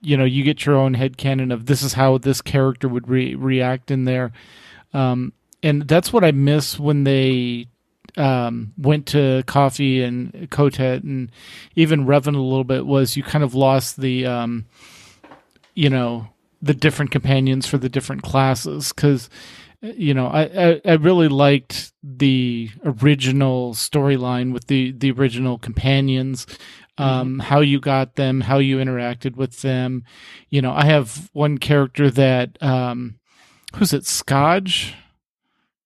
you 0.00 0.16
know, 0.16 0.24
you 0.24 0.44
get 0.44 0.64
your 0.64 0.76
own 0.76 0.94
head 0.94 1.16
headcanon 1.16 1.52
of 1.52 1.66
this 1.66 1.82
is 1.82 1.94
how 1.94 2.18
this 2.18 2.40
character 2.40 2.88
would 2.88 3.08
re- 3.08 3.34
react 3.34 3.90
in 3.90 4.04
there, 4.04 4.32
um, 4.92 5.32
and 5.62 5.88
that's 5.88 6.12
what 6.12 6.24
I 6.24 6.32
miss 6.32 6.78
when 6.78 7.04
they 7.04 7.68
um, 8.16 8.72
went 8.78 9.06
to 9.08 9.42
KotFE 9.46 10.04
and 10.04 10.32
KotET 10.50 11.02
and 11.02 11.30
even 11.74 12.06
Revan 12.06 12.34
a 12.34 12.40
little 12.40 12.64
bit 12.64 12.86
was 12.86 13.16
you 13.16 13.22
kind 13.22 13.44
of 13.44 13.54
lost 13.54 14.00
the 14.00 14.26
um, 14.26 14.66
you 15.74 15.90
know 15.90 16.28
the 16.62 16.74
different 16.74 17.10
companions 17.10 17.66
for 17.66 17.78
the 17.78 17.88
different 17.88 18.22
classes. 18.22 18.92
Because 18.92 19.28
you 19.82 20.14
know 20.14 20.28
I, 20.28 20.42
I 20.42 20.80
I 20.84 20.92
really 20.94 21.28
liked 21.28 21.92
the 22.02 22.70
original 22.84 23.74
storyline 23.74 24.52
with 24.52 24.66
the 24.66 24.92
the 24.92 25.10
original 25.10 25.58
companions 25.58 26.46
um 26.98 27.38
how 27.38 27.60
you 27.60 27.80
got 27.80 28.16
them 28.16 28.40
how 28.40 28.58
you 28.58 28.78
interacted 28.78 29.36
with 29.36 29.62
them. 29.62 30.04
You 30.50 30.62
know 30.62 30.72
I 30.72 30.84
have 30.86 31.30
one 31.32 31.58
character 31.58 32.10
that 32.10 32.62
um 32.62 33.18
who's 33.76 33.92
it? 33.92 34.04
Skadge 34.04 34.94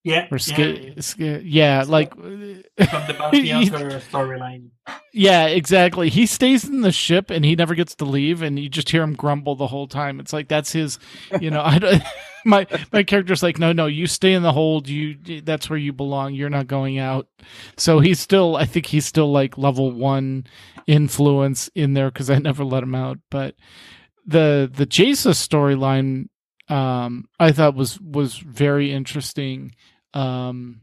yeah, 0.03 0.27
or 0.31 0.39
yeah, 0.47 0.93
Sk- 0.99 1.03
Sk- 1.03 1.41
yeah 1.43 1.85
like 1.87 2.15
from 2.15 2.25
the 2.27 3.15
Bounty 3.19 3.49
storyline. 3.51 4.71
Yeah, 5.13 5.47
exactly. 5.47 6.09
He 6.09 6.27
stays 6.27 6.65
in 6.65 6.81
the 6.81 6.91
ship 6.93 7.31
and 7.31 7.45
he 7.45 7.55
never 7.55 7.75
gets 7.75 7.95
to 7.97 8.05
leave, 8.05 8.43
and 8.43 8.59
you 8.59 8.69
just 8.69 8.89
hear 8.89 9.03
him 9.03 9.15
grumble 9.15 9.55
the 9.57 9.67
whole 9.67 9.87
time. 9.87 10.19
It's 10.19 10.33
like 10.33 10.49
that's 10.49 10.73
his, 10.73 10.99
you 11.41 11.51
know. 11.51 11.63
I 11.65 11.79
don't- 11.79 12.03
my 12.47 12.67
my 12.93 13.03
character's 13.03 13.43
like, 13.43 13.59
no, 13.59 13.73
no, 13.73 13.85
you 13.87 14.07
stay 14.07 14.33
in 14.33 14.43
the 14.43 14.53
hold. 14.53 14.89
You 14.89 15.43
that's 15.43 15.69
where 15.69 15.79
you 15.79 15.93
belong. 15.93 16.33
You're 16.33 16.49
not 16.49 16.67
going 16.67 16.99
out. 16.99 17.29
So 17.77 18.01
he's 18.01 18.19
still, 18.21 18.57
I 18.57 18.65
think 18.65 18.87
he's 18.87 19.05
still 19.05 19.31
like 19.31 19.59
level 19.59 19.93
one 19.93 20.47
influence 20.87 21.69
in 21.75 21.93
there 21.93 22.11
because 22.11 22.31
I 22.31 22.39
never 22.39 22.65
let 22.65 22.83
him 22.83 22.95
out. 22.95 23.19
But 23.31 23.57
the 24.25 24.71
the 24.73 24.87
Jaesa 24.87 25.33
storyline, 25.35 26.30
um, 26.71 27.29
I 27.39 27.53
thought 27.53 27.75
was 27.75 28.01
was 28.01 28.39
very 28.39 28.93
interesting. 28.93 29.75
Um, 30.15 30.83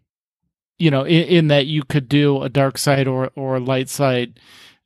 you 0.77 0.91
know, 0.91 1.03
in, 1.03 1.23
in 1.23 1.47
that 1.47 1.65
you 1.65 1.83
could 1.83 2.07
do 2.07 2.43
a 2.43 2.49
dark 2.49 2.77
side 2.77 3.07
or 3.07 3.31
or 3.35 3.59
light 3.59 3.89
side 3.89 4.39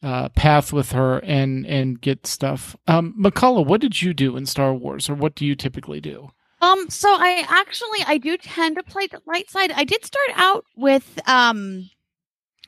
uh, 0.03 0.29
path 0.29 0.71
with 0.71 0.91
her 0.91 1.19
and 1.19 1.65
and 1.65 1.99
get 1.99 2.27
stuff. 2.27 2.75
Um, 2.87 3.15
Mkallah, 3.19 3.65
what 3.65 3.81
did 3.81 4.01
you 4.01 4.13
do 4.13 4.37
in 4.37 4.45
Star 4.45 4.73
Wars, 4.73 5.09
or 5.09 5.15
what 5.15 5.35
do 5.35 5.45
you 5.45 5.55
typically 5.55 6.01
do? 6.01 6.29
Um, 6.61 6.89
so 6.89 7.09
I 7.09 7.43
actually 7.49 7.99
I 8.05 8.17
do 8.17 8.37
tend 8.37 8.77
to 8.77 8.83
play 8.83 9.07
the 9.07 9.21
light 9.25 9.49
side. 9.49 9.71
I 9.71 9.83
did 9.83 10.05
start 10.05 10.29
out 10.35 10.65
with 10.75 11.19
um 11.27 11.89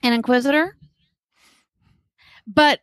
an 0.01 0.13
Inquisitor, 0.13 0.75
but 2.47 2.81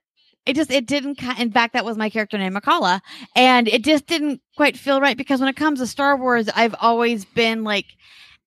it 0.51 0.57
just 0.57 0.73
it 0.73 0.87
didn't. 0.87 1.23
In 1.39 1.53
fact, 1.53 1.75
that 1.75 1.85
was 1.85 1.97
my 1.97 2.11
character 2.11 2.37
name, 2.37 2.55
Mkallah, 2.55 3.01
and 3.37 3.69
it 3.69 3.85
just 3.85 4.07
didn't 4.07 4.41
quite 4.57 4.77
feel 4.77 5.01
right 5.01 5.17
because 5.17 5.39
when 5.39 5.49
it 5.49 5.55
comes 5.57 5.79
to 5.79 5.87
Star 5.87 6.17
Wars, 6.17 6.49
I've 6.49 6.75
always 6.81 7.25
been 7.25 7.63
like 7.63 7.87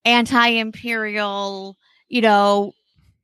anti-imperial. 0.04 1.78
You 2.10 2.22
know, 2.22 2.74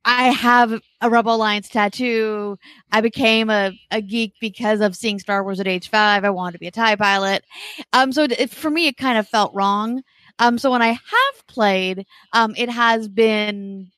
I 0.06 0.28
have 0.28 0.80
a 1.02 1.10
Rebel 1.10 1.34
Alliance 1.34 1.68
tattoo. 1.68 2.58
I 2.90 3.02
became 3.02 3.50
a, 3.50 3.72
a 3.90 4.00
geek 4.00 4.32
because 4.40 4.80
of 4.80 4.96
seeing 4.96 5.18
Star 5.18 5.44
Wars 5.44 5.60
at 5.60 5.68
age 5.68 5.90
five. 5.90 6.24
I 6.24 6.30
wanted 6.30 6.52
to 6.52 6.58
be 6.58 6.68
a 6.68 6.70
TIE 6.70 6.96
pilot. 6.96 7.44
Um, 7.92 8.12
so 8.12 8.22
it, 8.24 8.50
for 8.50 8.70
me, 8.70 8.86
it 8.86 8.96
kind 8.96 9.18
of 9.18 9.28
felt 9.28 9.54
wrong. 9.54 10.02
Um, 10.38 10.56
so 10.56 10.70
when 10.70 10.80
I 10.80 10.92
have 10.92 11.46
played, 11.48 12.06
um, 12.32 12.54
it 12.56 12.70
has 12.70 13.08
been, 13.08 13.90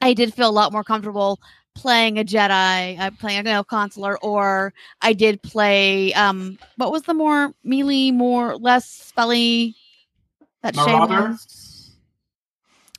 I 0.00 0.14
did 0.14 0.32
feel 0.32 0.48
a 0.48 0.50
lot 0.50 0.72
more 0.72 0.82
comfortable 0.82 1.40
playing 1.78 2.18
a 2.18 2.24
Jedi, 2.24 2.98
uh, 2.98 3.10
playing 3.18 3.46
a 3.46 3.50
you 3.50 3.54
know, 3.56 3.64
consular, 3.64 4.18
or 4.18 4.72
I 5.00 5.12
did 5.12 5.42
play, 5.42 6.12
um, 6.14 6.58
what 6.76 6.92
was 6.92 7.02
the 7.02 7.14
more 7.14 7.52
melee, 7.64 8.10
more 8.10 8.56
less 8.56 9.12
spelly 9.16 9.74
that 10.62 10.74
Shane 10.74 10.86
Marauder? 10.86 11.28
was? 11.30 11.96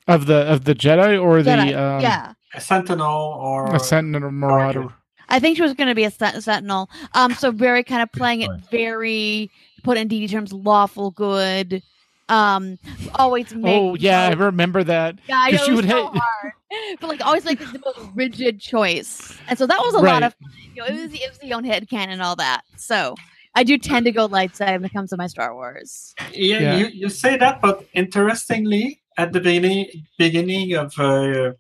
Of 0.08 0.26
the 0.26 0.38
of 0.52 0.64
the 0.66 0.74
Jedi 0.74 1.22
or 1.22 1.44
the 1.44 1.52
um, 1.54 2.02
yeah. 2.02 2.34
A 2.56 2.62
Sentinel 2.62 3.06
or 3.40 3.76
a 3.76 3.80
Sentinel 3.80 4.32
Marauder? 4.32 4.88
I 5.32 5.40
think 5.40 5.58
she 5.58 5.62
was 5.62 5.76
going 5.76 5.90
to 5.90 5.94
be 5.94 6.06
a 6.06 6.10
sen- 6.10 6.42
sentinel. 6.42 6.90
Um, 7.14 7.34
so 7.36 7.52
very 7.52 7.84
kind 7.84 8.02
of 8.02 8.12
playing 8.12 8.42
it 8.42 8.50
very 8.72 9.52
put 9.84 9.98
in 10.00 10.10
DD 10.10 10.32
terms, 10.32 10.52
lawful 10.52 11.12
good. 11.12 11.84
Um, 12.28 12.80
always 13.16 13.54
make. 13.54 13.76
Oh 13.80 13.94
yeah, 13.96 14.24
I 14.28 14.34
remember 14.34 14.84
that. 14.84 15.20
yeah, 15.28 15.38
I 15.40 15.52
'cause 15.52 15.60
know 15.60 15.66
she 15.66 15.72
it 15.72 15.76
was 15.76 15.86
would 15.86 15.92
so 15.92 16.12
hate- 16.12 16.22
hard, 16.22 16.54
but 17.00 17.08
like 17.08 17.26
always 17.26 17.46
like 17.46 17.60
the 17.60 17.80
most 17.84 18.10
rigid 18.16 18.60
choice, 18.60 19.38
and 19.48 19.58
so 19.58 19.66
that 19.68 19.80
was 19.80 19.94
a 19.94 19.98
lot 20.00 20.22
Right. 20.22 20.24
of. 20.24 20.36
You 20.76 20.82
know, 20.82 20.88
it 20.88 20.94
was 20.94 21.14
it 21.14 21.30
was 21.30 21.38
the 21.40 21.54
own 21.54 21.64
head 21.64 21.90
canon 21.90 22.12
and 22.12 22.22
all 22.22 22.36
that. 22.38 22.62
So 22.78 23.16
I 23.56 23.64
do 23.64 23.78
tend 23.78 24.06
to 24.06 24.12
go 24.12 24.26
light 24.26 24.56
side 24.56 24.74
when 24.74 24.86
it 24.86 24.94
comes 24.94 25.10
to 25.10 25.18
my 25.18 25.28
Star 25.28 25.54
Wars. 25.56 26.14
Yeah, 26.34 26.60
Yeah. 26.60 26.76
You, 26.78 26.86
you 26.88 27.10
say 27.10 27.38
that, 27.38 27.60
but 27.62 27.86
interestingly, 27.94 29.02
at 29.18 29.34
the 29.34 29.40
beginning 29.40 29.88
beginning 30.18 30.74
of, 30.76 30.94
uh, 31.00 31.52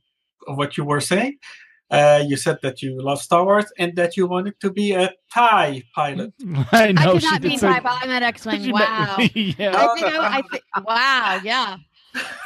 of 0.47 0.57
what 0.57 0.77
you 0.77 0.83
were 0.85 1.01
saying, 1.01 1.37
uh, 1.91 2.23
you 2.25 2.37
said 2.37 2.59
that 2.61 2.81
you 2.83 3.01
love 3.01 3.19
Star 3.21 3.43
Wars 3.43 3.65
and 3.79 3.95
that 3.95 4.15
you 4.15 4.27
wanted 4.27 4.59
to 4.61 4.69
be 4.71 4.91
a 4.93 5.11
TIE 5.33 5.83
pilot. 5.95 6.31
I 6.71 6.91
know 6.91 7.01
I 7.01 7.13
did 7.13 7.21
she 7.23 7.27
not 7.29 7.41
did 7.41 7.49
mean 7.49 7.57
say- 7.59 7.67
type. 7.67 7.83
I 7.85 8.05
meant 8.05 8.23
X 8.23 8.45
Wing. 8.45 8.71
Wow. 8.71 9.17
yeah, 9.33 9.73
I 9.75 9.95
think 9.95 10.07
I, 10.07 10.37
I 10.37 10.41
think 10.43 10.63
wow, 10.85 11.39
yeah. 11.43 11.77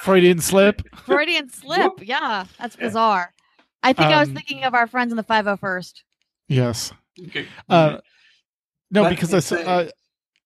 Freudian 0.01 0.39
slip. 0.39 0.82
Freudian 1.05 1.49
slip. 1.49 1.91
Yeah, 2.01 2.45
that's 2.59 2.76
bizarre. 2.76 3.34
I 3.82 3.93
think 3.93 4.09
I 4.09 4.20
was 4.20 4.30
Um, 4.30 4.36
thinking 4.36 4.64
of 4.64 4.74
our 4.74 4.88
friends 4.88 5.11
in 5.11 5.18
the 5.18 5.24
501st. 5.24 6.03
Yes. 6.47 6.93
Okay. 7.28 7.45
Uh, 7.70 7.97
no, 8.91 9.03
But 9.03 9.09
because 9.09 9.34
I 9.34 9.39
said 9.39 9.66
uh, 9.68 9.89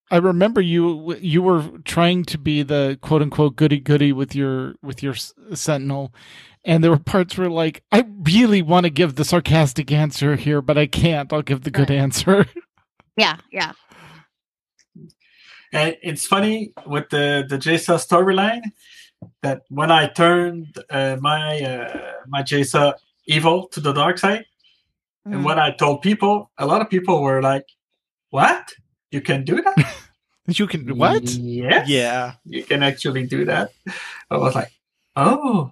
I 0.09 0.17
remember 0.17 0.61
you 0.61 1.15
you 1.15 1.41
were 1.41 1.63
trying 1.85 2.23
to 2.25 2.37
be 2.37 2.63
the 2.63 2.97
quote 3.01 3.21
unquote 3.21 3.55
goody 3.55 3.79
goody 3.79 4.13
with 4.13 4.33
your 4.35 4.75
with 4.81 5.03
your 5.03 5.13
s- 5.13 5.33
Sentinel, 5.53 6.13
and 6.63 6.83
there 6.83 6.91
were 6.91 6.99
parts 6.99 7.37
where 7.37 7.49
like 7.49 7.83
I 7.91 8.05
really 8.23 8.61
want 8.61 8.85
to 8.85 8.89
give 8.89 9.15
the 9.15 9.25
sarcastic 9.25 9.91
answer 9.91 10.35
here, 10.35 10.61
but 10.61 10.77
I 10.77 10.87
can't. 10.87 11.31
I'll 11.33 11.41
give 11.41 11.61
the 11.63 11.71
good 11.71 11.89
Right. 11.89 11.99
answer. 11.99 12.45
Yeah, 13.19 13.37
yeah. 13.51 13.71
And 15.73 15.97
it's 16.01 16.25
funny 16.25 16.71
with 16.85 17.09
the 17.09 17.45
the 17.47 17.57
Jaesa 17.57 17.97
storyline 17.99 18.61
that 19.41 19.61
when 19.69 19.91
I 19.91 20.07
turned 20.07 20.77
uh, 20.89 21.17
my 21.21 21.59
uh, 21.61 22.11
my 22.27 22.41
Jaesa 22.43 22.93
evil 23.27 23.67
to 23.69 23.79
the 23.79 23.93
dark 23.93 24.17
side, 24.17 24.45
Mhm. 25.27 25.33
and 25.33 25.45
when 25.45 25.59
I 25.59 25.71
told 25.71 26.01
people, 26.01 26.49
a 26.57 26.65
lot 26.65 26.81
of 26.81 26.89
people 26.89 27.21
were 27.21 27.41
like, 27.41 27.65
"What? 28.29 28.73
You 29.11 29.21
can 29.21 29.43
do 29.43 29.61
that? 29.61 29.75
you 30.47 30.67
can 30.67 30.97
what? 30.97 31.23
Yeah, 31.33 31.83
Yeah. 31.87 32.33
you 32.45 32.63
can 32.63 32.83
actually 32.83 33.25
do 33.27 33.45
that." 33.45 33.71
I 34.31 34.37
was 34.37 34.55
like, 34.55 34.71
"Oh, 35.15 35.71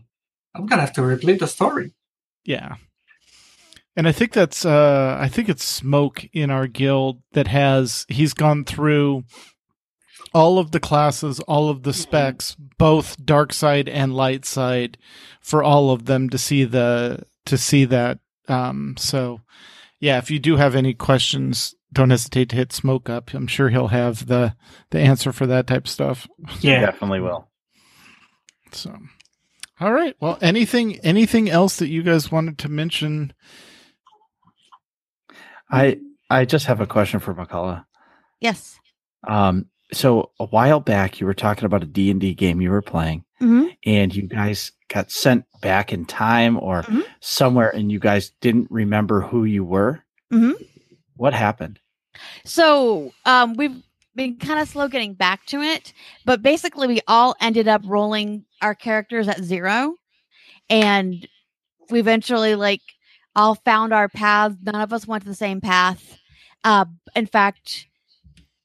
I'm 0.53 0.65
gonna 0.65 0.81
have 0.81 0.93
to 0.93 1.01
replay 1.01 1.37
the 1.39 1.47
story." 1.47 1.91
Yeah. 2.45 2.75
And 3.97 4.07
I 4.09 4.11
think 4.11 4.33
that's 4.33 4.65
uh 4.65 5.15
I 5.19 5.29
think 5.29 5.47
it's 5.49 5.63
Smoke 5.63 6.25
in 6.33 6.49
our 6.51 6.67
guild 6.67 7.21
that 7.31 7.47
has 7.47 8.05
he's 8.09 8.33
gone 8.33 8.65
through 8.65 9.23
all 10.35 10.59
of 10.59 10.71
the 10.71 10.81
classes, 10.81 11.39
all 11.39 11.69
of 11.69 11.83
the 11.83 11.93
specs, 11.93 12.57
both 12.77 13.25
dark 13.25 13.53
side 13.53 13.87
and 13.87 14.13
light 14.13 14.43
side, 14.43 14.97
for 15.39 15.63
all 15.63 15.91
of 15.91 16.05
them 16.05 16.29
to 16.29 16.37
see 16.37 16.65
the 16.65 17.23
to 17.45 17.57
see 17.57 17.85
that. 17.85 18.19
Um, 18.49 18.95
so, 18.97 19.39
yeah, 20.01 20.17
if 20.17 20.29
you 20.29 20.37
do 20.37 20.57
have 20.57 20.75
any 20.75 20.93
questions, 20.93 21.73
don't 21.93 22.09
hesitate 22.09 22.49
to 22.49 22.57
hit 22.57 22.73
Smoke 22.73 23.09
up. 23.09 23.33
I'm 23.33 23.47
sure 23.47 23.69
he'll 23.69 23.87
have 23.87 24.27
the 24.27 24.57
the 24.89 24.99
answer 24.99 25.31
for 25.31 25.47
that 25.47 25.67
type 25.67 25.85
of 25.85 25.89
stuff. 25.89 26.27
Yeah. 26.59 26.81
Definitely 26.81 27.21
will. 27.21 27.47
So, 28.73 28.93
all 29.79 29.93
right. 29.93 30.17
Well, 30.19 30.37
anything 30.41 30.99
anything 30.99 31.49
else 31.49 31.77
that 31.77 31.87
you 31.87 32.03
guys 32.03 32.29
wanted 32.29 32.57
to 32.59 32.69
mention? 32.69 33.31
I 35.71 35.99
I 36.29 36.43
just 36.43 36.65
have 36.65 36.81
a 36.81 36.87
question 36.87 37.21
for 37.21 37.33
Mkallah. 37.33 37.85
Yes. 38.41 38.77
Um, 39.25 39.67
so 39.95 40.31
a 40.39 40.45
while 40.45 40.79
back, 40.79 41.19
you 41.19 41.25
were 41.25 41.33
talking 41.33 41.65
about 41.65 41.83
a 41.83 41.87
D 41.87 42.11
and 42.11 42.19
D 42.19 42.33
game 42.33 42.61
you 42.61 42.71
were 42.71 42.81
playing, 42.81 43.23
Mhm. 43.41 43.75
and 43.85 44.15
you 44.15 44.23
guys 44.27 44.71
got 44.89 45.11
sent 45.11 45.45
back 45.61 45.91
in 45.93 46.05
time 46.05 46.57
or 46.57 46.83
Mhm. 46.83 47.03
somewhere, 47.21 47.69
and 47.73 47.91
you 47.91 47.99
guys 47.99 48.31
didn't 48.41 48.69
remember 48.69 49.21
who 49.21 49.45
you 49.45 49.63
were. 49.63 50.03
Mhm. 50.31 50.53
What 51.15 51.33
happened? 51.33 51.79
So 52.45 53.13
um, 53.25 53.53
we've 53.55 53.81
been 54.15 54.37
kind 54.37 54.59
of 54.59 54.69
slow 54.69 54.87
getting 54.87 55.13
back 55.13 55.45
to 55.47 55.61
it, 55.61 55.91
but 56.23 56.41
basically 56.41 56.87
we 56.87 57.01
all 57.07 57.35
ended 57.41 57.67
up 57.67 57.81
rolling 57.85 58.45
our 58.61 58.73
characters 58.75 59.27
at 59.27 59.43
zero, 59.43 59.95
and 60.69 61.27
we 61.89 61.99
eventually 61.99 62.55
like 62.55 62.81
all 63.35 63.55
found 63.55 63.91
our 63.93 64.07
paths. 64.07 64.55
None 64.61 64.79
of 64.79 64.93
us 64.93 65.05
went 65.07 65.23
to 65.23 65.29
the 65.29 65.35
same 65.35 65.59
path. 65.59 66.17
Uh, 66.63 66.85
in 67.15 67.25
fact, 67.25 67.87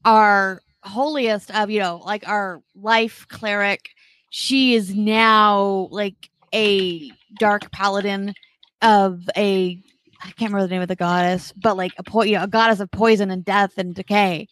our 0.04 0.62
holiest 0.82 1.50
of 1.50 1.70
you 1.70 1.80
know 1.80 2.02
like 2.04 2.26
our 2.28 2.62
life 2.74 3.26
cleric, 3.28 3.90
she 4.30 4.74
is 4.74 4.94
now 4.94 5.88
like 5.90 6.30
a 6.54 7.10
dark 7.38 7.70
paladin 7.72 8.34
of 8.82 9.28
a 9.36 9.80
I 10.22 10.30
can't 10.32 10.52
remember 10.52 10.66
the 10.66 10.74
name 10.74 10.82
of 10.82 10.88
the 10.88 10.96
goddess, 10.96 11.52
but 11.52 11.76
like 11.76 11.92
a 11.98 12.02
po- 12.02 12.24
you 12.24 12.36
know, 12.36 12.44
a 12.44 12.48
goddess 12.48 12.80
of 12.80 12.90
poison 12.90 13.30
and 13.30 13.44
death 13.44 13.78
and 13.78 13.94
decay. 13.94 14.48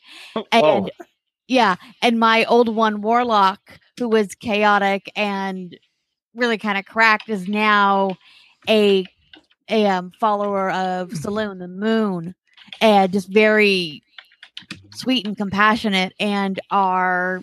And 0.51 0.91
yeah, 1.47 1.77
and 2.03 2.19
my 2.19 2.45
old 2.47 2.75
one 2.75 3.01
warlock, 3.03 3.79
who 3.99 4.09
was 4.09 4.35
chaotic 4.35 5.11
and 5.17 5.77
really 6.35 6.59
kind 6.59 6.79
of 6.79 6.85
cracked, 6.87 7.29
is 7.29 7.49
now 7.49 8.17
a 8.69 9.05
a 9.69 9.87
um, 9.87 10.11
follower 10.19 10.71
of 10.71 11.11
Selûne 11.11 11.59
the 11.59 11.69
Moon, 11.69 12.35
and 12.81 13.13
just 13.13 13.29
very 13.29 14.03
sweet 14.99 15.27
and 15.27 15.37
compassionate. 15.37 16.13
And 16.19 16.61
our 16.71 17.43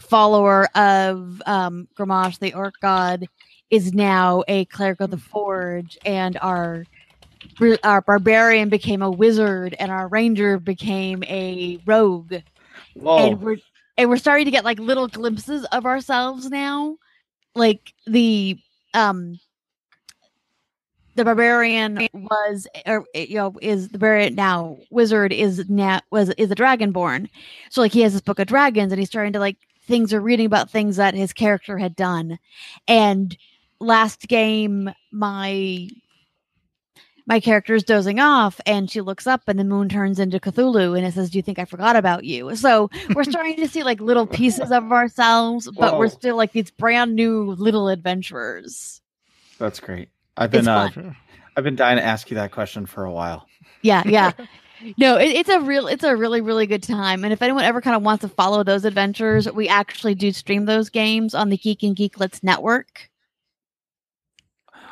follower 0.00 0.66
of 0.76 1.42
um, 1.46 1.88
Gruumsh, 1.96 2.38
the 2.38 2.54
Orc 2.54 2.74
God, 2.80 3.26
is 3.70 3.92
now 3.94 4.42
a 4.48 4.64
cleric 4.66 5.00
of 5.00 5.10
the 5.10 5.18
Forge, 5.18 5.98
and 6.04 6.38
our 6.42 6.84
our 7.82 8.00
barbarian 8.00 8.68
became 8.68 9.02
a 9.02 9.10
wizard, 9.10 9.74
and 9.78 9.90
our 9.90 10.06
ranger 10.08 10.58
became 10.58 11.24
a 11.24 11.78
rogue 11.86 12.34
Whoa. 12.94 13.18
and 13.18 13.40
we're 13.40 13.56
and 13.96 14.08
we're 14.08 14.16
starting 14.16 14.44
to 14.44 14.50
get 14.50 14.64
like 14.64 14.78
little 14.78 15.08
glimpses 15.08 15.64
of 15.66 15.86
ourselves 15.86 16.48
now 16.50 16.96
like 17.54 17.92
the 18.06 18.58
um 18.94 19.38
the 21.14 21.24
barbarian 21.24 22.08
was 22.12 22.66
er, 22.86 23.00
or 23.00 23.06
you 23.14 23.36
know 23.36 23.54
is 23.60 23.88
the 23.88 23.98
barbarian 23.98 24.34
now 24.34 24.78
wizard 24.90 25.32
is 25.32 25.68
now 25.68 26.00
was 26.10 26.30
is 26.30 26.50
a 26.50 26.54
dragonborn 26.54 27.28
so 27.70 27.80
like 27.80 27.92
he 27.92 28.00
has 28.00 28.12
this 28.12 28.22
book 28.22 28.38
of 28.38 28.46
dragons 28.46 28.92
and 28.92 28.98
he's 28.98 29.08
starting 29.08 29.32
to 29.32 29.38
like 29.38 29.56
things 29.84 30.12
are 30.12 30.20
reading 30.20 30.46
about 30.46 30.70
things 30.70 30.96
that 30.96 31.14
his 31.14 31.32
character 31.32 31.78
had 31.78 31.94
done 31.96 32.38
and 32.86 33.36
last 33.80 34.28
game 34.28 34.90
my 35.10 35.88
my 37.26 37.40
character 37.40 37.74
is 37.74 37.84
dozing 37.84 38.18
off 38.18 38.60
and 38.66 38.90
she 38.90 39.00
looks 39.00 39.26
up 39.26 39.42
and 39.46 39.58
the 39.58 39.64
moon 39.64 39.88
turns 39.88 40.18
into 40.18 40.40
Cthulhu 40.40 40.96
and 40.96 41.06
it 41.06 41.14
says, 41.14 41.30
Do 41.30 41.38
you 41.38 41.42
think 41.42 41.58
I 41.58 41.64
forgot 41.64 41.96
about 41.96 42.24
you? 42.24 42.54
So 42.56 42.90
we're 43.14 43.24
starting 43.24 43.56
to 43.56 43.68
see 43.68 43.82
like 43.84 44.00
little 44.00 44.26
pieces 44.26 44.72
of 44.72 44.92
ourselves, 44.92 45.70
but 45.70 45.98
we're 45.98 46.08
still 46.08 46.36
like 46.36 46.52
these 46.52 46.70
brand 46.70 47.14
new 47.14 47.52
little 47.52 47.88
adventurers. 47.88 49.00
That's 49.58 49.80
great. 49.80 50.08
I've 50.36 50.50
been 50.50 50.68
uh. 50.68 50.90
I've 51.56 51.64
been 51.64 51.76
dying 51.76 51.98
to 51.98 52.02
ask 52.02 52.30
you 52.30 52.36
that 52.36 52.50
question 52.50 52.86
for 52.86 53.04
a 53.04 53.12
while. 53.12 53.46
Yeah, 53.82 54.02
yeah. 54.06 54.32
No, 54.98 55.16
it, 55.16 55.28
it's 55.28 55.48
a 55.48 55.60
real, 55.60 55.86
it's 55.86 56.02
a 56.02 56.16
really, 56.16 56.40
really 56.40 56.66
good 56.66 56.82
time. 56.82 57.24
And 57.24 57.32
if 57.32 57.42
anyone 57.42 57.64
ever 57.64 57.80
kind 57.80 57.94
of 57.94 58.02
wants 58.02 58.22
to 58.22 58.28
follow 58.28 58.64
those 58.64 58.84
adventures, 58.84 59.50
we 59.52 59.68
actually 59.68 60.14
do 60.14 60.32
stream 60.32 60.64
those 60.64 60.88
games 60.88 61.34
on 61.34 61.50
the 61.50 61.56
Geek 61.56 61.82
and 61.82 61.94
Geeklets 61.94 62.42
network. 62.42 63.10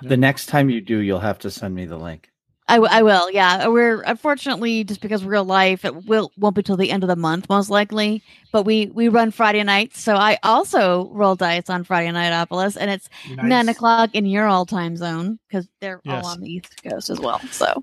The 0.02 0.16
next 0.16 0.46
time 0.46 0.70
you 0.70 0.80
do, 0.80 0.98
you'll 0.98 1.20
have 1.20 1.38
to 1.40 1.50
send 1.50 1.74
me 1.74 1.86
the 1.86 1.98
link. 1.98 2.29
I, 2.70 2.74
w- 2.76 2.88
I 2.92 3.02
will, 3.02 3.30
yeah. 3.30 3.66
We're 3.68 4.00
unfortunately 4.02 4.84
just 4.84 5.00
because 5.00 5.24
real 5.24 5.44
life 5.44 5.84
it 5.84 6.06
will 6.06 6.32
won't 6.38 6.54
be 6.56 6.62
till 6.62 6.76
the 6.76 6.90
end 6.90 7.02
of 7.04 7.08
the 7.08 7.16
month 7.16 7.48
most 7.48 7.68
likely. 7.70 8.22
But 8.52 8.64
we 8.64 8.86
we 8.86 9.08
run 9.08 9.30
Friday 9.30 9.62
nights, 9.62 10.00
so 10.00 10.14
I 10.16 10.38
also 10.42 11.08
roll 11.12 11.34
dice 11.36 11.68
on 11.70 11.84
Friday 11.84 12.10
night, 12.12 12.30
Nightopolis, 12.32 12.76
and 12.80 12.90
it's 12.90 13.08
Nice. 13.28 13.44
nine 13.46 13.68
o'clock 13.68 14.10
in 14.14 14.26
your 14.26 14.46
all 14.46 14.66
time 14.66 14.96
zone 14.96 15.38
because 15.48 15.68
they're 15.80 16.00
Yes. 16.04 16.24
all 16.24 16.30
on 16.32 16.40
the 16.40 16.50
East 16.50 16.82
Coast 16.82 17.10
as 17.10 17.20
well. 17.20 17.40
So 17.50 17.82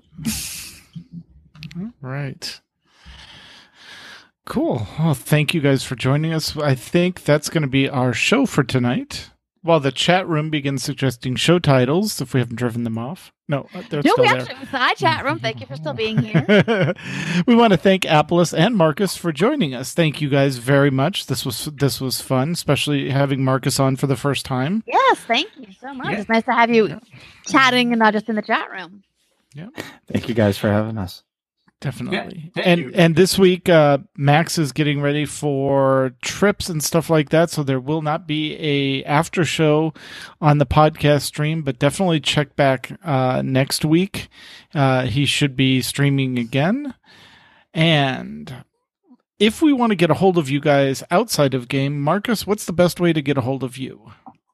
Right. 2.00 2.60
Cool. 4.46 4.86
Well, 4.98 5.14
thank 5.14 5.52
you 5.52 5.60
guys 5.60 5.84
for 5.84 5.94
joining 5.94 6.32
us. 6.32 6.56
I 6.56 6.74
think 6.74 7.24
that's 7.24 7.50
going 7.50 7.62
to 7.62 7.68
be 7.68 7.88
our 7.88 8.14
show 8.14 8.46
for 8.46 8.62
tonight. 8.64 9.30
While 9.62 9.80
the 9.80 9.92
chat 9.92 10.26
room 10.28 10.50
begins 10.50 10.82
suggesting 10.82 11.36
show 11.36 11.58
titles, 11.58 12.20
if 12.20 12.32
we 12.32 12.40
haven't 12.40 12.56
driven 12.56 12.84
them 12.84 12.96
off. 12.96 13.32
No, 13.48 13.66
uh, 13.74 13.82
they're 13.88 14.02
no, 14.04 14.12
still 14.12 14.24
we 14.24 14.28
there. 14.28 14.40
actually 14.40 14.66
side 14.66 14.96
chat 14.96 15.24
room. 15.24 15.38
Thank 15.38 15.60
you 15.60 15.66
for 15.66 15.74
still 15.76 15.94
being 15.94 16.18
here. 16.18 16.44
we 17.46 17.54
want 17.56 17.72
to 17.72 17.78
thank 17.78 18.02
Apolas 18.02 18.56
and 18.56 18.76
Marcus 18.76 19.16
for 19.16 19.32
joining 19.32 19.74
us. 19.74 19.94
Thank 19.94 20.20
you 20.20 20.28
guys 20.28 20.58
very 20.58 20.90
much. 20.90 21.26
This 21.26 21.46
was 21.46 21.64
this 21.66 22.00
was 22.00 22.20
fun, 22.20 22.50
especially 22.52 23.08
having 23.10 23.42
Marcus 23.42 23.80
on 23.80 23.96
for 23.96 24.06
the 24.06 24.16
first 24.16 24.44
time. 24.44 24.84
yes, 24.86 25.18
thank 25.20 25.48
you 25.56 25.72
so 25.80 25.94
much. 25.94 26.12
Yeah. 26.12 26.20
It's 26.20 26.28
nice 26.28 26.44
to 26.44 26.52
have 26.52 26.70
you 26.70 27.00
chatting 27.46 27.92
and 27.92 27.98
not 27.98 28.12
just 28.12 28.28
in 28.28 28.36
the 28.36 28.42
chat 28.42 28.70
room. 28.70 29.02
Yeah. 29.54 29.68
Thank 30.12 30.28
you 30.28 30.34
guys 30.34 30.58
for 30.58 30.68
having 30.68 30.98
us. 30.98 31.22
Definitely. 31.80 32.50
thank 32.54 32.66
and 32.66 32.80
you. 32.80 32.90
and 32.94 33.14
this 33.14 33.38
week 33.38 33.68
uh 33.68 33.98
Max 34.16 34.58
is 34.58 34.72
getting 34.72 35.00
ready 35.00 35.24
for 35.24 36.12
trips 36.22 36.68
and 36.68 36.82
stuff 36.82 37.08
like 37.08 37.28
that, 37.30 37.50
so 37.50 37.62
there 37.62 37.78
will 37.78 38.02
not 38.02 38.26
be 38.26 38.56
a 38.56 39.04
after 39.04 39.44
show 39.44 39.94
on 40.40 40.58
the 40.58 40.66
podcast 40.66 41.22
stream, 41.22 41.62
but 41.62 41.78
definitely 41.78 42.18
check 42.18 42.56
back 42.56 42.90
uh 43.04 43.42
next 43.42 43.84
week. 43.84 44.28
Uh 44.74 45.06
he 45.06 45.24
should 45.24 45.54
be 45.54 45.80
streaming 45.80 46.36
again. 46.38 46.94
And 47.72 48.64
if 49.38 49.62
we 49.62 49.72
want 49.72 49.90
to 49.90 49.96
get 49.96 50.10
a 50.10 50.14
hold 50.14 50.36
of 50.36 50.50
you 50.50 50.60
guys 50.60 51.04
outside 51.12 51.54
of 51.54 51.68
game, 51.68 52.00
Marcus, 52.00 52.44
what's 52.44 52.64
the 52.64 52.72
best 52.72 52.98
way 52.98 53.12
to 53.12 53.22
get 53.22 53.38
a 53.38 53.42
hold 53.42 53.62
of 53.62 53.78
you? 53.78 54.10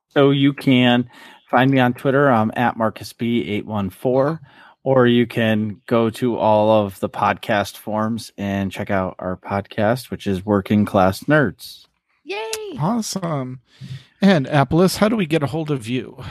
So 0.09 0.31
you 0.31 0.53
can 0.53 1.09
find 1.51 1.70
me 1.70 1.81
on 1.81 1.95
Twitter. 1.95 2.31
I'm 2.31 2.53
at 2.55 2.77
MarcusB814, 2.77 4.41
or 4.85 5.07
you 5.07 5.26
can 5.26 5.80
go 5.87 6.11
to 6.11 6.37
all 6.37 6.85
of 6.85 7.01
the 7.01 7.09
podcast 7.09 7.76
forms 7.76 8.30
and 8.37 8.70
check 8.70 8.91
out 8.91 9.16
our 9.18 9.37
podcast, 9.37 10.11
which 10.11 10.26
is 10.26 10.45
Working 10.45 10.85
Class 10.85 11.24
Nerds. 11.24 11.87
Yay! 12.22 12.78
Awesome. 12.78 13.61
And 14.20 14.47
Apolas, 14.47 14.99
how 14.99 15.09
do 15.09 15.16
we 15.16 15.26
get 15.26 15.43
a 15.43 15.47
hold 15.47 15.70
of 15.70 15.89
you? 15.89 16.22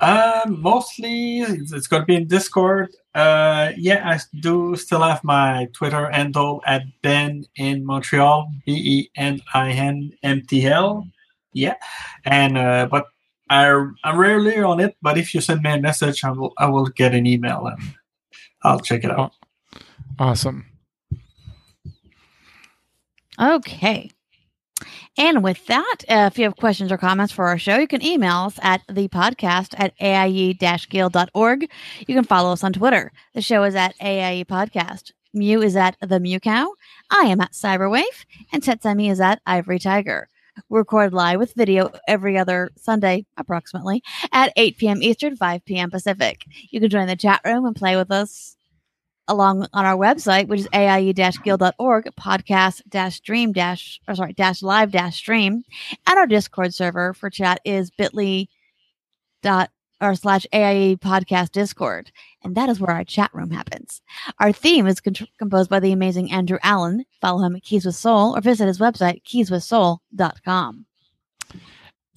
Uh, 0.00 0.42
mostly 0.48 1.40
it's, 1.40 1.72
it's 1.72 1.86
going 1.86 2.02
to 2.02 2.06
be 2.06 2.16
in 2.16 2.26
Discord. 2.26 2.90
Uh, 3.14 3.72
yeah, 3.76 4.02
I 4.08 4.18
do 4.40 4.76
still 4.76 5.00
have 5.00 5.22
my 5.24 5.68
Twitter 5.72 6.10
handle 6.10 6.62
at 6.66 6.82
Ben 7.02 7.44
in 7.56 7.84
Montreal, 7.84 8.50
B 8.66 8.72
E 8.72 9.10
N 9.16 9.40
I 9.54 9.70
N 9.70 10.12
M 10.22 10.42
T 10.46 10.66
L. 10.66 11.06
Yeah, 11.52 11.76
and 12.24 12.58
uh, 12.58 12.88
but 12.90 13.06
I 13.48 13.68
I'm 14.02 14.18
rarely 14.18 14.58
on 14.58 14.80
it. 14.80 14.96
But 15.02 15.18
if 15.18 15.34
you 15.34 15.40
send 15.40 15.62
me 15.62 15.70
a 15.70 15.80
message, 15.80 16.24
I 16.24 16.30
will 16.30 16.52
I 16.58 16.66
will 16.66 16.86
get 16.86 17.14
an 17.14 17.26
email 17.26 17.66
and 17.66 17.94
I'll 18.64 18.80
check 18.80 19.04
it 19.04 19.10
out. 19.10 19.32
Awesome. 20.18 20.66
Okay. 23.40 24.10
And 25.18 25.42
with 25.44 25.66
that, 25.66 25.96
uh, 26.08 26.30
if 26.32 26.38
you 26.38 26.44
have 26.44 26.56
questions 26.56 26.90
or 26.90 26.96
comments 26.96 27.32
for 27.32 27.46
our 27.46 27.58
show, 27.58 27.76
you 27.76 27.86
can 27.86 28.02
email 28.02 28.44
us 28.46 28.58
at 28.62 28.80
the 28.88 29.08
podcast 29.08 29.74
at 29.76 29.92
aie-guild.org. 30.00 31.70
You 32.06 32.14
can 32.14 32.24
follow 32.24 32.52
us 32.52 32.64
on 32.64 32.72
Twitter. 32.72 33.12
The 33.34 33.42
show 33.42 33.62
is 33.64 33.74
at 33.74 33.94
AIE 34.00 34.44
Podcast. 34.44 35.12
Mew 35.34 35.62
is 35.62 35.76
at 35.76 35.96
the 36.00 36.18
Mew 36.18 36.40
Cow. 36.40 36.72
I 37.10 37.26
am 37.26 37.40
at 37.40 37.52
Cyberwave, 37.52 38.24
and 38.52 38.62
Tetsemi 38.62 39.10
is 39.10 39.20
at 39.20 39.40
Ivory 39.46 39.78
Tiger. 39.78 40.28
We 40.68 40.78
record 40.78 41.12
live 41.12 41.38
with 41.38 41.54
video 41.54 41.90
every 42.08 42.38
other 42.38 42.70
Sunday, 42.76 43.26
approximately, 43.36 44.02
at 44.32 44.52
8 44.56 44.78
p.m. 44.78 45.02
Eastern, 45.02 45.36
5 45.36 45.64
p.m. 45.64 45.90
Pacific. 45.90 46.44
You 46.70 46.80
can 46.80 46.90
join 46.90 47.06
the 47.06 47.16
chat 47.16 47.40
room 47.44 47.64
and 47.66 47.76
play 47.76 47.96
with 47.96 48.10
us 48.10 48.56
along 49.28 49.66
on 49.72 49.84
our 49.84 49.96
website, 49.96 50.48
which 50.48 50.60
is 50.60 50.68
aie-guild.org, 50.72 52.08
podcast 52.18 53.12
stream 53.12 53.52
dash, 53.52 54.00
or 54.08 54.14
sorry, 54.14 54.32
dash 54.32 54.62
live 54.62 54.90
dash 54.90 55.16
stream. 55.16 55.62
And 56.06 56.18
our 56.18 56.26
Discord 56.26 56.74
server 56.74 57.14
for 57.14 57.30
chat 57.30 57.60
is 57.64 57.90
bit.ly 57.90 58.48
dot 59.42 59.70
or 60.02 60.14
slash 60.14 60.46
AIE 60.52 60.96
podcast 61.00 61.52
Discord. 61.52 62.10
And 62.42 62.54
that 62.56 62.68
is 62.68 62.80
where 62.80 62.90
our 62.90 63.04
chat 63.04 63.30
room 63.32 63.50
happens. 63.50 64.02
Our 64.38 64.52
theme 64.52 64.86
is 64.86 65.00
con- 65.00 65.14
composed 65.38 65.70
by 65.70 65.80
the 65.80 65.92
amazing 65.92 66.32
Andrew 66.32 66.58
Allen. 66.62 67.04
Follow 67.20 67.42
him 67.42 67.56
at 67.56 67.62
Keys 67.62 67.86
with 67.86 67.94
Soul 67.94 68.36
or 68.36 68.40
visit 68.40 68.66
his 68.66 68.78
website, 68.78 69.22
keyswithsoul.com. 69.24 70.86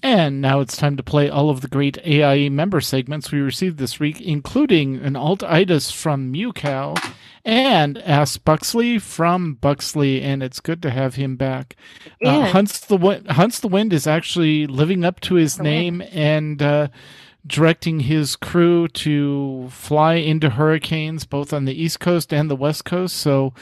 And 0.04 0.40
now 0.40 0.60
it's 0.60 0.78
time 0.78 0.98
to 0.98 1.04
play 1.04 1.30
all 1.30 1.50
of 1.50 1.62
the 1.62 1.68
great 1.68 1.98
AIE 2.06 2.50
member 2.50 2.80
segments 2.80 3.32
we 3.32 3.40
received 3.40 3.78
this 3.80 4.00
week, 4.00 4.22
including 4.22 4.98
an 4.98 5.16
alt-itis 5.16 5.90
from 5.90 6.32
Mewkow 6.32 6.96
and 7.44 7.98
Ask 8.00 8.44
Buxley 8.44 9.00
from 9.00 9.56
Buxley, 9.56 10.22
and 10.22 10.44
it's 10.44 10.60
good 10.60 10.82
to 10.82 10.90
have 10.90 11.16
him 11.16 11.38
back. 11.38 11.76
Uh, 12.24 12.48
Hunts 12.48 12.80
the 12.82 12.98
Wind, 12.98 13.28
Hunts 13.30 13.60
the 13.60 13.68
Wind 13.68 13.94
is 13.94 14.06
actually 14.06 14.68
living 14.68 15.06
up 15.06 15.22
to 15.22 15.36
his 15.36 15.58
The 15.58 15.64
name 15.64 16.04
and 16.12 16.62
uh, 16.62 16.88
directing 17.46 18.02
his 18.02 18.36
crew 18.36 18.88
to 18.90 19.68
fly 19.70 20.16
into 20.16 20.52
hurricanes 20.52 21.26
both 21.26 21.54
on 21.54 21.66
the 21.66 21.74
East 21.74 22.00
Coast 22.00 22.34
and 22.34 22.50
the 22.50 22.56
West 22.56 22.86
Coast. 22.86 23.18
So, 23.18 23.54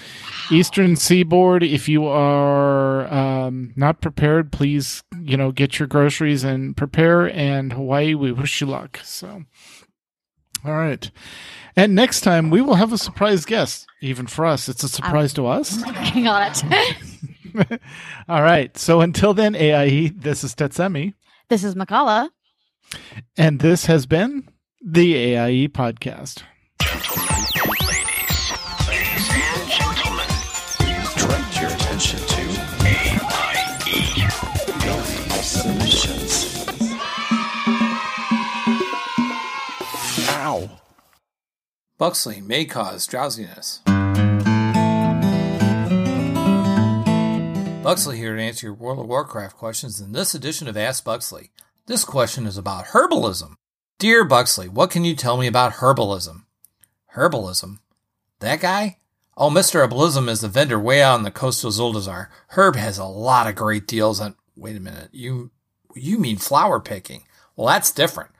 Eastern 0.51 0.95
Seaboard, 0.95 1.63
if 1.63 1.89
you 1.89 2.05
are 2.05 3.11
um, 3.13 3.73
not 3.75 4.01
prepared, 4.01 4.51
please 4.51 5.03
you 5.19 5.37
know 5.37 5.51
get 5.51 5.79
your 5.79 5.87
groceries 5.87 6.43
and 6.43 6.75
prepare. 6.77 7.29
And 7.29 7.73
Hawaii, 7.73 8.13
we 8.13 8.31
wish 8.31 8.61
you 8.61 8.67
luck. 8.67 8.99
So, 9.03 9.43
all 10.65 10.73
right. 10.73 11.09
And 11.75 11.95
next 11.95 12.21
time 12.21 12.49
we 12.49 12.61
will 12.61 12.75
have 12.75 12.93
a 12.93 12.97
surprise 12.97 13.45
guest. 13.45 13.87
Even 14.01 14.27
for 14.27 14.45
us, 14.45 14.69
it's 14.69 14.83
a 14.83 14.89
surprise 14.89 15.33
to 15.33 15.47
us. 15.47 15.81
Hang 15.81 16.27
on 16.27 16.51
it. 16.53 16.63
All 18.29 18.41
right. 18.41 18.75
So 18.77 19.01
until 19.01 19.33
then, 19.33 19.55
AIE, 19.55 20.11
this 20.15 20.43
is 20.43 20.55
Tetsemi, 20.55 21.13
this 21.49 21.63
is 21.63 21.75
Mkallah. 21.75 22.29
And 23.37 23.59
this 23.59 23.85
has 23.85 24.05
been 24.05 24.49
the 24.81 25.15
AIE 25.15 25.67
podcast. 25.69 26.43
Gentlemen 26.81 27.27
and 27.55 27.69
ladies, 27.87 28.51
ladies 28.87 29.29
and 29.31 29.69
gentlemen, 29.69 30.29
please 30.77 31.13
direct 31.15 31.61
your 31.61 31.71
attention 31.71 32.19
to 32.19 32.41
AIE. 32.85 34.27
Building 34.83 35.29
submissions. 35.41 36.65
Ow. 40.29 40.69
Buxley 41.97 42.41
may 42.41 42.65
cause 42.65 43.07
drowsiness. 43.07 43.81
Buxley 47.83 48.17
here 48.17 48.35
to 48.35 48.41
answer 48.41 48.67
your 48.67 48.73
World 48.73 48.99
of 48.99 49.07
Warcraft 49.07 49.57
questions 49.57 49.99
in 49.99 50.13
this 50.13 50.33
edition 50.33 50.67
of 50.69 50.77
Ask 50.77 51.03
Buxley. 51.03 51.51
This 51.85 52.05
question 52.05 52.45
is 52.45 52.57
about 52.57 52.87
herbalism. 52.87 53.55
Dear 53.99 54.23
Buxley, 54.23 54.69
what 54.69 54.89
can 54.89 55.03
you 55.03 55.17
tell 55.17 55.35
me 55.35 55.47
about 55.47 55.73
herbalism? 55.73 56.45
Herbalism? 57.15 57.79
That 58.39 58.61
guy? 58.61 58.99
Oh, 59.35 59.49
Mr. 59.49 59.85
Herbalism 59.85 60.29
is 60.29 60.39
the 60.39 60.47
vendor 60.47 60.79
way 60.79 61.01
out 61.01 61.15
on 61.15 61.23
the 61.23 61.31
coast 61.31 61.61
of 61.65 61.71
Zuldazar. 61.71 62.27
Herb 62.49 62.77
has 62.77 62.97
a 62.97 63.03
lot 63.03 63.47
of 63.47 63.55
great 63.55 63.85
deals 63.85 64.21
on. 64.21 64.35
Wait 64.55 64.77
a 64.77 64.79
minute, 64.79 65.09
you 65.11 65.51
you 65.93 66.17
mean 66.17 66.37
flower 66.37 66.79
picking? 66.79 67.23
Well, 67.57 67.67
that's 67.67 67.91
different. 67.91 68.31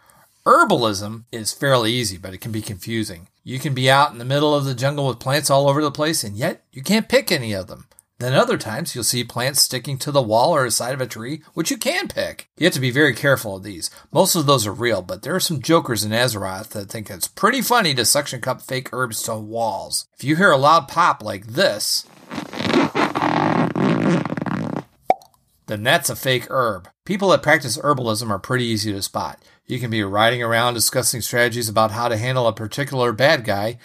Herbalism 0.45 1.25
is 1.33 1.51
fairly 1.51 1.91
easy, 1.91 2.17
but 2.17 2.33
it 2.33 2.39
can 2.39 2.53
be 2.53 2.61
confusing. 2.61 3.27
You 3.43 3.59
can 3.59 3.73
be 3.73 3.91
out 3.91 4.13
in 4.13 4.19
the 4.19 4.25
middle 4.25 4.55
of 4.55 4.63
the 4.63 4.73
jungle 4.73 5.07
with 5.07 5.19
plants 5.19 5.49
all 5.49 5.67
over 5.67 5.81
the 5.81 5.91
place, 5.91 6.23
and 6.23 6.37
yet 6.37 6.63
you 6.71 6.81
can't 6.81 7.09
pick 7.09 7.29
any 7.29 7.51
of 7.51 7.67
them. 7.67 7.87
Then 8.23 8.35
other 8.35 8.57
times 8.57 8.95
you'll 8.95 9.03
see 9.03 9.25
plants 9.25 9.59
sticking 9.59 9.97
to 9.97 10.09
the 10.09 10.21
wall 10.21 10.55
or 10.55 10.63
the 10.63 10.71
side 10.71 10.93
of 10.93 11.01
a 11.01 11.05
tree, 11.05 11.41
which 11.55 11.69
you 11.69 11.75
can 11.75 12.07
pick. 12.07 12.47
You 12.55 12.63
have 12.63 12.73
to 12.73 12.79
be 12.79 12.89
very 12.89 13.13
careful 13.13 13.57
of 13.57 13.63
these. 13.63 13.91
Most 14.13 14.33
of 14.33 14.45
those 14.45 14.65
are 14.65 14.71
real, 14.71 15.01
but 15.01 15.23
there 15.23 15.35
are 15.35 15.41
some 15.41 15.61
jokers 15.61 16.05
in 16.05 16.11
Azeroth 16.11 16.69
that 16.69 16.89
think 16.89 17.09
it's 17.09 17.27
pretty 17.27 17.61
funny 17.61 17.93
to 17.95 18.05
suction 18.05 18.39
cup 18.39 18.61
fake 18.61 18.93
herbs 18.93 19.21
to 19.23 19.35
walls. 19.35 20.07
If 20.17 20.23
you 20.23 20.37
hear 20.37 20.51
a 20.51 20.57
loud 20.57 20.87
pop 20.87 21.21
like 21.21 21.47
this, 21.47 22.07
then 25.67 25.83
that's 25.83 26.09
a 26.09 26.15
fake 26.15 26.47
herb. 26.49 26.87
People 27.03 27.27
that 27.31 27.43
practice 27.43 27.77
herbalism 27.77 28.29
are 28.29 28.39
pretty 28.39 28.63
easy 28.63 28.93
to 28.93 29.01
spot. 29.01 29.43
You 29.67 29.81
can 29.81 29.91
be 29.91 30.01
riding 30.01 30.41
around 30.41 30.75
discussing 30.75 31.19
strategies 31.19 31.67
about 31.67 31.91
how 31.91 32.07
to 32.07 32.15
handle 32.15 32.47
a 32.47 32.53
particular 32.53 33.11
bad 33.11 33.43
guy, 33.43 33.79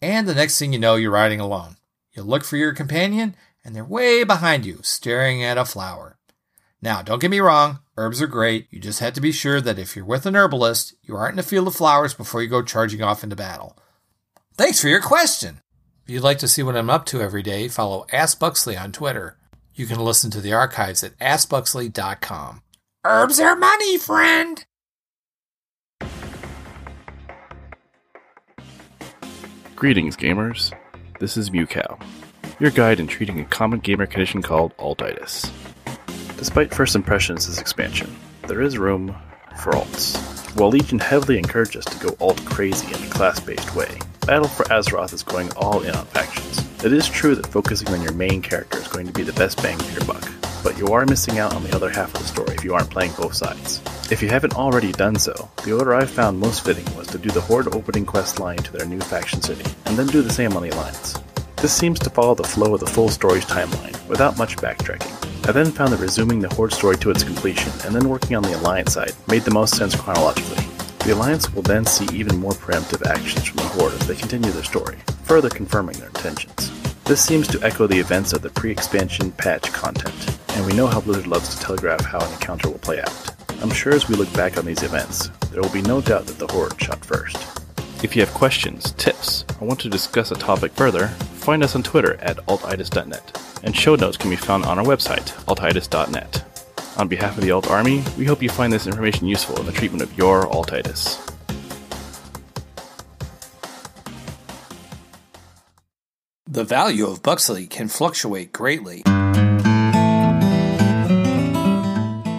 and 0.00 0.28
the 0.28 0.34
next 0.36 0.60
thing 0.60 0.72
you 0.72 0.78
know, 0.78 0.94
you're 0.94 1.10
riding 1.10 1.40
alone. 1.40 1.74
You 2.12 2.22
look 2.22 2.44
for 2.44 2.56
your 2.56 2.72
companion, 2.72 3.34
and 3.64 3.74
they're 3.74 3.84
way 3.84 4.24
behind 4.24 4.64
you, 4.64 4.80
staring 4.82 5.42
at 5.42 5.58
a 5.58 5.64
flower. 5.64 6.18
Now, 6.82 7.02
don't 7.02 7.20
get 7.20 7.30
me 7.30 7.40
wrong, 7.40 7.80
herbs 7.96 8.22
are 8.22 8.26
great. 8.26 8.66
You 8.70 8.80
just 8.80 9.00
have 9.00 9.12
to 9.14 9.20
be 9.20 9.32
sure 9.32 9.60
that 9.60 9.78
if 9.78 9.94
you're 9.94 10.04
with 10.04 10.24
an 10.26 10.34
herbalist, 10.34 10.94
you 11.02 11.14
aren't 11.16 11.34
in 11.34 11.38
a 11.38 11.42
field 11.42 11.68
of 11.68 11.74
flowers 11.74 12.14
before 12.14 12.42
you 12.42 12.48
go 12.48 12.62
charging 12.62 13.02
off 13.02 13.22
into 13.22 13.36
battle. 13.36 13.76
Thanks 14.56 14.80
for 14.80 14.88
your 14.88 15.02
question. 15.02 15.60
If 16.04 16.14
you'd 16.14 16.22
like 16.22 16.38
to 16.38 16.48
see 16.48 16.62
what 16.62 16.76
I'm 16.76 16.90
up 16.90 17.04
to 17.06 17.20
every 17.20 17.42
day, 17.42 17.68
follow 17.68 18.06
Ask 18.12 18.38
Buxley 18.38 18.76
on 18.76 18.92
Twitter. 18.92 19.36
You 19.74 19.86
can 19.86 19.98
listen 19.98 20.30
to 20.32 20.40
the 20.40 20.52
archives 20.52 21.04
at 21.04 21.18
askbuxley.com. 21.18 22.62
Herbs 23.04 23.40
are 23.40 23.56
money, 23.56 23.96
friend! 23.98 24.64
Greetings, 29.76 30.16
gamers. 30.16 30.74
This 31.20 31.38
is 31.38 31.48
Mewkow, 31.48 31.98
your 32.58 32.70
guide 32.70 33.00
in 33.00 33.06
treating 33.06 33.40
a 33.40 33.44
common 33.44 33.80
gamer 33.80 34.06
condition 34.06 34.42
called 34.42 34.76
altitis. 34.76 35.50
Despite 36.36 36.74
first 36.74 36.94
impressions 36.94 37.46
this 37.46 37.60
expansion, 37.60 38.14
there 38.48 38.62
is 38.62 38.78
room 38.78 39.14
for 39.56 39.72
alts. 39.72 40.18
While 40.58 40.70
Legion 40.70 40.98
heavily 40.98 41.38
encouraged 41.38 41.76
us 41.76 41.84
to 41.84 42.06
go 42.06 42.16
alt 42.20 42.44
crazy 42.44 42.86
in 42.88 43.02
a 43.02 43.10
class 43.10 43.40
based 43.40 43.74
way, 43.74 43.98
Battle 44.26 44.48
for 44.48 44.64
Azeroth 44.64 45.12
is 45.12 45.22
going 45.22 45.50
all 45.56 45.80
in 45.82 45.94
on 45.94 46.06
factions. 46.06 46.58
It 46.84 46.92
is 46.92 47.08
true 47.08 47.34
that 47.34 47.46
focusing 47.46 47.88
on 47.88 48.02
your 48.02 48.12
main 48.12 48.42
character 48.42 48.78
is 48.78 48.88
going 48.88 49.06
to 49.06 49.12
be 49.12 49.22
the 49.22 49.32
best 49.34 49.62
bang 49.62 49.78
for 49.78 49.92
your 49.92 50.06
buck, 50.06 50.28
but 50.62 50.78
you 50.78 50.88
are 50.88 51.06
missing 51.06 51.38
out 51.38 51.54
on 51.54 51.62
the 51.62 51.74
other 51.74 51.90
half 51.90 52.14
of 52.14 52.20
the 52.20 52.26
story 52.26 52.54
if 52.54 52.64
you 52.64 52.74
aren't 52.74 52.90
playing 52.90 53.12
both 53.12 53.34
sides. 53.34 53.80
If 54.10 54.22
you 54.22 54.28
haven't 54.28 54.56
already 54.56 54.92
done 54.92 55.16
so, 55.16 55.50
the 55.64 55.72
order 55.72 55.94
I 55.94 56.04
found 56.04 56.38
most 56.38 56.64
fitting 56.64 56.84
was 56.96 57.06
to 57.08 57.18
do 57.18 57.30
the 57.30 57.40
Horde 57.40 57.74
opening 57.74 58.04
quest 58.06 58.40
line 58.40 58.58
to 58.58 58.72
their 58.72 58.86
new 58.86 59.00
faction 59.00 59.40
city, 59.40 59.70
and 59.86 59.96
then 59.96 60.06
do 60.08 60.22
the 60.22 60.32
same 60.32 60.56
on 60.56 60.62
the 60.62 60.70
Alliance. 60.70 61.16
This 61.60 61.74
seems 61.74 61.98
to 61.98 62.08
follow 62.08 62.34
the 62.34 62.42
flow 62.42 62.72
of 62.72 62.80
the 62.80 62.86
full 62.86 63.10
story's 63.10 63.44
timeline, 63.44 64.08
without 64.08 64.38
much 64.38 64.56
backtracking. 64.56 65.46
I 65.46 65.52
then 65.52 65.70
found 65.70 65.92
that 65.92 66.00
resuming 66.00 66.40
the 66.40 66.48
Horde 66.54 66.72
story 66.72 66.96
to 66.96 67.10
its 67.10 67.22
completion, 67.22 67.70
and 67.84 67.94
then 67.94 68.08
working 68.08 68.34
on 68.34 68.42
the 68.42 68.56
Alliance 68.56 68.94
side, 68.94 69.12
made 69.28 69.42
the 69.42 69.50
most 69.50 69.76
sense 69.76 69.94
chronologically. 69.94 70.64
The 71.04 71.12
Alliance 71.12 71.52
will 71.52 71.60
then 71.60 71.84
see 71.84 72.06
even 72.16 72.38
more 72.38 72.52
preemptive 72.52 73.06
actions 73.06 73.44
from 73.44 73.58
the 73.58 73.64
Horde 73.64 73.92
as 73.92 74.06
they 74.08 74.14
continue 74.14 74.50
their 74.52 74.64
story, 74.64 74.96
further 75.24 75.50
confirming 75.50 75.98
their 75.98 76.08
intentions. 76.08 76.70
This 77.04 77.22
seems 77.22 77.46
to 77.48 77.62
echo 77.62 77.86
the 77.86 77.98
events 77.98 78.32
of 78.32 78.40
the 78.40 78.48
pre 78.48 78.70
expansion 78.70 79.30
patch 79.32 79.70
content, 79.70 80.38
and 80.56 80.64
we 80.64 80.72
know 80.72 80.86
how 80.86 81.02
Blizzard 81.02 81.26
loves 81.26 81.54
to 81.54 81.60
telegraph 81.60 82.06
how 82.06 82.20
an 82.20 82.32
encounter 82.32 82.70
will 82.70 82.78
play 82.78 83.02
out. 83.02 83.34
I'm 83.60 83.70
sure 83.70 83.92
as 83.92 84.08
we 84.08 84.16
look 84.16 84.32
back 84.32 84.56
on 84.56 84.64
these 84.64 84.82
events, 84.82 85.28
there 85.50 85.60
will 85.60 85.68
be 85.68 85.82
no 85.82 86.00
doubt 86.00 86.24
that 86.24 86.38
the 86.38 86.46
Horde 86.46 86.80
shot 86.80 87.04
first. 87.04 87.59
If 88.02 88.16
you 88.16 88.22
have 88.24 88.32
questions, 88.32 88.92
tips, 88.92 89.44
or 89.60 89.68
want 89.68 89.78
to 89.80 89.90
discuss 89.90 90.30
a 90.30 90.34
topic 90.34 90.72
further, 90.72 91.08
find 91.08 91.62
us 91.62 91.76
on 91.76 91.82
Twitter 91.82 92.14
at 92.22 92.38
altitis.net, 92.46 93.60
and 93.62 93.76
show 93.76 93.94
notes 93.94 94.16
can 94.16 94.30
be 94.30 94.36
found 94.36 94.64
on 94.64 94.78
our 94.78 94.84
website, 94.86 95.26
altitis.net. 95.44 96.44
On 96.96 97.08
behalf 97.08 97.36
of 97.36 97.44
the 97.44 97.50
Alt 97.50 97.70
Army, 97.70 98.02
we 98.16 98.24
hope 98.24 98.42
you 98.42 98.48
find 98.48 98.72
this 98.72 98.86
information 98.86 99.26
useful 99.26 99.60
in 99.60 99.66
the 99.66 99.72
treatment 99.72 100.02
of 100.02 100.16
your 100.16 100.44
altitis. 100.44 101.18
The 106.46 106.64
value 106.64 107.06
of 107.06 107.22
Buxley 107.22 107.66
can 107.66 107.88
fluctuate 107.88 108.50
greatly. 108.50 109.02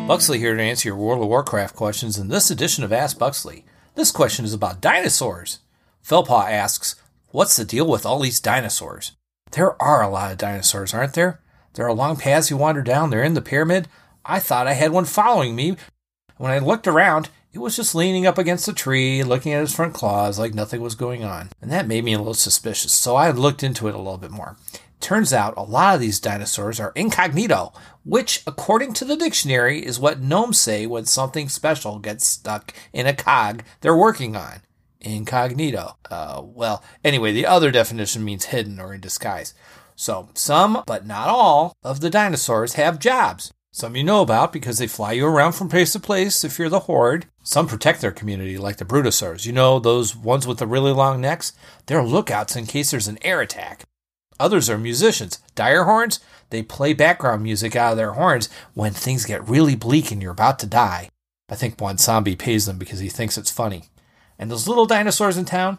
Buxley 0.08 0.40
here 0.40 0.56
to 0.56 0.62
answer 0.62 0.90
your 0.90 0.98
World 0.98 1.22
of 1.22 1.30
Warcraft 1.30 1.76
questions 1.76 2.18
in 2.18 2.30
this 2.30 2.50
edition 2.50 2.84
of 2.84 2.92
Ask 2.92 3.20
Buxley. 3.20 3.64
This 3.96 4.12
question 4.12 4.46
is 4.46 4.54
about 4.54 4.80
dinosaurs. 4.80 5.60
Felpaw 6.04 6.50
asks, 6.50 6.96
What's 7.30 7.58
the 7.58 7.66
deal 7.66 7.88
with 7.88 8.06
all 8.06 8.20
these 8.20 8.40
dinosaurs? 8.40 9.12
There 9.52 9.82
are 9.82 10.02
a 10.02 10.10
lot 10.10 10.32
of 10.32 10.38
dinosaurs, 10.38 10.94
aren't 10.94 11.14
there? 11.14 11.42
There 11.74 11.86
are 11.86 11.94
long 11.94 12.16
paths 12.16 12.50
you 12.50 12.58
wander 12.58 12.82
down, 12.82 13.10
they're 13.10 13.24
in 13.24 13.34
the 13.34 13.42
pyramid. 13.42 13.88
I 14.26 14.40
thought 14.40 14.68
I 14.68 14.74
had 14.74 14.92
one 14.92 15.06
following 15.06 15.56
me. 15.56 15.76
When 16.38 16.52
I 16.52 16.60
looked 16.60 16.88
around, 16.88 17.30
it 17.54 17.60
was 17.60 17.76
just 17.76 17.94
leaning 17.94 18.26
up 18.26 18.38
against 18.38 18.68
a 18.68 18.74
tree, 18.74 19.24
looking 19.24 19.52
at 19.52 19.62
its 19.62 19.76
front 19.76 19.94
claws 19.94 20.40
like 20.40 20.54
nothing 20.54 20.80
was 20.82 20.96
going 20.96 21.24
on. 21.24 21.50
And 21.62 21.70
that 21.72 21.88
made 21.88 22.06
me 22.06 22.14
a 22.14 22.18
little 22.18 22.34
suspicious, 22.34 22.94
so 22.94 23.16
I 23.16 23.32
looked 23.32 23.62
into 23.62 23.90
it 23.90 23.96
a 23.96 23.98
little 23.98 24.18
bit 24.18 24.32
more. 24.32 24.56
Turns 25.02 25.34
out 25.34 25.56
a 25.58 25.64
lot 25.64 25.96
of 25.96 26.00
these 26.00 26.20
dinosaurs 26.20 26.80
are 26.80 26.94
incognito, 26.96 27.74
which, 28.06 28.44
according 28.46 28.94
to 28.94 29.06
the 29.06 29.18
dictionary, 29.18 29.84
is 29.84 30.00
what 30.00 30.22
gnomes 30.22 30.60
say 30.60 30.86
when 30.86 31.06
something 31.06 31.50
special 31.50 32.00
gets 32.00 32.26
stuck 32.26 32.74
in 32.94 33.08
a 33.08 33.14
cog 33.14 33.64
they're 33.82 33.98
working 33.98 34.36
on. 34.36 34.62
incognito. 35.02 35.98
Uh, 36.10 36.42
well, 36.44 36.84
anyway, 37.04 37.32
the 37.32 37.48
other 37.48 37.72
definition 37.72 38.24
means 38.24 38.46
hidden 38.46 38.80
or 38.80 38.94
in 38.94 39.02
disguise. 39.02 39.56
So, 39.96 40.30
some, 40.36 40.84
but 40.86 41.06
not 41.08 41.28
all, 41.28 41.74
of 41.84 42.00
the 42.00 42.10
dinosaurs 42.12 42.74
have 42.74 43.00
jobs. 43.00 43.52
Some 43.74 43.96
you 43.96 44.04
know 44.04 44.22
about 44.22 44.54
because 44.54 44.78
they 44.78 44.88
fly 44.88 45.14
you 45.14 45.26
around 45.26 45.54
from 45.54 45.70
place 45.70 45.94
to 45.94 46.00
place 46.00 46.44
if 46.44 46.60
you're 46.60 46.70
the 46.70 46.82
horde. 46.82 47.26
Some 47.42 47.68
protect 47.68 48.02
their 48.02 48.12
community, 48.12 48.58
like 48.58 48.78
the 48.78 48.86
Brutosaurs. 48.86 49.46
You 49.46 49.54
know, 49.54 49.80
those 49.80 50.16
ones 50.16 50.46
with 50.46 50.60
the 50.60 50.68
really 50.68 50.92
long 50.92 51.22
necks? 51.22 51.54
They're 51.88 52.04
lookouts 52.04 52.56
in 52.56 52.68
case 52.68 52.92
there's 52.92 53.08
an 53.08 53.18
air 53.22 53.42
attack. 53.42 53.84
Others 54.42 54.70
are 54.72 54.78
musicians. 54.78 55.40
Dire 55.54 55.84
horns, 55.84 56.20
they 56.50 56.64
play 56.64 56.94
background 56.94 57.44
music 57.44 57.76
out 57.76 57.92
of 57.92 57.98
their 57.98 58.14
horns 58.14 58.50
when 58.74 58.92
things 58.92 59.24
get 59.26 59.48
really 59.48 59.76
bleak 59.76 60.12
and 60.12 60.22
you're 60.22 60.32
about 60.32 60.58
to 60.60 60.68
die. 60.68 61.10
I 61.48 61.56
think 61.56 61.78
zombie 62.00 62.36
pays 62.36 62.66
them 62.66 62.80
because 62.80 63.00
he 63.00 63.10
thinks 63.10 63.38
it's 63.38 63.52
funny. 63.52 63.84
And 64.40 64.50
those 64.50 64.68
little 64.68 64.88
dinosaurs 64.88 65.38
in 65.38 65.46
town, 65.46 65.78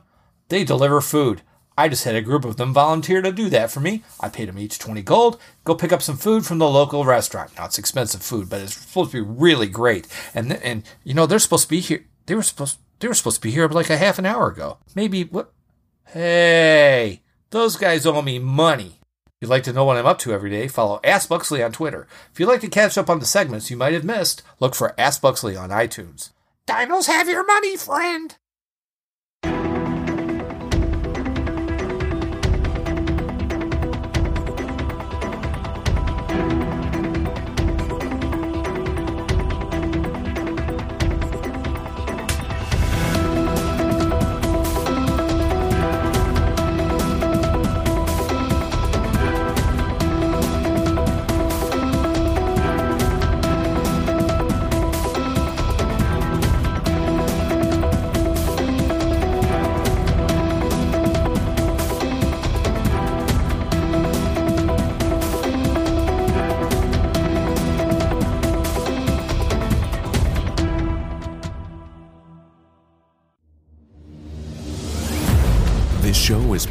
they 0.48 0.62
deliver 0.62 1.00
food. 1.00 1.42
I 1.76 1.88
just 1.88 2.04
had 2.04 2.14
a 2.14 2.22
group 2.22 2.44
of 2.44 2.56
them 2.56 2.72
volunteer 2.72 3.20
to 3.22 3.32
do 3.32 3.48
that 3.48 3.70
for 3.70 3.80
me. 3.80 4.04
I 4.20 4.28
paid 4.28 4.48
them 4.48 4.58
each 4.58 4.78
20 4.78 5.02
gold. 5.02 5.40
Go 5.64 5.74
pick 5.74 5.92
up 5.92 6.02
some 6.02 6.16
food 6.16 6.46
from 6.46 6.58
the 6.58 6.68
local 6.68 7.04
restaurant. 7.04 7.56
Now 7.56 7.64
it's 7.64 7.78
expensive 7.78 8.22
food, 8.22 8.48
but 8.48 8.60
it's 8.60 8.74
supposed 8.74 9.10
to 9.10 9.24
be 9.24 9.28
really 9.28 9.66
great. 9.66 10.06
And 10.34 10.52
and 10.52 10.84
you 11.02 11.14
know 11.14 11.26
they're 11.26 11.38
supposed 11.38 11.64
to 11.64 11.70
be 11.70 11.80
here. 11.80 12.04
They 12.26 12.34
were 12.34 12.42
supposed 12.42 12.78
they 13.00 13.08
were 13.08 13.14
supposed 13.14 13.36
to 13.36 13.42
be 13.42 13.50
here 13.50 13.66
like 13.68 13.90
a 13.90 13.96
half 13.96 14.18
an 14.18 14.26
hour 14.26 14.48
ago. 14.48 14.78
Maybe 14.94 15.24
what? 15.24 15.52
Hey, 16.06 17.22
those 17.52 17.76
guys 17.76 18.06
owe 18.06 18.22
me 18.22 18.38
money. 18.38 18.98
If 19.26 19.32
you'd 19.42 19.50
like 19.50 19.62
to 19.64 19.72
know 19.72 19.84
what 19.84 19.96
I'm 19.96 20.06
up 20.06 20.18
to 20.20 20.32
every 20.32 20.50
day, 20.50 20.68
follow 20.68 21.00
Ask 21.04 21.28
Buxley 21.28 21.62
on 21.62 21.70
Twitter. 21.70 22.08
If 22.32 22.40
you'd 22.40 22.46
like 22.48 22.62
to 22.62 22.68
catch 22.68 22.98
up 22.98 23.10
on 23.10 23.20
the 23.20 23.26
segments 23.26 23.70
you 23.70 23.76
might 23.76 23.92
have 23.92 24.04
missed, 24.04 24.42
look 24.58 24.74
for 24.74 24.94
Ask 24.98 25.20
Buxley 25.20 25.54
on 25.54 25.70
iTunes. 25.70 26.30
Dinos 26.66 27.06
have 27.06 27.28
your 27.28 27.46
money, 27.46 27.76
friend. 27.76 28.36